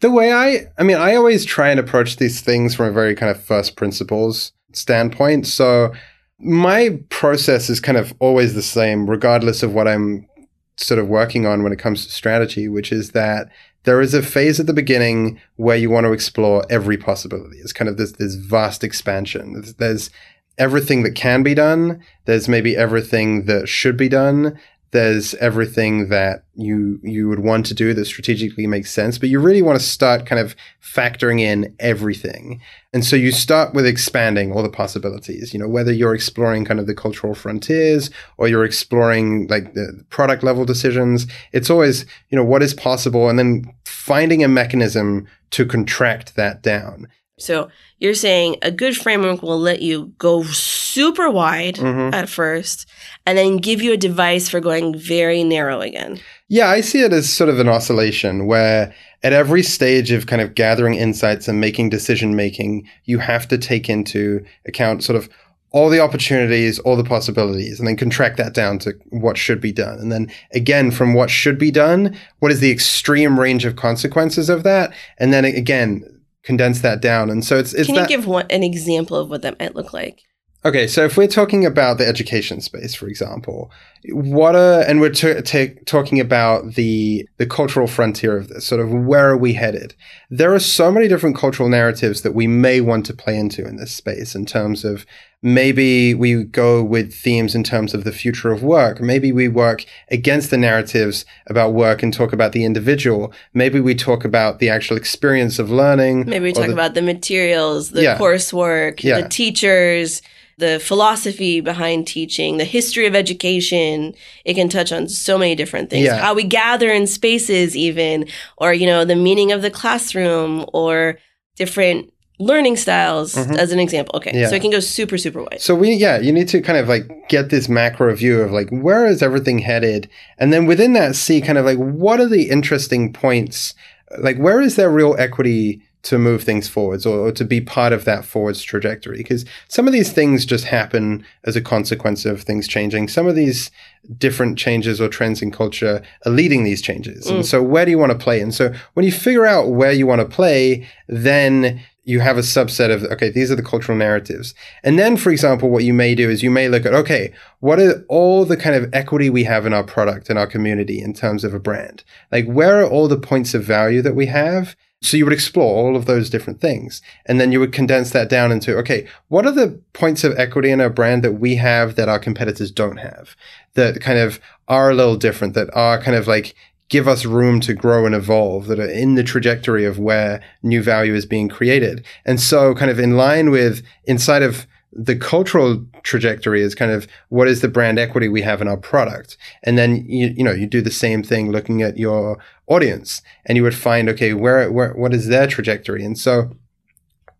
The 0.00 0.10
way 0.10 0.32
I, 0.32 0.66
I 0.78 0.84
mean, 0.84 0.96
I 0.96 1.14
always 1.16 1.44
try 1.44 1.70
and 1.70 1.80
approach 1.80 2.16
these 2.16 2.40
things 2.40 2.74
from 2.74 2.86
a 2.86 2.92
very 2.92 3.14
kind 3.14 3.30
of 3.30 3.42
first 3.42 3.76
principles 3.76 4.52
standpoint. 4.72 5.46
So 5.46 5.92
my 6.38 7.00
process 7.08 7.68
is 7.68 7.80
kind 7.80 7.98
of 7.98 8.14
always 8.20 8.54
the 8.54 8.62
same, 8.62 9.10
regardless 9.10 9.62
of 9.62 9.74
what 9.74 9.88
I'm 9.88 10.28
sort 10.76 11.00
of 11.00 11.08
working 11.08 11.46
on 11.46 11.64
when 11.64 11.72
it 11.72 11.80
comes 11.80 12.06
to 12.06 12.12
strategy, 12.12 12.68
which 12.68 12.92
is 12.92 13.10
that 13.10 13.50
there 13.82 14.00
is 14.00 14.14
a 14.14 14.22
phase 14.22 14.60
at 14.60 14.66
the 14.66 14.72
beginning 14.72 15.40
where 15.56 15.76
you 15.76 15.90
want 15.90 16.04
to 16.04 16.12
explore 16.12 16.64
every 16.70 16.96
possibility. 16.96 17.58
It's 17.58 17.72
kind 17.72 17.88
of 17.88 17.96
this, 17.96 18.12
this 18.12 18.34
vast 18.34 18.84
expansion. 18.84 19.54
There's, 19.54 19.74
there's 19.74 20.10
everything 20.58 21.02
that 21.02 21.14
can 21.14 21.42
be 21.42 21.54
done. 21.54 22.00
There's 22.26 22.48
maybe 22.48 22.76
everything 22.76 23.46
that 23.46 23.68
should 23.68 23.96
be 23.96 24.08
done 24.08 24.58
there's 24.90 25.34
everything 25.34 26.08
that 26.08 26.44
you 26.54 26.98
you 27.02 27.28
would 27.28 27.40
want 27.40 27.66
to 27.66 27.74
do 27.74 27.92
that 27.94 28.04
strategically 28.06 28.66
makes 28.66 28.90
sense 28.90 29.18
but 29.18 29.28
you 29.28 29.38
really 29.38 29.60
want 29.62 29.78
to 29.78 29.84
start 29.84 30.24
kind 30.26 30.40
of 30.40 30.56
factoring 30.82 31.40
in 31.40 31.74
everything 31.78 32.60
and 32.92 33.04
so 33.04 33.14
you 33.16 33.30
start 33.30 33.74
with 33.74 33.86
expanding 33.86 34.50
all 34.52 34.62
the 34.62 34.68
possibilities 34.70 35.52
you 35.52 35.60
know 35.60 35.68
whether 35.68 35.92
you're 35.92 36.14
exploring 36.14 36.64
kind 36.64 36.80
of 36.80 36.86
the 36.86 36.94
cultural 36.94 37.34
frontiers 37.34 38.10
or 38.38 38.48
you're 38.48 38.64
exploring 38.64 39.46
like 39.48 39.74
the 39.74 40.02
product 40.10 40.42
level 40.42 40.64
decisions 40.64 41.26
it's 41.52 41.68
always 41.70 42.06
you 42.30 42.36
know 42.36 42.44
what 42.44 42.62
is 42.62 42.72
possible 42.74 43.28
and 43.28 43.38
then 43.38 43.64
finding 43.84 44.42
a 44.42 44.48
mechanism 44.48 45.26
to 45.50 45.66
contract 45.66 46.34
that 46.36 46.62
down 46.62 47.06
So 47.40 47.68
you're 48.00 48.14
saying 48.14 48.56
a 48.62 48.70
good 48.72 48.96
framework 48.96 49.42
will 49.42 49.60
let 49.60 49.80
you 49.82 50.12
go 50.18 50.42
super 50.44 51.30
wide 51.30 51.76
Mhm. 51.76 52.12
at 52.12 52.28
first 52.28 52.86
and 53.26 53.36
then 53.36 53.58
give 53.58 53.82
you 53.82 53.92
a 53.92 53.96
device 53.96 54.48
for 54.48 54.60
going 54.60 54.98
very 54.98 55.44
narrow 55.44 55.80
again. 55.80 56.20
Yeah, 56.48 56.68
I 56.68 56.80
see 56.80 57.02
it 57.02 57.12
as 57.12 57.30
sort 57.30 57.50
of 57.50 57.58
an 57.58 57.68
oscillation 57.68 58.46
where 58.46 58.94
at 59.22 59.32
every 59.32 59.62
stage 59.62 60.10
of 60.12 60.26
kind 60.26 60.40
of 60.40 60.54
gathering 60.54 60.94
insights 60.94 61.48
and 61.48 61.60
making 61.60 61.90
decision 61.90 62.36
making, 62.36 62.88
you 63.04 63.18
have 63.18 63.48
to 63.48 63.58
take 63.58 63.88
into 63.88 64.44
account 64.66 65.04
sort 65.04 65.16
of 65.16 65.28
all 65.70 65.90
the 65.90 66.00
opportunities, 66.00 66.78
all 66.78 66.96
the 66.96 67.04
possibilities, 67.04 67.78
and 67.78 67.86
then 67.86 67.96
contract 67.96 68.38
that 68.38 68.54
down 68.54 68.78
to 68.78 68.92
what 69.10 69.36
should 69.36 69.60
be 69.60 69.72
done. 69.72 69.98
And 69.98 70.10
then 70.10 70.30
again, 70.52 70.90
from 70.90 71.12
what 71.12 71.28
should 71.28 71.58
be 71.58 71.70
done, 71.70 72.16
what 72.38 72.50
is 72.50 72.60
the 72.60 72.70
extreme 72.70 73.38
range 73.38 73.66
of 73.66 73.76
consequences 73.76 74.48
of 74.48 74.62
that? 74.62 74.94
And 75.18 75.32
then 75.32 75.44
again, 75.44 76.04
condense 76.42 76.80
that 76.80 77.02
down. 77.02 77.28
And 77.28 77.44
so 77.44 77.58
it's, 77.58 77.74
it's 77.74 77.86
Can 77.86 77.96
that, 77.96 78.10
you 78.10 78.16
give 78.16 78.26
one, 78.26 78.46
an 78.48 78.62
example 78.62 79.18
of 79.18 79.28
what 79.28 79.42
that 79.42 79.58
might 79.60 79.74
look 79.74 79.92
like? 79.92 80.22
Okay, 80.64 80.88
so 80.88 81.04
if 81.04 81.16
we're 81.16 81.28
talking 81.28 81.64
about 81.64 81.98
the 81.98 82.06
education 82.06 82.60
space, 82.60 82.92
for 82.92 83.06
example, 83.06 83.70
what 84.10 84.56
are 84.56 84.80
and 84.80 85.00
we're 85.00 85.10
t- 85.10 85.40
t- 85.42 85.74
talking 85.86 86.18
about 86.18 86.74
the 86.74 87.28
the 87.36 87.46
cultural 87.46 87.86
frontier 87.86 88.36
of 88.36 88.48
this, 88.48 88.66
sort 88.66 88.80
of 88.80 88.90
where 88.90 89.30
are 89.30 89.36
we 89.36 89.52
headed? 89.52 89.94
There 90.30 90.52
are 90.52 90.58
so 90.58 90.90
many 90.90 91.06
different 91.06 91.36
cultural 91.36 91.68
narratives 91.68 92.22
that 92.22 92.34
we 92.34 92.48
may 92.48 92.80
want 92.80 93.06
to 93.06 93.14
play 93.14 93.38
into 93.38 93.64
in 93.66 93.76
this 93.76 93.92
space 93.94 94.34
in 94.34 94.46
terms 94.46 94.84
of 94.84 95.06
maybe 95.42 96.12
we 96.14 96.42
go 96.42 96.82
with 96.82 97.14
themes 97.14 97.54
in 97.54 97.62
terms 97.62 97.94
of 97.94 98.02
the 98.02 98.10
future 98.10 98.50
of 98.50 98.64
work. 98.64 99.00
Maybe 99.00 99.30
we 99.30 99.46
work 99.46 99.84
against 100.10 100.50
the 100.50 100.58
narratives 100.58 101.24
about 101.46 101.72
work 101.72 102.02
and 102.02 102.12
talk 102.12 102.32
about 102.32 102.50
the 102.50 102.64
individual. 102.64 103.32
Maybe 103.54 103.78
we 103.78 103.94
talk 103.94 104.24
about 104.24 104.58
the 104.58 104.68
actual 104.70 104.96
experience 104.96 105.60
of 105.60 105.70
learning. 105.70 106.24
Maybe 106.28 106.46
we 106.46 106.52
talk 106.52 106.66
the, 106.66 106.72
about 106.72 106.94
the 106.94 107.02
materials, 107.02 107.90
the 107.90 108.02
Yeah. 108.02 108.18
coursework, 108.18 109.04
Yeah. 109.04 109.20
the 109.20 109.28
teachers, 109.28 110.20
the 110.58 110.80
philosophy 110.80 111.60
behind 111.60 112.06
teaching, 112.06 112.56
the 112.58 112.64
history 112.64 113.06
of 113.06 113.14
education. 113.14 114.14
It 114.44 114.54
can 114.54 114.68
touch 114.68 114.92
on 114.92 115.08
so 115.08 115.38
many 115.38 115.54
different 115.54 115.88
things. 115.88 116.04
Yeah. 116.06 116.18
How 116.18 116.34
we 116.34 116.42
gather 116.44 116.90
in 116.90 117.06
spaces 117.06 117.76
even, 117.76 118.26
or, 118.56 118.72
you 118.72 118.86
know, 118.86 119.04
the 119.04 119.16
meaning 119.16 119.52
of 119.52 119.62
the 119.62 119.70
classroom 119.70 120.66
or 120.72 121.18
different 121.56 122.12
learning 122.40 122.76
styles 122.76 123.34
Mhm. 123.34 123.56
as 123.56 123.72
an 123.72 123.80
example. 123.80 124.16
Okay. 124.16 124.32
Yeah. 124.34 124.48
So 124.48 124.54
it 124.56 124.62
can 124.62 124.70
go 124.70 124.78
super, 124.80 125.16
super 125.18 125.42
wide. 125.42 125.60
So 125.60 125.74
we, 125.74 125.92
yeah, 125.92 126.18
you 126.20 126.32
need 126.32 126.48
to 126.48 126.60
kind 126.60 126.78
of 126.78 126.88
like 126.88 127.04
get 127.28 127.50
this 127.50 127.68
macro 127.68 128.14
view 128.14 128.40
of 128.40 128.52
like 128.52 128.68
where 128.70 129.06
is 129.06 129.22
everything 129.22 129.58
headed, 129.60 130.08
and 130.38 130.52
then 130.52 130.66
within 130.66 130.92
that, 130.92 131.16
see 131.16 131.40
kind 131.40 131.58
of 131.58 131.64
like 131.64 131.78
what 131.78 132.20
are 132.20 132.28
the 132.28 132.48
interesting 132.50 133.12
points, 133.12 133.74
like 134.20 134.38
where 134.38 134.60
is 134.60 134.76
there 134.76 134.88
real 134.90 135.16
equity 135.18 135.80
to 136.02 136.18
move 136.18 136.42
things 136.44 136.68
forwards 136.68 137.04
or, 137.04 137.18
or 137.18 137.32
to 137.32 137.44
be 137.44 137.60
part 137.60 137.92
of 137.92 138.04
that 138.04 138.24
forwards 138.24 138.62
trajectory? 138.62 139.18
Because 139.18 139.44
some 139.68 139.86
of 139.86 139.92
these 139.92 140.12
things 140.12 140.46
just 140.46 140.64
happen 140.64 141.24
as 141.44 141.56
a 141.56 141.60
consequence 141.60 142.24
of 142.24 142.42
things 142.42 142.68
changing. 142.68 143.08
Some 143.08 143.26
of 143.26 143.34
these 143.34 143.70
different 144.18 144.58
changes 144.58 145.00
or 145.00 145.08
trends 145.08 145.42
in 145.42 145.50
culture 145.50 146.02
are 146.24 146.32
leading 146.32 146.64
these 146.64 146.80
changes, 146.80 147.26
Mm. 147.26 147.34
and 147.36 147.46
so 147.46 147.62
where 147.62 147.84
do 147.84 147.90
you 147.90 147.98
want 147.98 148.12
to 148.12 148.18
play? 148.18 148.40
And 148.40 148.54
so 148.54 148.72
when 148.94 149.04
you 149.04 149.12
figure 149.12 149.44
out 149.46 149.70
where 149.70 149.92
you 149.92 150.06
want 150.06 150.20
to 150.20 150.26
play, 150.36 150.86
then 151.08 151.80
you 152.04 152.20
have 152.20 152.38
a 152.38 152.40
subset 152.40 152.90
of 152.90 153.02
okay 153.04 153.28
these 153.28 153.50
are 153.50 153.54
the 153.54 153.62
cultural 153.62 153.96
narratives 153.98 154.54
and 154.82 154.98
then 154.98 155.14
for 155.14 155.28
example 155.30 155.68
what 155.68 155.84
you 155.84 155.92
may 155.92 156.14
do 156.14 156.30
is 156.30 156.42
you 156.42 156.50
may 156.50 156.66
look 156.66 156.86
at 156.86 156.94
okay 156.94 157.30
what 157.60 157.78
are 157.78 158.02
all 158.08 158.46
the 158.46 158.56
kind 158.56 158.74
of 158.74 158.88
equity 158.94 159.28
we 159.28 159.44
have 159.44 159.66
in 159.66 159.74
our 159.74 159.84
product 159.84 160.30
and 160.30 160.38
our 160.38 160.46
community 160.46 161.02
in 161.02 161.12
terms 161.12 161.44
of 161.44 161.52
a 161.52 161.60
brand 161.60 162.02
like 162.32 162.46
where 162.46 162.80
are 162.80 162.88
all 162.88 163.08
the 163.08 163.18
points 163.18 163.52
of 163.52 163.62
value 163.62 164.00
that 164.00 164.14
we 164.16 164.24
have 164.24 164.74
so 165.00 165.16
you 165.16 165.24
would 165.24 165.32
explore 165.32 165.86
all 165.86 165.96
of 165.96 166.06
those 166.06 166.28
different 166.28 166.60
things 166.60 167.00
and 167.26 167.40
then 167.40 167.52
you 167.52 167.60
would 167.60 167.72
condense 167.72 168.10
that 168.10 168.28
down 168.28 168.50
into 168.50 168.76
okay 168.76 169.06
what 169.28 169.46
are 169.46 169.52
the 169.52 169.80
points 169.92 170.24
of 170.24 170.36
equity 170.38 170.70
in 170.70 170.80
our 170.80 170.90
brand 170.90 171.22
that 171.22 171.34
we 171.34 171.56
have 171.56 171.94
that 171.94 172.08
our 172.08 172.18
competitors 172.18 172.70
don't 172.70 172.98
have 172.98 173.36
that 173.74 174.00
kind 174.00 174.18
of 174.18 174.40
are 174.66 174.90
a 174.90 174.94
little 174.94 175.16
different 175.16 175.54
that 175.54 175.68
are 175.74 176.00
kind 176.00 176.16
of 176.16 176.26
like 176.26 176.54
give 176.88 177.06
us 177.06 177.24
room 177.24 177.60
to 177.60 177.74
grow 177.74 178.06
and 178.06 178.14
evolve 178.14 178.66
that 178.66 178.80
are 178.80 178.90
in 178.90 179.14
the 179.14 179.22
trajectory 179.22 179.84
of 179.84 179.98
where 179.98 180.42
new 180.62 180.82
value 180.82 181.14
is 181.14 181.26
being 181.26 181.48
created. 181.48 182.04
And 182.24 182.40
so 182.40 182.74
kind 182.74 182.90
of 182.90 182.98
in 182.98 183.16
line 183.16 183.50
with 183.50 183.82
inside 184.04 184.42
of 184.42 184.66
the 184.92 185.16
cultural 185.16 185.84
trajectory 186.02 186.62
is 186.62 186.74
kind 186.74 186.90
of 186.90 187.06
what 187.28 187.48
is 187.48 187.60
the 187.60 187.68
brand 187.68 187.98
equity 187.98 188.28
we 188.28 188.42
have 188.42 188.62
in 188.62 188.68
our 188.68 188.76
product. 188.76 189.36
And 189.62 189.76
then 189.76 190.04
you, 190.06 190.34
you 190.36 190.44
know, 190.44 190.52
you 190.52 190.66
do 190.66 190.80
the 190.80 190.90
same 190.90 191.22
thing 191.22 191.52
looking 191.52 191.82
at 191.82 191.98
your 191.98 192.38
audience 192.66 193.22
and 193.44 193.56
you 193.56 193.62
would 193.62 193.74
find, 193.74 194.08
okay, 194.08 194.32
where, 194.32 194.70
where, 194.72 194.94
what 194.94 195.14
is 195.14 195.28
their 195.28 195.46
trajectory? 195.46 196.04
And 196.04 196.18
so 196.18 196.50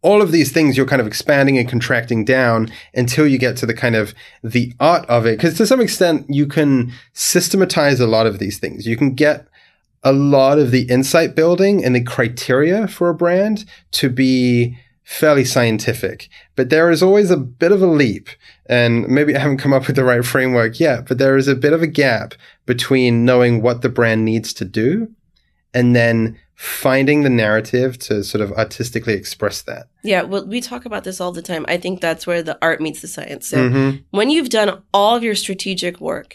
all 0.02 0.22
of 0.22 0.30
these 0.30 0.52
things 0.52 0.76
you're 0.76 0.86
kind 0.86 1.00
of 1.00 1.06
expanding 1.06 1.58
and 1.58 1.68
contracting 1.68 2.24
down 2.24 2.70
until 2.94 3.26
you 3.26 3.38
get 3.38 3.56
to 3.56 3.66
the 3.66 3.74
kind 3.74 3.96
of 3.96 4.14
the 4.44 4.72
art 4.78 5.04
of 5.06 5.26
it 5.26 5.36
because 5.36 5.56
to 5.56 5.66
some 5.66 5.80
extent 5.80 6.24
you 6.28 6.46
can 6.46 6.92
systematize 7.14 7.98
a 7.98 8.06
lot 8.06 8.24
of 8.26 8.38
these 8.38 8.58
things 8.58 8.86
you 8.86 8.96
can 8.96 9.12
get 9.12 9.48
a 10.04 10.12
lot 10.12 10.58
of 10.58 10.70
the 10.70 10.82
insight 10.82 11.34
building 11.34 11.84
and 11.84 11.96
the 11.96 12.02
criteria 12.02 12.86
for 12.86 13.08
a 13.08 13.14
brand 13.14 13.64
to 13.90 14.08
be 14.08 14.76
fairly 15.10 15.42
scientific 15.44 16.28
but 16.54 16.68
there 16.68 16.90
is 16.90 17.02
always 17.02 17.30
a 17.30 17.36
bit 17.36 17.72
of 17.72 17.80
a 17.80 17.86
leap 17.86 18.28
and 18.66 19.08
maybe 19.08 19.34
i 19.34 19.38
haven't 19.38 19.56
come 19.56 19.72
up 19.72 19.86
with 19.86 19.96
the 19.96 20.04
right 20.04 20.22
framework 20.22 20.78
yet 20.78 21.08
but 21.08 21.16
there 21.16 21.34
is 21.34 21.48
a 21.48 21.54
bit 21.54 21.72
of 21.72 21.80
a 21.80 21.86
gap 21.86 22.34
between 22.66 23.24
knowing 23.24 23.62
what 23.62 23.80
the 23.80 23.88
brand 23.88 24.22
needs 24.22 24.52
to 24.52 24.66
do 24.66 25.10
and 25.72 25.96
then 25.96 26.38
finding 26.54 27.22
the 27.22 27.30
narrative 27.30 27.98
to 27.98 28.22
sort 28.22 28.42
of 28.42 28.52
artistically 28.52 29.14
express 29.14 29.62
that 29.62 29.86
Yeah. 30.04 30.22
Well, 30.22 30.44
we 30.46 30.60
talk 30.60 30.84
about 30.84 31.04
this 31.04 31.20
all 31.22 31.32
the 31.32 31.40
time. 31.40 31.64
I 31.68 31.78
think 31.78 32.00
that's 32.00 32.26
where 32.26 32.42
the 32.42 32.58
art 32.60 32.80
meets 32.80 33.00
the 33.00 33.08
science. 33.08 33.46
So 33.48 33.58
Mhm. 33.70 34.02
when 34.10 34.28
you've 34.28 34.50
done 34.50 34.82
all 34.92 35.16
of 35.16 35.22
your 35.22 35.36
strategic 35.36 36.00
work, 36.00 36.34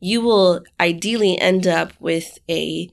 you 0.00 0.20
will 0.22 0.62
ideally 0.80 1.38
end 1.38 1.66
up 1.66 1.92
with 2.00 2.38
a 2.50 2.88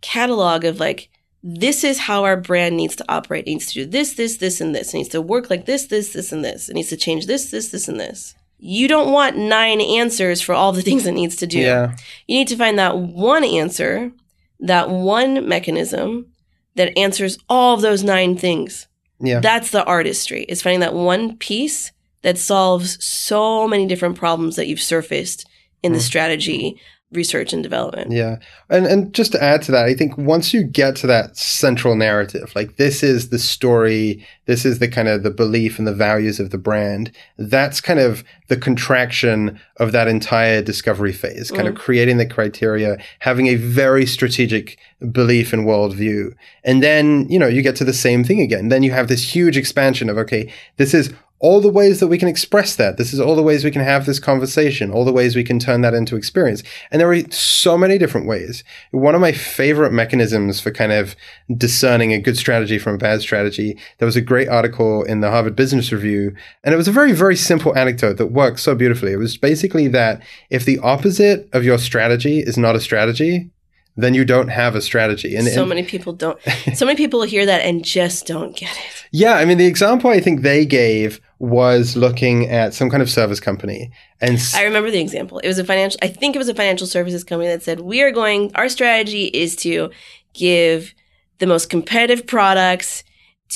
catalog 0.00 0.64
of 0.64 0.80
like, 0.80 1.09
this 1.42 1.84
is 1.84 1.98
how 2.00 2.24
our 2.24 2.36
brand 2.36 2.76
needs 2.76 2.96
to 2.96 3.04
operate. 3.08 3.46
It 3.46 3.50
needs 3.52 3.66
to 3.68 3.74
do 3.74 3.86
this, 3.86 4.14
this, 4.14 4.36
this, 4.36 4.60
and 4.60 4.74
this. 4.74 4.92
It 4.92 4.98
needs 4.98 5.08
to 5.10 5.22
work 5.22 5.48
like 5.48 5.66
this, 5.66 5.86
this, 5.86 6.12
this, 6.12 6.32
and 6.32 6.44
this. 6.44 6.68
It 6.68 6.74
needs 6.74 6.90
to 6.90 6.96
change 6.96 7.26
this, 7.26 7.50
this, 7.50 7.70
this, 7.70 7.88
and 7.88 7.98
this. 7.98 8.34
You 8.58 8.88
don't 8.88 9.10
want 9.10 9.38
nine 9.38 9.80
answers 9.80 10.42
for 10.42 10.54
all 10.54 10.72
the 10.72 10.82
things 10.88 11.06
it 11.06 11.12
needs 11.12 11.36
to 11.36 11.46
do. 11.46 11.58
Yeah. 11.60 11.96
You 12.26 12.38
need 12.38 12.48
to 12.48 12.56
find 12.56 12.78
that 12.78 12.98
one 12.98 13.44
answer, 13.44 14.12
that 14.60 14.90
one 14.90 15.48
mechanism 15.48 16.26
that 16.74 16.96
answers 16.98 17.38
all 17.48 17.74
of 17.74 17.80
those 17.80 18.04
nine 18.04 18.36
things. 18.36 18.86
Yeah. 19.18 19.40
That's 19.40 19.70
the 19.70 19.84
artistry. 19.84 20.44
Is 20.44 20.62
finding 20.62 20.80
that 20.80 20.94
one 20.94 21.36
piece 21.38 21.92
that 22.22 22.36
solves 22.36 23.02
so 23.02 23.66
many 23.66 23.86
different 23.86 24.16
problems 24.16 24.56
that 24.56 24.66
you've 24.66 24.80
surfaced 24.80 25.46
in 25.82 25.92
the 25.92 25.98
Mm. 25.98 26.02
strategy, 26.02 26.80
research, 27.12 27.52
and 27.52 27.62
development. 27.62 28.12
Yeah. 28.12 28.36
And 28.68 28.86
and 28.86 29.12
just 29.12 29.32
to 29.32 29.42
add 29.42 29.62
to 29.62 29.72
that, 29.72 29.86
I 29.86 29.94
think 29.94 30.16
once 30.16 30.54
you 30.54 30.62
get 30.62 30.96
to 30.96 31.06
that 31.08 31.36
central 31.36 31.96
narrative, 31.96 32.52
like 32.54 32.76
this 32.76 33.02
is 33.02 33.30
the 33.30 33.38
story, 33.38 34.24
this 34.46 34.64
is 34.64 34.78
the 34.78 34.88
kind 34.88 35.08
of 35.08 35.22
the 35.22 35.30
belief 35.30 35.78
and 35.78 35.86
the 35.86 35.94
values 35.94 36.38
of 36.38 36.50
the 36.50 36.58
brand, 36.58 37.10
that's 37.36 37.80
kind 37.80 37.98
of 37.98 38.22
the 38.48 38.56
contraction 38.56 39.58
of 39.78 39.92
that 39.92 40.08
entire 40.08 40.62
discovery 40.62 41.12
phase, 41.12 41.50
kind 41.50 41.66
of 41.66 41.74
mm-hmm. 41.74 41.82
creating 41.82 42.18
the 42.18 42.26
criteria, 42.26 42.96
having 43.20 43.48
a 43.48 43.56
very 43.56 44.06
strategic 44.06 44.78
belief 45.10 45.52
and 45.52 45.66
worldview. 45.66 46.32
And 46.64 46.82
then, 46.82 47.26
you 47.28 47.38
know, 47.38 47.48
you 47.48 47.62
get 47.62 47.76
to 47.76 47.84
the 47.84 47.92
same 47.92 48.22
thing 48.22 48.40
again. 48.40 48.68
Then 48.68 48.82
you 48.82 48.92
have 48.92 49.08
this 49.08 49.34
huge 49.34 49.56
expansion 49.56 50.08
of, 50.08 50.18
okay, 50.18 50.52
this 50.76 50.94
is 50.94 51.12
all 51.40 51.60
the 51.60 51.70
ways 51.70 52.00
that 52.00 52.08
we 52.08 52.18
can 52.18 52.28
express 52.28 52.76
that. 52.76 52.98
This 52.98 53.14
is 53.14 53.20
all 53.20 53.34
the 53.34 53.42
ways 53.42 53.64
we 53.64 53.70
can 53.70 53.82
have 53.82 54.04
this 54.04 54.18
conversation, 54.18 54.90
all 54.90 55.06
the 55.06 55.12
ways 55.12 55.34
we 55.34 55.42
can 55.42 55.58
turn 55.58 55.80
that 55.80 55.94
into 55.94 56.14
experience. 56.14 56.62
And 56.90 57.00
there 57.00 57.10
are 57.10 57.30
so 57.30 57.78
many 57.78 57.96
different 57.96 58.26
ways. 58.26 58.62
One 58.90 59.14
of 59.14 59.22
my 59.22 59.32
favorite 59.32 59.92
mechanisms 59.92 60.60
for 60.60 60.70
kind 60.70 60.92
of 60.92 61.16
discerning 61.56 62.12
a 62.12 62.20
good 62.20 62.36
strategy 62.36 62.78
from 62.78 62.94
a 62.94 62.98
bad 62.98 63.22
strategy, 63.22 63.78
there 63.98 64.06
was 64.06 64.16
a 64.16 64.20
great 64.20 64.48
article 64.48 65.02
in 65.02 65.20
the 65.20 65.30
Harvard 65.30 65.56
Business 65.56 65.90
Review, 65.90 66.34
and 66.62 66.74
it 66.74 66.76
was 66.76 66.88
a 66.88 66.92
very, 66.92 67.12
very 67.12 67.36
simple 67.36 67.76
anecdote 67.76 68.18
that 68.18 68.26
worked 68.26 68.60
so 68.60 68.74
beautifully. 68.74 69.12
It 69.12 69.16
was 69.16 69.38
basically 69.38 69.88
that 69.88 70.22
if 70.50 70.66
the 70.66 70.78
opposite 70.80 71.48
of 71.54 71.64
your 71.64 71.78
strategy 71.78 72.40
is 72.40 72.58
not 72.58 72.76
a 72.76 72.80
strategy, 72.80 73.50
then 73.96 74.14
you 74.14 74.24
don't 74.24 74.48
have 74.48 74.74
a 74.74 74.80
strategy. 74.80 75.36
And, 75.36 75.46
so 75.48 75.60
and- 75.62 75.68
many 75.68 75.82
people 75.82 76.12
don't. 76.12 76.38
So 76.74 76.86
many 76.86 76.96
people 76.96 77.22
hear 77.22 77.44
that 77.46 77.60
and 77.62 77.84
just 77.84 78.26
don't 78.26 78.56
get 78.56 78.70
it. 78.70 79.06
yeah, 79.12 79.34
I 79.34 79.44
mean, 79.44 79.58
the 79.58 79.66
example 79.66 80.10
I 80.10 80.20
think 80.20 80.42
they 80.42 80.64
gave 80.64 81.20
was 81.38 81.96
looking 81.96 82.48
at 82.48 82.74
some 82.74 82.90
kind 82.90 83.02
of 83.02 83.10
service 83.10 83.40
company. 83.40 83.90
And 84.20 84.34
s- 84.34 84.54
I 84.54 84.62
remember 84.64 84.90
the 84.90 85.00
example. 85.00 85.38
It 85.40 85.48
was 85.48 85.58
a 85.58 85.64
financial. 85.64 85.98
I 86.02 86.08
think 86.08 86.34
it 86.34 86.38
was 86.38 86.48
a 86.48 86.54
financial 86.54 86.86
services 86.86 87.24
company 87.24 87.48
that 87.50 87.62
said 87.62 87.80
we 87.80 88.02
are 88.02 88.10
going. 88.12 88.50
Our 88.54 88.68
strategy 88.68 89.24
is 89.24 89.56
to 89.56 89.90
give 90.34 90.94
the 91.38 91.46
most 91.46 91.70
competitive 91.70 92.26
products 92.26 93.02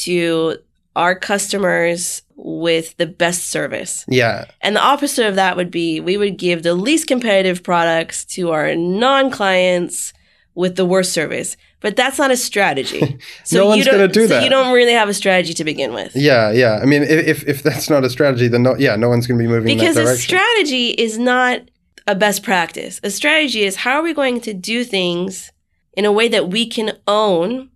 to 0.05 0.57
our 0.97 1.15
customers 1.15 2.23
with 2.37 2.97
the 2.97 3.07
best 3.07 3.51
service. 3.51 4.05
yeah, 4.09 4.47
And 4.61 4.75
the 4.77 4.81
opposite 4.83 5.27
of 5.27 5.35
that 5.37 5.57
would 5.57 5.71
be 5.71 6.01
we 6.01 6.17
would 6.17 6.37
give 6.37 6.63
the 6.63 6.75
least 6.75 7.07
competitive 7.07 7.63
products 7.63 8.25
to 8.37 8.51
our 8.51 8.75
non 8.75 9.31
clients 9.31 10.13
with 10.55 10.77
the 10.77 10.85
worst 10.85 11.13
service. 11.13 11.57
But 11.81 11.97
that's 11.97 12.19
not 12.19 12.31
a 12.31 12.37
strategy. 12.37 13.19
So 13.45 13.59
No 13.59 13.63
you 13.65 13.69
one's 13.71 13.85
don't, 13.85 13.95
gonna 13.95 14.09
do 14.09 14.23
so 14.23 14.35
that. 14.35 14.45
You 14.45 14.51
don't 14.51 14.73
really 14.73 14.93
have 14.93 15.09
a 15.09 15.15
strategy 15.15 15.53
to 15.55 15.65
begin 15.65 15.93
with. 15.93 16.15
yeah, 16.17 16.51
yeah. 16.51 16.79
I 16.83 16.87
mean, 16.87 17.03
if, 17.03 17.27
if, 17.27 17.49
if 17.49 17.63
that's 17.63 17.91
not 17.91 18.05
a 18.05 18.11
strategy, 18.11 18.49
then 18.49 18.63
no, 18.63 18.77
yeah, 18.77 18.97
no 18.97 19.09
one's 19.09 19.27
going 19.27 19.39
to 19.39 19.43
be 19.43 19.49
moving 19.49 19.77
Because 19.77 19.97
in 19.97 20.05
that 20.05 20.15
a 20.15 20.17
strategy 20.17 20.91
is 20.91 21.19
not 21.19 21.61
a 22.07 22.15
best 22.15 22.43
practice. 22.43 23.01
A 23.03 23.11
strategy 23.11 23.63
is 23.65 23.77
how 23.77 23.97
are 23.97 24.03
we 24.03 24.15
going 24.15 24.41
to 24.43 24.55
do 24.55 24.85
things 24.85 25.53
in 25.95 26.05
a 26.05 26.13
way 26.13 26.29
that 26.29 26.49
we 26.49 26.67
can 26.67 26.93
own 27.07 27.71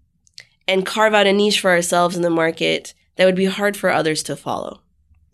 and 0.67 0.85
carve 0.87 1.15
out 1.15 1.27
a 1.27 1.33
niche 1.33 1.61
for 1.61 1.71
ourselves 1.71 2.17
in 2.17 2.23
the 2.23 2.31
market 2.31 2.95
that 3.17 3.25
would 3.25 3.37
be 3.37 3.47
hard 3.47 3.77
for 3.77 3.91
others 3.91 4.23
to 4.25 4.37
follow. 4.37 4.81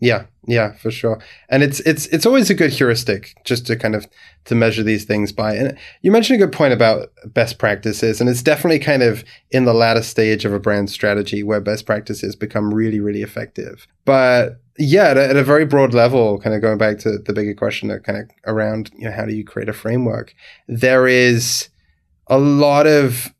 Yeah, 0.05 0.25
yeah, 0.45 0.73
for 0.73 0.91
sure. 0.91 1.19
And 1.49 1.63
it's 1.63 1.79
it's 1.79 2.05
it's 2.07 2.27
always 2.27 2.51
a 2.51 2.53
good 2.53 2.71
heuristic 2.71 3.35
just 3.43 3.65
to 3.65 3.75
kind 3.75 3.95
of 3.95 4.05
to 4.45 4.53
measure 4.53 4.83
these 4.83 5.03
things 5.03 5.31
by. 5.31 5.55
And 5.55 5.75
you 6.03 6.11
mentioned 6.11 6.39
a 6.39 6.45
good 6.45 6.55
point 6.55 6.73
about 6.73 7.09
best 7.25 7.57
practices, 7.57 8.21
and 8.21 8.29
it's 8.29 8.43
definitely 8.43 8.77
kind 8.77 9.01
of 9.01 9.23
in 9.49 9.65
the 9.65 9.73
latter 9.73 10.03
stage 10.03 10.45
of 10.45 10.53
a 10.53 10.59
brand 10.59 10.91
strategy 10.91 11.41
where 11.41 11.59
best 11.59 11.87
practices 11.87 12.35
become 12.35 12.71
really, 12.71 12.99
really 12.99 13.23
effective. 13.23 13.87
But 14.05 14.61
yeah, 14.77 15.05
at 15.05 15.17
a, 15.17 15.29
at 15.29 15.37
a, 15.37 15.43
very 15.43 15.65
broad 15.65 15.95
level, 15.95 16.39
kind 16.39 16.55
of 16.55 16.61
going 16.61 16.77
back 16.77 16.99
to 16.99 17.17
the 17.17 17.33
bigger 17.33 17.55
question 17.55 17.89
kind 18.01 18.19
of 18.19 18.29
around, 18.45 18.91
you 18.95 19.05
know, 19.05 19.11
how 19.11 19.25
do 19.25 19.33
you 19.33 19.43
create 19.43 19.69
a 19.69 19.73
framework? 19.73 20.35
There 20.67 21.07
is 21.07 21.69
a 22.27 22.37
lot 22.37 22.85
of 22.85 23.33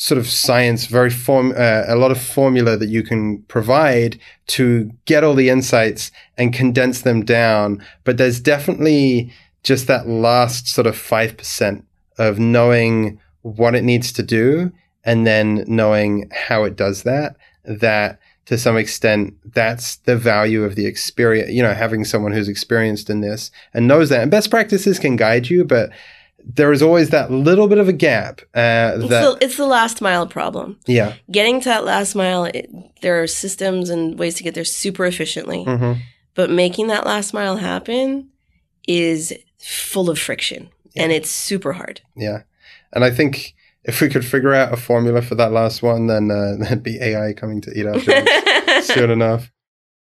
sort 0.00 0.16
of 0.16 0.26
science, 0.26 0.86
very 0.86 1.10
form, 1.10 1.52
uh, 1.54 1.84
a 1.86 1.94
lot 1.94 2.10
of 2.10 2.18
formula 2.18 2.74
that 2.74 2.88
you 2.88 3.02
can 3.02 3.42
provide 3.42 4.18
to 4.46 4.90
get 5.04 5.22
all 5.22 5.34
the 5.34 5.50
insights 5.50 6.10
and 6.38 6.54
condense 6.54 7.02
them 7.02 7.22
down. 7.22 7.84
But 8.04 8.16
there's 8.16 8.40
definitely 8.40 9.30
just 9.62 9.88
that 9.88 10.08
last 10.08 10.68
sort 10.68 10.86
of 10.86 10.96
5% 10.96 11.84
of 12.16 12.38
knowing 12.38 13.20
what 13.42 13.74
it 13.74 13.84
needs 13.84 14.10
to 14.12 14.22
do 14.22 14.72
and 15.04 15.26
then 15.26 15.64
knowing 15.66 16.30
how 16.32 16.64
it 16.64 16.76
does 16.76 17.02
that, 17.02 17.36
that 17.66 18.18
to 18.46 18.56
some 18.56 18.78
extent, 18.78 19.34
that's 19.52 19.96
the 19.96 20.16
value 20.16 20.64
of 20.64 20.76
the 20.76 20.86
experience, 20.86 21.50
you 21.50 21.62
know, 21.62 21.74
having 21.74 22.06
someone 22.06 22.32
who's 22.32 22.48
experienced 22.48 23.10
in 23.10 23.20
this 23.20 23.50
and 23.74 23.86
knows 23.86 24.08
that. 24.08 24.22
And 24.22 24.30
best 24.30 24.50
practices 24.50 24.98
can 24.98 25.16
guide 25.16 25.50
you, 25.50 25.62
but 25.62 25.90
there 26.44 26.72
is 26.72 26.82
always 26.82 27.10
that 27.10 27.30
little 27.30 27.68
bit 27.68 27.78
of 27.78 27.88
a 27.88 27.92
gap. 27.92 28.40
Uh, 28.54 28.92
it's, 28.96 29.08
the, 29.08 29.38
it's 29.40 29.56
the 29.56 29.66
last 29.66 30.00
mile 30.00 30.26
problem. 30.26 30.78
Yeah. 30.86 31.14
Getting 31.30 31.60
to 31.60 31.68
that 31.68 31.84
last 31.84 32.14
mile, 32.14 32.44
it, 32.44 32.70
there 33.02 33.22
are 33.22 33.26
systems 33.26 33.90
and 33.90 34.18
ways 34.18 34.34
to 34.36 34.42
get 34.42 34.54
there 34.54 34.64
super 34.64 35.06
efficiently. 35.06 35.64
Mm-hmm. 35.64 36.00
But 36.34 36.50
making 36.50 36.88
that 36.88 37.06
last 37.06 37.34
mile 37.34 37.56
happen 37.56 38.30
is 38.86 39.32
full 39.58 40.08
of 40.08 40.18
friction 40.18 40.70
yeah. 40.94 41.02
and 41.02 41.12
it's 41.12 41.30
super 41.30 41.72
hard. 41.72 42.00
Yeah. 42.16 42.42
And 42.92 43.04
I 43.04 43.10
think 43.10 43.54
if 43.84 44.00
we 44.00 44.08
could 44.08 44.24
figure 44.24 44.52
out 44.52 44.72
a 44.72 44.76
formula 44.76 45.22
for 45.22 45.34
that 45.36 45.52
last 45.52 45.82
one, 45.82 46.06
then 46.06 46.30
uh, 46.30 46.56
that'd 46.58 46.82
be 46.82 47.00
AI 47.00 47.32
coming 47.32 47.60
to 47.62 47.78
eat 47.78 47.86
our 47.86 47.98
jobs 47.98 48.86
soon 48.86 49.10
enough. 49.10 49.50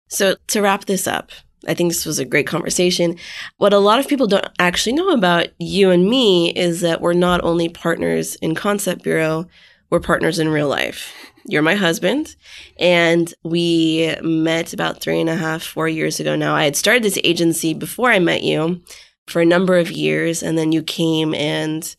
So 0.07 0.35
to 0.47 0.61
wrap 0.61 0.85
this 0.85 1.07
up, 1.07 1.31
I 1.67 1.73
think 1.73 1.91
this 1.91 2.05
was 2.05 2.19
a 2.19 2.25
great 2.25 2.47
conversation. 2.47 3.17
What 3.57 3.73
a 3.73 3.79
lot 3.79 3.99
of 3.99 4.07
people 4.07 4.27
don't 4.27 4.47
actually 4.59 4.93
know 4.93 5.09
about 5.09 5.47
you 5.59 5.91
and 5.91 6.09
me 6.09 6.51
is 6.51 6.81
that 6.81 7.01
we're 7.01 7.13
not 7.13 7.43
only 7.43 7.69
partners 7.69 8.35
in 8.35 8.55
Concept 8.55 9.03
Bureau, 9.03 9.47
we're 9.89 9.99
partners 9.99 10.39
in 10.39 10.49
real 10.49 10.67
life. 10.67 11.13
You're 11.45 11.61
my 11.61 11.75
husband, 11.75 12.35
and 12.79 13.33
we 13.43 14.15
met 14.21 14.73
about 14.73 15.01
three 15.01 15.19
and 15.19 15.29
a 15.29 15.35
half, 15.35 15.63
four 15.63 15.87
years 15.87 16.19
ago 16.19 16.35
now. 16.35 16.55
I 16.55 16.63
had 16.63 16.75
started 16.75 17.03
this 17.03 17.19
agency 17.23 17.73
before 17.73 18.11
I 18.11 18.19
met 18.19 18.43
you 18.43 18.81
for 19.27 19.41
a 19.41 19.45
number 19.45 19.77
of 19.77 19.91
years, 19.91 20.43
and 20.43 20.57
then 20.57 20.71
you 20.71 20.83
came 20.83 21.33
and 21.33 21.95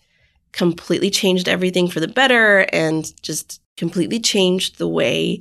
completely 0.53 1.11
changed 1.11 1.49
everything 1.49 1.89
for 1.89 2.01
the 2.01 2.09
better 2.09 2.67
and 2.73 3.13
just 3.23 3.61
completely 3.77 4.21
changed 4.21 4.79
the 4.79 4.89
way 4.89 5.41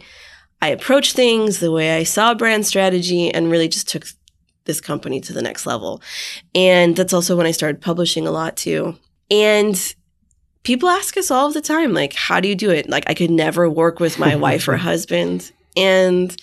I 0.62 0.70
approached 0.70 1.16
things, 1.16 1.59
the 1.59 1.72
way 1.72 1.97
I 1.97 2.03
saw 2.03 2.34
brand 2.34 2.66
strategy, 2.66 3.32
and 3.32 3.49
really 3.49 3.68
just 3.68 3.88
took 3.88 4.05
this 4.66 4.80
company 4.80 5.20
to 5.22 5.34
the 5.34 5.41
next 5.41 5.66
level. 5.66 6.01
And 6.53 6.95
that's 6.95 7.14
also 7.14 7.36
when 7.36 7.47
I 7.47 7.51
started 7.51 7.82
publishing 7.82 8.28
a 8.28 8.32
lot 8.32 8.57
too. 8.57 8.97
And 9.30 9.95
people 10.64 10.89
ask 10.89 11.18
us 11.18 11.32
all 11.32 11.51
the 11.51 11.62
time, 11.62 11.93
like, 11.93 12.14
how 12.14 12.39
do 12.39 12.47
you 12.47 12.55
do 12.55 12.70
it? 12.70 12.89
Like, 12.89 13.03
I 13.07 13.14
could 13.14 13.32
never 13.32 13.70
work 13.70 13.99
with 13.99 14.20
my 14.20 14.36
wife 14.47 14.68
or 14.68 14.78
husband. 14.78 15.51
And 15.76 16.36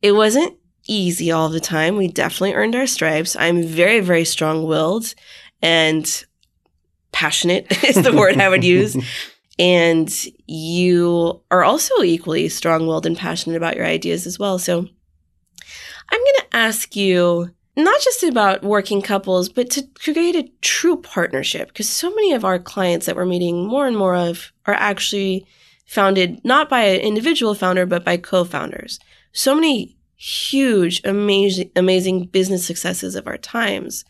it 0.00 0.12
wasn't 0.12 0.56
easy 0.88 1.30
all 1.30 1.48
the 1.48 1.60
time. 1.60 1.96
We 1.96 2.08
definitely 2.08 2.54
earned 2.54 2.76
our 2.76 2.86
stripes. 2.86 3.36
I'm 3.36 3.62
very, 3.62 4.00
very 4.00 4.24
strong 4.24 4.66
willed 4.66 5.14
and 5.60 6.24
passionate 7.12 7.84
is 7.84 7.96
the 7.96 8.12
word 8.12 8.38
I 8.40 8.48
would 8.48 8.64
use. 8.64 8.96
And 9.58 10.12
you 10.46 11.40
are 11.50 11.64
also 11.64 12.02
equally 12.02 12.48
strong 12.48 12.86
willed 12.86 13.06
and 13.06 13.16
passionate 13.16 13.56
about 13.56 13.76
your 13.76 13.86
ideas 13.86 14.26
as 14.26 14.38
well. 14.38 14.58
So 14.58 14.78
I'm 14.78 16.20
going 16.20 16.34
to 16.40 16.56
ask 16.56 16.94
you 16.94 17.50
not 17.76 18.00
just 18.00 18.22
about 18.22 18.62
working 18.62 19.02
couples, 19.02 19.48
but 19.48 19.70
to 19.70 19.86
create 19.98 20.36
a 20.36 20.50
true 20.62 20.96
partnership. 20.96 21.68
Because 21.68 21.88
so 21.88 22.10
many 22.10 22.32
of 22.32 22.44
our 22.44 22.58
clients 22.58 23.06
that 23.06 23.16
we're 23.16 23.26
meeting 23.26 23.66
more 23.66 23.86
and 23.86 23.96
more 23.96 24.16
of 24.16 24.52
are 24.66 24.74
actually 24.74 25.46
founded 25.86 26.42
not 26.44 26.68
by 26.68 26.82
an 26.82 27.00
individual 27.00 27.54
founder, 27.54 27.86
but 27.86 28.04
by 28.04 28.16
co 28.16 28.44
founders. 28.44 28.98
So 29.32 29.54
many 29.54 29.96
huge, 30.16 31.02
amazing, 31.04 31.70
amazing 31.76 32.24
business 32.26 32.66
successes 32.66 33.14
of 33.14 33.26
our 33.26 33.36
times 33.36 34.04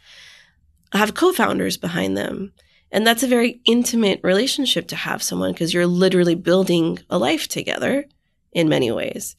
have 0.92 1.14
co 1.14 1.32
founders 1.32 1.76
behind 1.76 2.16
them. 2.16 2.52
And 2.92 3.06
that's 3.06 3.22
a 3.22 3.28
very 3.28 3.60
intimate 3.64 4.20
relationship 4.22 4.88
to 4.88 4.96
have 4.96 5.22
someone 5.22 5.52
because 5.52 5.74
you're 5.74 5.86
literally 5.86 6.34
building 6.34 6.98
a 7.10 7.18
life 7.18 7.48
together 7.48 8.04
in 8.52 8.68
many 8.68 8.90
ways. 8.90 9.36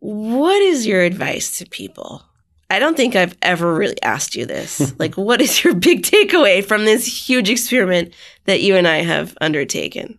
What 0.00 0.60
is 0.62 0.86
your 0.86 1.02
advice 1.02 1.58
to 1.58 1.66
people? 1.66 2.22
I 2.70 2.78
don't 2.78 2.96
think 2.96 3.14
I've 3.14 3.36
ever 3.42 3.74
really 3.74 4.00
asked 4.02 4.36
you 4.36 4.46
this. 4.46 4.94
like, 4.98 5.16
what 5.16 5.40
is 5.40 5.62
your 5.62 5.74
big 5.74 6.02
takeaway 6.02 6.64
from 6.64 6.84
this 6.84 7.28
huge 7.28 7.50
experiment 7.50 8.14
that 8.46 8.62
you 8.62 8.76
and 8.76 8.88
I 8.88 9.02
have 9.02 9.36
undertaken? 9.40 10.18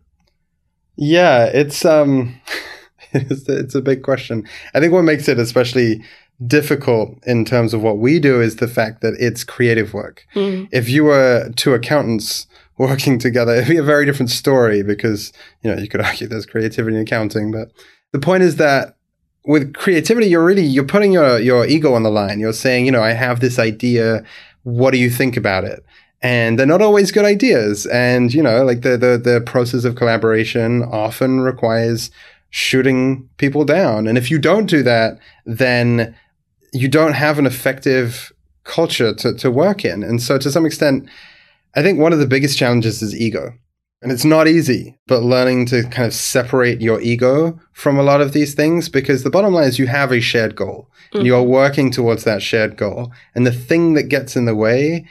Yeah, 0.95 1.45
it's 1.45 1.83
um 1.83 2.39
it's, 3.13 3.47
it's 3.49 3.75
a 3.75 3.81
big 3.81 4.03
question. 4.03 4.47
I 4.73 4.79
think 4.79 4.93
what 4.93 5.03
makes 5.03 5.27
it 5.27 5.39
especially 5.39 6.03
difficult 6.45 7.17
in 7.25 7.45
terms 7.45 7.73
of 7.73 7.81
what 7.81 7.97
we 7.97 8.19
do 8.19 8.41
is 8.41 8.57
the 8.57 8.67
fact 8.67 9.01
that 9.01 9.15
it's 9.19 9.43
creative 9.43 9.93
work. 9.93 10.25
Mm. 10.35 10.67
If 10.71 10.89
you 10.89 11.05
were 11.05 11.49
two 11.55 11.73
accountants 11.73 12.47
working 12.77 13.19
together, 13.19 13.55
it'd 13.55 13.69
be 13.69 13.77
a 13.77 13.83
very 13.83 14.05
different 14.05 14.29
story 14.29 14.83
because, 14.83 15.31
you 15.61 15.73
know, 15.73 15.81
you 15.81 15.87
could 15.87 16.01
argue 16.05 16.27
there's 16.27 16.45
creativity 16.45 16.95
in 16.95 17.03
accounting, 17.03 17.51
but 17.51 17.71
the 18.11 18.19
point 18.19 18.43
is 18.43 18.57
that 18.57 18.95
with 19.45 19.73
creativity, 19.75 20.27
you're 20.27 20.43
really, 20.43 20.63
you're 20.63 20.83
putting 20.83 21.11
your, 21.11 21.39
your 21.39 21.65
ego 21.65 21.93
on 21.93 22.03
the 22.03 22.09
line. 22.09 22.39
You're 22.39 22.53
saying, 22.53 22.85
you 22.85 22.91
know, 22.91 23.03
I 23.03 23.11
have 23.11 23.39
this 23.39 23.59
idea. 23.59 24.23
What 24.63 24.91
do 24.91 24.97
you 24.97 25.09
think 25.09 25.37
about 25.37 25.63
it? 25.63 25.85
And 26.21 26.57
they're 26.57 26.65
not 26.65 26.81
always 26.81 27.11
good 27.11 27.25
ideas. 27.25 27.85
And, 27.87 28.33
you 28.33 28.41
know, 28.41 28.63
like 28.63 28.81
the, 28.81 28.97
the, 28.97 29.17
the 29.17 29.41
process 29.45 29.83
of 29.83 29.95
collaboration 29.95 30.81
often 30.83 31.41
requires 31.41 32.09
shooting 32.49 33.29
people 33.37 33.65
down. 33.65 34.07
And 34.07 34.17
if 34.17 34.31
you 34.31 34.39
don't 34.39 34.65
do 34.65 34.81
that, 34.81 35.19
then 35.45 36.15
you 36.73 36.87
don't 36.87 37.13
have 37.13 37.37
an 37.37 37.45
effective 37.45 38.33
culture 38.63 39.13
to, 39.13 39.35
to 39.35 39.51
work 39.51 39.85
in. 39.85 40.03
And 40.03 40.21
so 40.21 40.37
to 40.37 40.49
some 40.49 40.65
extent, 40.65 41.07
I 41.75 41.81
think 41.81 41.99
one 41.99 42.13
of 42.13 42.19
the 42.19 42.27
biggest 42.27 42.57
challenges 42.57 43.01
is 43.01 43.15
ego. 43.15 43.53
And 44.01 44.11
it's 44.11 44.25
not 44.25 44.47
easy, 44.47 44.97
but 45.07 45.23
learning 45.23 45.65
to 45.67 45.83
kind 45.83 46.05
of 46.05 46.13
separate 46.13 46.79
your 46.79 47.01
ego 47.01 47.59
from 47.73 47.97
a 47.97 48.03
lot 48.03 48.21
of 48.21 48.33
these 48.33 48.53
things 48.53 48.87
because 48.87 49.23
the 49.23 49.29
bottom 49.29 49.53
line 49.53 49.67
is 49.67 49.79
you 49.79 49.87
have 49.87 50.11
a 50.11 50.19
shared 50.19 50.55
goal. 50.55 50.89
Mm-hmm. 51.13 51.25
You're 51.25 51.41
working 51.41 51.91
towards 51.91 52.23
that 52.23 52.43
shared 52.43 52.77
goal. 52.77 53.11
And 53.33 53.47
the 53.47 53.51
thing 53.51 53.93
that 53.95 54.03
gets 54.03 54.35
in 54.35 54.45
the 54.45 54.55
way 54.55 55.07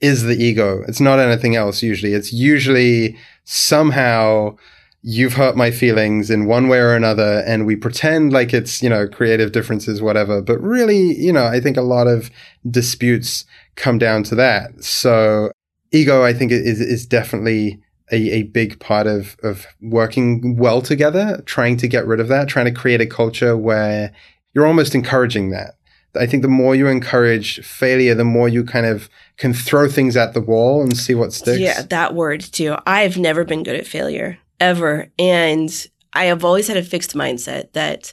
is 0.00 0.22
the 0.22 0.42
ego. 0.42 0.82
It's 0.88 1.00
not 1.00 1.18
anything 1.18 1.56
else 1.56 1.82
usually. 1.82 2.14
It's 2.14 2.32
usually 2.32 3.16
somehow 3.44 4.56
you've 5.02 5.34
hurt 5.34 5.56
my 5.56 5.70
feelings 5.70 6.30
in 6.30 6.46
one 6.46 6.68
way 6.68 6.78
or 6.78 6.94
another 6.94 7.42
and 7.46 7.66
we 7.66 7.74
pretend 7.74 8.32
like 8.32 8.54
it's 8.54 8.80
you 8.82 8.88
know 8.88 9.08
creative 9.08 9.50
differences 9.50 10.00
whatever 10.00 10.40
but 10.40 10.60
really 10.62 11.18
you 11.18 11.32
know 11.32 11.44
i 11.44 11.58
think 11.58 11.76
a 11.76 11.82
lot 11.82 12.06
of 12.06 12.30
disputes 12.70 13.44
come 13.74 13.98
down 13.98 14.22
to 14.22 14.36
that 14.36 14.70
so 14.82 15.50
ego, 15.92 16.24
I 16.24 16.32
think, 16.32 16.52
is 16.52 16.80
is 16.80 17.06
definitely 17.06 17.80
a, 18.10 18.16
a 18.16 18.42
big 18.44 18.80
part 18.80 19.06
of 19.06 19.36
of 19.42 19.66
working 19.80 20.56
well 20.56 20.82
together. 20.82 21.42
Trying 21.46 21.76
to 21.78 21.88
get 21.88 22.06
rid 22.06 22.20
of 22.20 22.28
that, 22.28 22.48
trying 22.48 22.66
to 22.66 22.72
create 22.72 23.00
a 23.00 23.06
culture 23.06 23.56
where 23.56 24.12
you're 24.54 24.66
almost 24.66 24.94
encouraging 24.94 25.50
that. 25.50 25.74
I 26.14 26.26
think 26.26 26.42
the 26.42 26.48
more 26.48 26.74
you 26.74 26.88
encourage 26.88 27.64
failure, 27.64 28.14
the 28.14 28.24
more 28.24 28.48
you 28.48 28.64
kind 28.64 28.84
of 28.84 29.08
can 29.38 29.54
throw 29.54 29.88
things 29.88 30.16
at 30.16 30.34
the 30.34 30.42
wall 30.42 30.82
and 30.82 30.94
see 30.96 31.14
what 31.14 31.32
sticks. 31.32 31.58
Yeah, 31.58 31.82
that 31.82 32.14
word 32.14 32.42
too. 32.42 32.76
I've 32.86 33.16
never 33.16 33.44
been 33.44 33.62
good 33.62 33.76
at 33.76 33.86
failure 33.86 34.38
ever. 34.60 35.08
And 35.18 35.86
I 36.12 36.26
have 36.26 36.44
always 36.44 36.68
had 36.68 36.76
a 36.76 36.82
fixed 36.82 37.14
mindset 37.14 37.72
that 37.72 38.12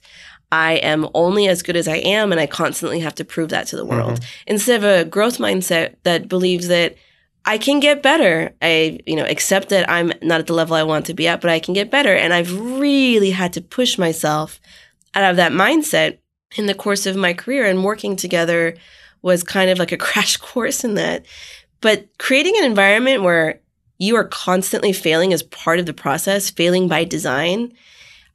I 0.52 0.74
am 0.76 1.08
only 1.14 1.48
as 1.48 1.62
good 1.62 1.76
as 1.76 1.88
I 1.88 1.98
am 1.98 2.32
and 2.32 2.40
I 2.40 2.48
constantly 2.48 3.02
have 3.02 3.16
to 3.16 3.26
prove 3.26 3.50
that 3.50 3.68
to 3.68 3.76
the 3.76 3.86
world. 3.86 4.14
Mm-hmm. 4.14 4.44
Instead 4.48 4.84
of 4.84 4.84
a 4.84 5.06
growth 5.10 5.38
mindset 5.38 5.96
that 6.04 6.28
believes 6.28 6.68
that 6.70 6.96
I 7.46 7.58
can 7.58 7.80
get 7.80 8.04
better. 8.04 8.54
I, 8.62 9.00
you 9.06 9.16
know, 9.16 9.26
accept 9.26 9.70
that 9.70 9.90
I'm 9.90 10.12
not 10.22 10.40
at 10.40 10.48
the 10.48 10.54
level 10.54 10.76
I 10.76 10.84
want 10.84 11.06
to 11.08 11.14
be 11.14 11.28
at, 11.28 11.42
but 11.42 11.50
I 11.50 11.60
can 11.60 11.74
get 11.74 11.90
better. 11.90 12.14
And 12.14 12.34
I've 12.34 12.58
really 12.60 13.32
had 13.32 13.54
to 13.54 13.62
push 13.62 13.98
myself 13.98 14.60
out 15.16 15.30
of 15.30 15.38
that 15.38 15.52
mindset 15.52 16.20
in 16.56 16.66
the 16.66 16.74
course 16.74 17.06
of 17.06 17.16
my 17.16 17.34
career 17.34 17.66
and 17.66 17.84
working 17.84 18.16
together 18.16 18.76
was 19.22 19.44
kind 19.44 19.70
of 19.70 19.80
like 19.80 19.92
a 19.92 19.98
crash 20.06 20.38
course 20.38 20.84
in 20.84 20.96
that. 20.96 21.26
But 21.82 22.08
creating 22.18 22.56
an 22.58 22.66
environment 22.66 23.24
where 23.24 23.62
you 24.00 24.16
are 24.16 24.26
constantly 24.26 24.94
failing 24.94 25.34
as 25.34 25.44
part 25.44 25.80
of 25.80 25.86
the 25.86 25.94
process, 25.94 26.50
failing 26.50 26.88
by 26.88 27.04
design. 27.04 27.74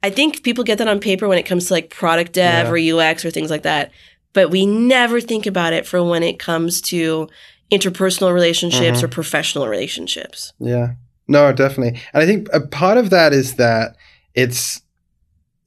I 0.03 0.11
think 0.11 0.43
people 0.43 0.63
get 0.63 0.77
that 0.77 0.87
on 0.87 0.99
paper 0.99 1.27
when 1.27 1.39
it 1.39 1.45
comes 1.45 1.67
to 1.67 1.73
like 1.73 1.89
product 1.89 2.33
dev 2.33 2.67
yeah. 2.67 2.97
or 2.99 3.01
UX 3.01 3.25
or 3.25 3.31
things 3.31 3.49
like 3.49 3.63
that. 3.63 3.91
But 4.33 4.51
we 4.51 4.65
never 4.65 5.19
think 5.19 5.45
about 5.47 5.73
it 5.73 5.87
for 5.87 6.03
when 6.03 6.21
it 6.21 6.37
comes 6.37 6.81
to 6.81 7.27
interpersonal 7.71 8.33
relationships 8.33 8.97
mm-hmm. 8.97 9.05
or 9.05 9.09
professional 9.09 9.67
relationships. 9.67 10.53
Yeah. 10.59 10.93
No, 11.27 11.51
definitely. 11.51 11.99
And 12.13 12.23
I 12.23 12.25
think 12.25 12.47
a 12.53 12.61
part 12.61 12.97
of 12.97 13.09
that 13.09 13.33
is 13.33 13.55
that 13.55 13.95
it's 14.33 14.81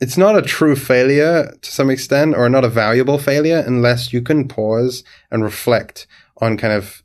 it's 0.01 0.17
not 0.17 0.37
a 0.37 0.43
true 0.43 0.77
failure 0.77 1.53
to 1.61 1.73
some 1.73 1.91
extent 1.91 2.37
or 2.37 2.49
not 2.49 2.65
a 2.65 2.69
valuable 2.69 3.19
failure 3.19 3.65
unless 3.67 4.13
you 4.13 4.23
can 4.23 4.47
pause 4.47 5.03
and 5.31 5.43
reflect 5.43 6.07
on 6.41 6.57
kind 6.57 6.73
of 6.73 7.03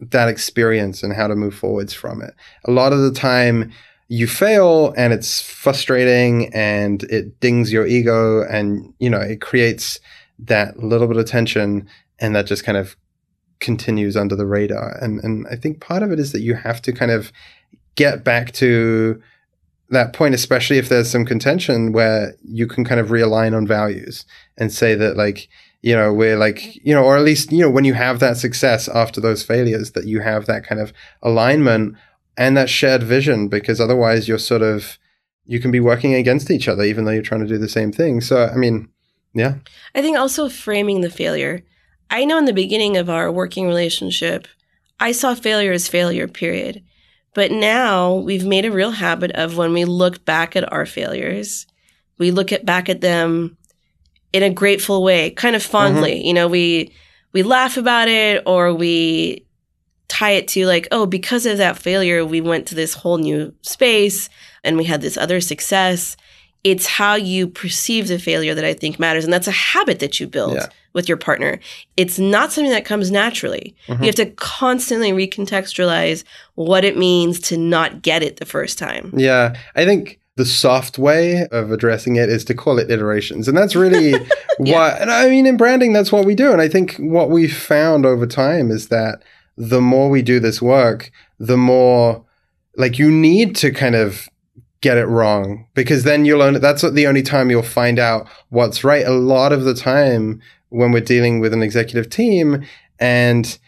that 0.00 0.28
experience 0.28 1.04
and 1.04 1.12
how 1.12 1.28
to 1.28 1.36
move 1.36 1.54
forwards 1.54 1.94
from 1.94 2.20
it. 2.20 2.34
A 2.64 2.72
lot 2.72 2.92
of 2.92 2.98
the 3.00 3.12
time 3.12 3.72
you 4.08 4.26
fail 4.26 4.92
and 4.96 5.12
it's 5.12 5.40
frustrating 5.40 6.52
and 6.54 7.04
it 7.04 7.38
dings 7.40 7.72
your 7.72 7.86
ego 7.86 8.42
and 8.42 8.92
you 8.98 9.10
know 9.10 9.20
it 9.20 9.40
creates 9.40 9.98
that 10.38 10.78
little 10.78 11.08
bit 11.08 11.16
of 11.16 11.26
tension 11.26 11.88
and 12.18 12.34
that 12.34 12.46
just 12.46 12.64
kind 12.64 12.78
of 12.78 12.96
continues 13.60 14.16
under 14.16 14.36
the 14.36 14.46
radar. 14.46 14.98
And 15.00 15.22
and 15.22 15.46
I 15.48 15.56
think 15.56 15.80
part 15.80 16.02
of 16.02 16.12
it 16.12 16.18
is 16.18 16.32
that 16.32 16.40
you 16.40 16.54
have 16.54 16.82
to 16.82 16.92
kind 16.92 17.10
of 17.10 17.32
get 17.94 18.24
back 18.24 18.52
to 18.52 19.20
that 19.90 20.12
point, 20.12 20.34
especially 20.34 20.78
if 20.78 20.88
there's 20.88 21.10
some 21.10 21.24
contention 21.24 21.92
where 21.92 22.34
you 22.42 22.66
can 22.66 22.84
kind 22.84 23.00
of 23.00 23.08
realign 23.08 23.56
on 23.56 23.66
values 23.66 24.24
and 24.56 24.72
say 24.72 24.94
that 24.96 25.16
like, 25.16 25.48
you 25.82 25.94
know, 25.94 26.12
we're 26.12 26.36
like, 26.36 26.76
you 26.84 26.92
know, 26.92 27.04
or 27.04 27.16
at 27.16 27.22
least, 27.22 27.52
you 27.52 27.60
know, 27.60 27.70
when 27.70 27.84
you 27.84 27.94
have 27.94 28.18
that 28.18 28.36
success 28.36 28.88
after 28.88 29.20
those 29.20 29.44
failures, 29.44 29.92
that 29.92 30.06
you 30.06 30.20
have 30.20 30.46
that 30.46 30.66
kind 30.66 30.80
of 30.80 30.92
alignment 31.22 31.96
and 32.36 32.56
that 32.56 32.68
shared 32.68 33.02
vision, 33.02 33.48
because 33.48 33.80
otherwise 33.80 34.26
you're 34.26 34.38
sort 34.38 34.62
of, 34.62 34.98
you 35.44 35.60
can 35.60 35.70
be 35.70 35.78
working 35.78 36.14
against 36.14 36.50
each 36.50 36.66
other, 36.66 36.82
even 36.82 37.04
though 37.04 37.12
you're 37.12 37.22
trying 37.22 37.42
to 37.42 37.46
do 37.46 37.56
the 37.56 37.68
same 37.68 37.92
thing. 37.92 38.20
So, 38.20 38.46
I 38.46 38.56
mean, 38.56 38.88
yeah. 39.32 39.54
I 39.94 40.02
think 40.02 40.18
also 40.18 40.48
framing 40.48 41.02
the 41.02 41.10
failure. 41.10 41.62
I 42.10 42.24
know 42.24 42.38
in 42.38 42.44
the 42.44 42.52
beginning 42.52 42.96
of 42.96 43.10
our 43.10 43.30
working 43.30 43.66
relationship, 43.66 44.46
I 45.00 45.12
saw 45.12 45.34
failure 45.34 45.72
as 45.72 45.88
failure, 45.88 46.28
period. 46.28 46.82
But 47.34 47.50
now 47.50 48.14
we've 48.14 48.46
made 48.46 48.64
a 48.64 48.72
real 48.72 48.92
habit 48.92 49.32
of 49.32 49.56
when 49.56 49.72
we 49.72 49.84
look 49.84 50.24
back 50.24 50.56
at 50.56 50.72
our 50.72 50.86
failures, 50.86 51.66
we 52.18 52.30
look 52.30 52.50
at 52.50 52.64
back 52.64 52.88
at 52.88 53.02
them 53.02 53.58
in 54.32 54.42
a 54.42 54.50
grateful 54.50 55.02
way, 55.02 55.30
kind 55.30 55.54
of 55.54 55.62
fondly. 55.62 56.12
Mm-hmm. 56.12 56.26
You 56.26 56.34
know, 56.34 56.48
we 56.48 56.92
we 57.32 57.42
laugh 57.42 57.76
about 57.76 58.08
it 58.08 58.42
or 58.46 58.72
we 58.72 59.44
tie 60.08 60.30
it 60.30 60.48
to 60.48 60.66
like, 60.66 60.88
oh, 60.92 61.04
because 61.04 61.44
of 61.44 61.58
that 61.58 61.76
failure, 61.76 62.24
we 62.24 62.40
went 62.40 62.66
to 62.68 62.74
this 62.74 62.94
whole 62.94 63.18
new 63.18 63.52
space 63.60 64.30
and 64.64 64.78
we 64.78 64.84
had 64.84 65.02
this 65.02 65.18
other 65.18 65.40
success. 65.42 66.16
It's 66.64 66.86
how 66.86 67.16
you 67.16 67.48
perceive 67.48 68.08
the 68.08 68.18
failure 68.18 68.54
that 68.54 68.64
I 68.64 68.72
think 68.72 68.98
matters. 68.98 69.24
And 69.24 69.32
that's 69.32 69.46
a 69.46 69.52
habit 69.52 69.98
that 69.98 70.18
you 70.18 70.26
build. 70.26 70.54
Yeah 70.54 70.68
with 70.96 71.08
your 71.08 71.18
partner. 71.18 71.60
It's 71.96 72.18
not 72.18 72.50
something 72.50 72.72
that 72.72 72.84
comes 72.84 73.12
naturally. 73.12 73.76
Mm-hmm. 73.86 74.02
You 74.02 74.06
have 74.06 74.16
to 74.16 74.30
constantly 74.32 75.12
recontextualize 75.12 76.24
what 76.56 76.84
it 76.84 76.96
means 76.96 77.38
to 77.42 77.56
not 77.56 78.02
get 78.02 78.24
it 78.24 78.38
the 78.38 78.46
first 78.46 78.78
time. 78.78 79.12
Yeah. 79.16 79.54
I 79.76 79.84
think 79.84 80.18
the 80.34 80.46
soft 80.46 80.98
way 80.98 81.46
of 81.52 81.70
addressing 81.70 82.16
it 82.16 82.28
is 82.28 82.44
to 82.46 82.54
call 82.54 82.78
it 82.78 82.90
iterations. 82.90 83.46
And 83.46 83.56
that's 83.56 83.76
really 83.76 84.10
yeah. 84.58 84.78
what, 84.78 85.00
and 85.00 85.10
I 85.10 85.28
mean, 85.28 85.46
in 85.46 85.56
branding, 85.56 85.92
that's 85.92 86.10
what 86.10 86.24
we 86.24 86.34
do. 86.34 86.50
And 86.50 86.60
I 86.60 86.68
think 86.68 86.96
what 86.96 87.30
we've 87.30 87.56
found 87.56 88.04
over 88.04 88.26
time 88.26 88.70
is 88.70 88.88
that 88.88 89.22
the 89.56 89.80
more 89.80 90.08
we 90.10 90.22
do 90.22 90.40
this 90.40 90.60
work, 90.60 91.12
the 91.38 91.56
more 91.56 92.24
like 92.76 92.98
you 92.98 93.10
need 93.10 93.54
to 93.56 93.70
kind 93.70 93.94
of 93.94 94.28
get 94.82 94.98
it 94.98 95.06
wrong 95.06 95.66
because 95.74 96.04
then 96.04 96.24
you'll 96.24 96.42
only, 96.42 96.60
that's 96.60 96.82
the 96.82 97.06
only 97.06 97.22
time 97.22 97.50
you'll 97.50 97.62
find 97.62 97.98
out 97.98 98.28
what's 98.50 98.84
right. 98.84 99.06
A 99.06 99.10
lot 99.10 99.52
of 99.52 99.64
the 99.64 99.74
time, 99.74 100.40
when 100.70 100.92
we're 100.92 101.00
dealing 101.00 101.40
with 101.40 101.52
an 101.52 101.62
executive 101.62 102.10
team 102.10 102.64
and 102.98 103.58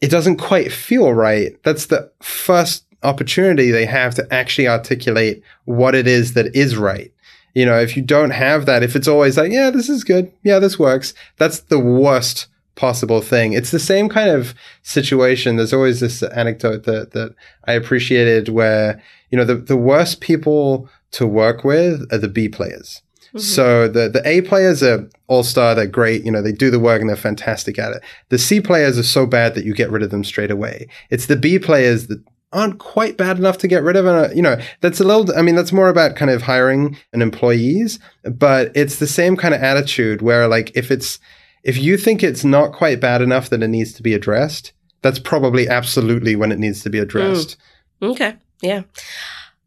it 0.00 0.10
doesn't 0.10 0.36
quite 0.36 0.72
feel 0.72 1.12
right. 1.12 1.60
That's 1.62 1.86
the 1.86 2.10
first 2.20 2.84
opportunity 3.02 3.70
they 3.70 3.86
have 3.86 4.14
to 4.16 4.26
actually 4.32 4.68
articulate 4.68 5.42
what 5.64 5.94
it 5.94 6.06
is 6.06 6.34
that 6.34 6.54
is 6.54 6.76
right. 6.76 7.12
You 7.54 7.66
know, 7.66 7.78
if 7.78 7.96
you 7.96 8.02
don't 8.02 8.30
have 8.30 8.66
that, 8.66 8.82
if 8.82 8.94
it's 8.94 9.08
always 9.08 9.36
like, 9.36 9.50
yeah, 9.52 9.70
this 9.70 9.88
is 9.88 10.04
good. 10.04 10.32
Yeah, 10.44 10.58
this 10.58 10.78
works. 10.78 11.14
That's 11.38 11.60
the 11.60 11.78
worst 11.78 12.46
possible 12.76 13.20
thing. 13.20 13.52
It's 13.52 13.72
the 13.72 13.80
same 13.80 14.08
kind 14.08 14.30
of 14.30 14.54
situation. 14.82 15.56
There's 15.56 15.72
always 15.72 16.00
this 16.00 16.22
anecdote 16.22 16.84
that, 16.84 17.12
that 17.12 17.34
I 17.66 17.72
appreciated 17.72 18.48
where, 18.48 19.02
you 19.30 19.38
know, 19.38 19.44
the, 19.44 19.56
the 19.56 19.76
worst 19.76 20.20
people 20.20 20.88
to 21.12 21.26
work 21.26 21.64
with 21.64 22.06
are 22.12 22.18
the 22.18 22.28
B 22.28 22.48
players. 22.48 23.02
Mm-hmm. 23.38 23.54
So 23.54 23.88
the, 23.88 24.08
the 24.08 24.26
A 24.26 24.42
players 24.42 24.82
are 24.82 25.08
all 25.26 25.42
star, 25.42 25.74
they're 25.74 25.86
great, 25.86 26.24
you 26.24 26.30
know, 26.30 26.42
they 26.42 26.52
do 26.52 26.70
the 26.70 26.78
work 26.78 27.00
and 27.00 27.08
they're 27.08 27.16
fantastic 27.16 27.78
at 27.78 27.92
it. 27.92 28.02
The 28.28 28.38
C 28.38 28.60
players 28.60 28.98
are 28.98 29.02
so 29.02 29.26
bad 29.26 29.54
that 29.54 29.64
you 29.64 29.74
get 29.74 29.90
rid 29.90 30.02
of 30.02 30.10
them 30.10 30.24
straight 30.24 30.50
away. 30.50 30.88
It's 31.10 31.26
the 31.26 31.36
B 31.36 31.58
players 31.58 32.06
that 32.08 32.22
aren't 32.52 32.78
quite 32.78 33.16
bad 33.16 33.38
enough 33.38 33.58
to 33.58 33.68
get 33.68 33.82
rid 33.82 33.96
of. 33.96 34.06
And, 34.06 34.26
uh, 34.26 34.34
you 34.34 34.42
know, 34.42 34.58
that's 34.80 35.00
a 35.00 35.04
little, 35.04 35.36
I 35.36 35.42
mean, 35.42 35.54
that's 35.54 35.72
more 35.72 35.88
about 35.88 36.16
kind 36.16 36.30
of 36.30 36.42
hiring 36.42 36.96
an 37.12 37.20
employees, 37.20 37.98
but 38.24 38.72
it's 38.74 38.96
the 38.96 39.06
same 39.06 39.36
kind 39.36 39.54
of 39.54 39.62
attitude 39.62 40.22
where 40.22 40.48
like 40.48 40.72
if 40.74 40.90
it's, 40.90 41.18
if 41.62 41.76
you 41.76 41.98
think 41.98 42.22
it's 42.22 42.44
not 42.44 42.72
quite 42.72 43.00
bad 43.00 43.20
enough 43.20 43.50
that 43.50 43.62
it 43.62 43.68
needs 43.68 43.92
to 43.94 44.02
be 44.02 44.14
addressed, 44.14 44.72
that's 45.02 45.18
probably 45.18 45.68
absolutely 45.68 46.36
when 46.36 46.50
it 46.50 46.58
needs 46.58 46.82
to 46.82 46.90
be 46.90 46.98
addressed. 46.98 47.56
Mm. 48.00 48.10
Okay. 48.12 48.36
Yeah. 48.62 48.82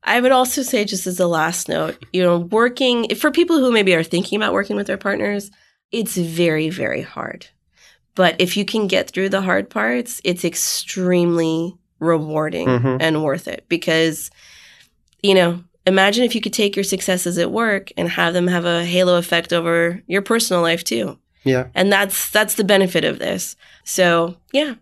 I 0.04 0.20
would 0.20 0.32
also 0.32 0.64
say, 0.64 0.84
just 0.84 1.06
as 1.06 1.20
a 1.20 1.28
last 1.28 1.70
note, 1.70 2.04
you 2.12 2.24
know, 2.24 2.40
working 2.40 3.14
for 3.16 3.30
people 3.32 3.60
who 3.60 3.72
maybe 3.72 3.94
are 3.94 4.04
thinking 4.04 4.38
about 4.38 4.54
working 4.54 4.76
with 4.76 4.88
their 4.88 4.98
partners, 4.98 5.52
it's 5.92 6.18
very, 6.18 6.70
very 6.70 7.02
hard. 7.02 7.48
But 8.16 8.40
if 8.40 8.58
you 8.58 8.66
can 8.66 8.88
get 8.88 9.12
through 9.12 9.30
the 9.30 9.42
hard 9.42 9.70
parts, 9.70 10.20
it's 10.24 10.44
extremely 10.44 11.76
rewarding 12.00 12.68
mm-hmm. 12.68 12.98
and 13.00 13.24
worth 13.24 13.48
it 13.48 13.66
because, 13.70 14.32
you 15.22 15.36
know, 15.36 15.64
imagine 15.86 16.24
if 16.24 16.36
you 16.36 16.42
could 16.42 16.54
take 16.54 16.76
your 16.76 16.84
successes 16.84 17.38
at 17.38 17.52
work 17.52 17.92
and 17.96 18.10
have 18.10 18.34
them 18.34 18.48
have 18.48 18.66
a 18.66 18.84
halo 18.84 19.18
effect 19.18 19.54
over 19.54 20.02
your 20.08 20.22
personal 20.22 20.62
life 20.62 20.84
too. 20.84 21.18
Yeah. 21.44 21.68
And 21.74 21.92
that's 21.92 22.30
that's 22.30 22.56
the 22.56 22.64
benefit 22.64 23.04
of 23.04 23.20
this. 23.20 23.56
So, 23.84 24.38
yeah. 24.52 24.76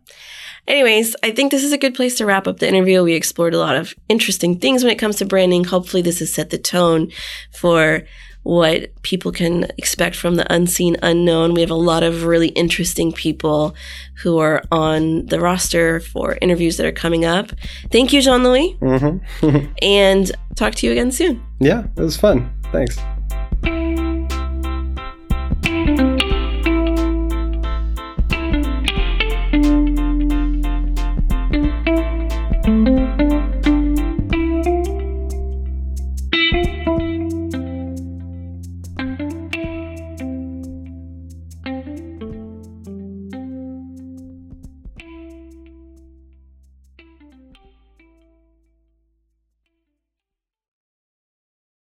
Anyways, 0.70 1.16
I 1.24 1.32
think 1.32 1.50
this 1.50 1.64
is 1.64 1.74
a 1.74 1.80
good 1.80 1.96
place 1.96 2.16
to 2.18 2.28
wrap 2.28 2.48
up 2.48 2.60
the 2.60 2.68
interview. 2.68 3.04
We 3.04 3.14
explored 3.14 3.56
a 3.56 3.60
lot 3.60 3.76
of 3.76 3.96
interesting 4.08 4.60
things 4.60 4.84
when 4.84 4.94
it 4.94 5.00
comes 5.00 5.16
to 5.18 5.26
branding. 5.26 5.64
Hopefully, 5.64 6.04
this 6.04 6.20
has 6.20 6.32
set 6.32 6.52
the 6.52 6.60
tone 6.60 7.12
for 7.52 8.04
what 8.44 9.02
people 9.02 9.32
can 9.32 9.66
expect 9.78 10.16
from 10.16 10.36
the 10.36 10.54
unseen 10.54 10.96
unknown. 11.02 11.56
We 11.56 11.62
have 11.62 11.72
a 11.72 11.76
lot 11.76 12.04
of 12.04 12.24
really 12.24 12.50
interesting 12.50 13.12
people 13.12 13.76
who 14.22 14.38
are 14.38 14.64
on 14.72 15.26
the 15.26 15.40
roster 15.40 16.00
for 16.00 16.38
interviews 16.40 16.78
that 16.78 16.86
are 16.86 16.92
coming 16.92 17.26
up. 17.26 17.52
Thank 17.92 18.14
you, 18.14 18.22
Jean 18.22 18.44
Louis. 18.44 18.78
Mm-hmm. 18.80 19.72
and 19.82 20.32
talk 20.56 20.76
to 20.76 20.86
you 20.86 20.92
again 20.92 21.12
soon. 21.12 21.44
Yeah, 21.60 21.88
it 21.98 22.02
was 22.02 22.16
fun. 22.16 22.54
Thanks. 22.72 22.98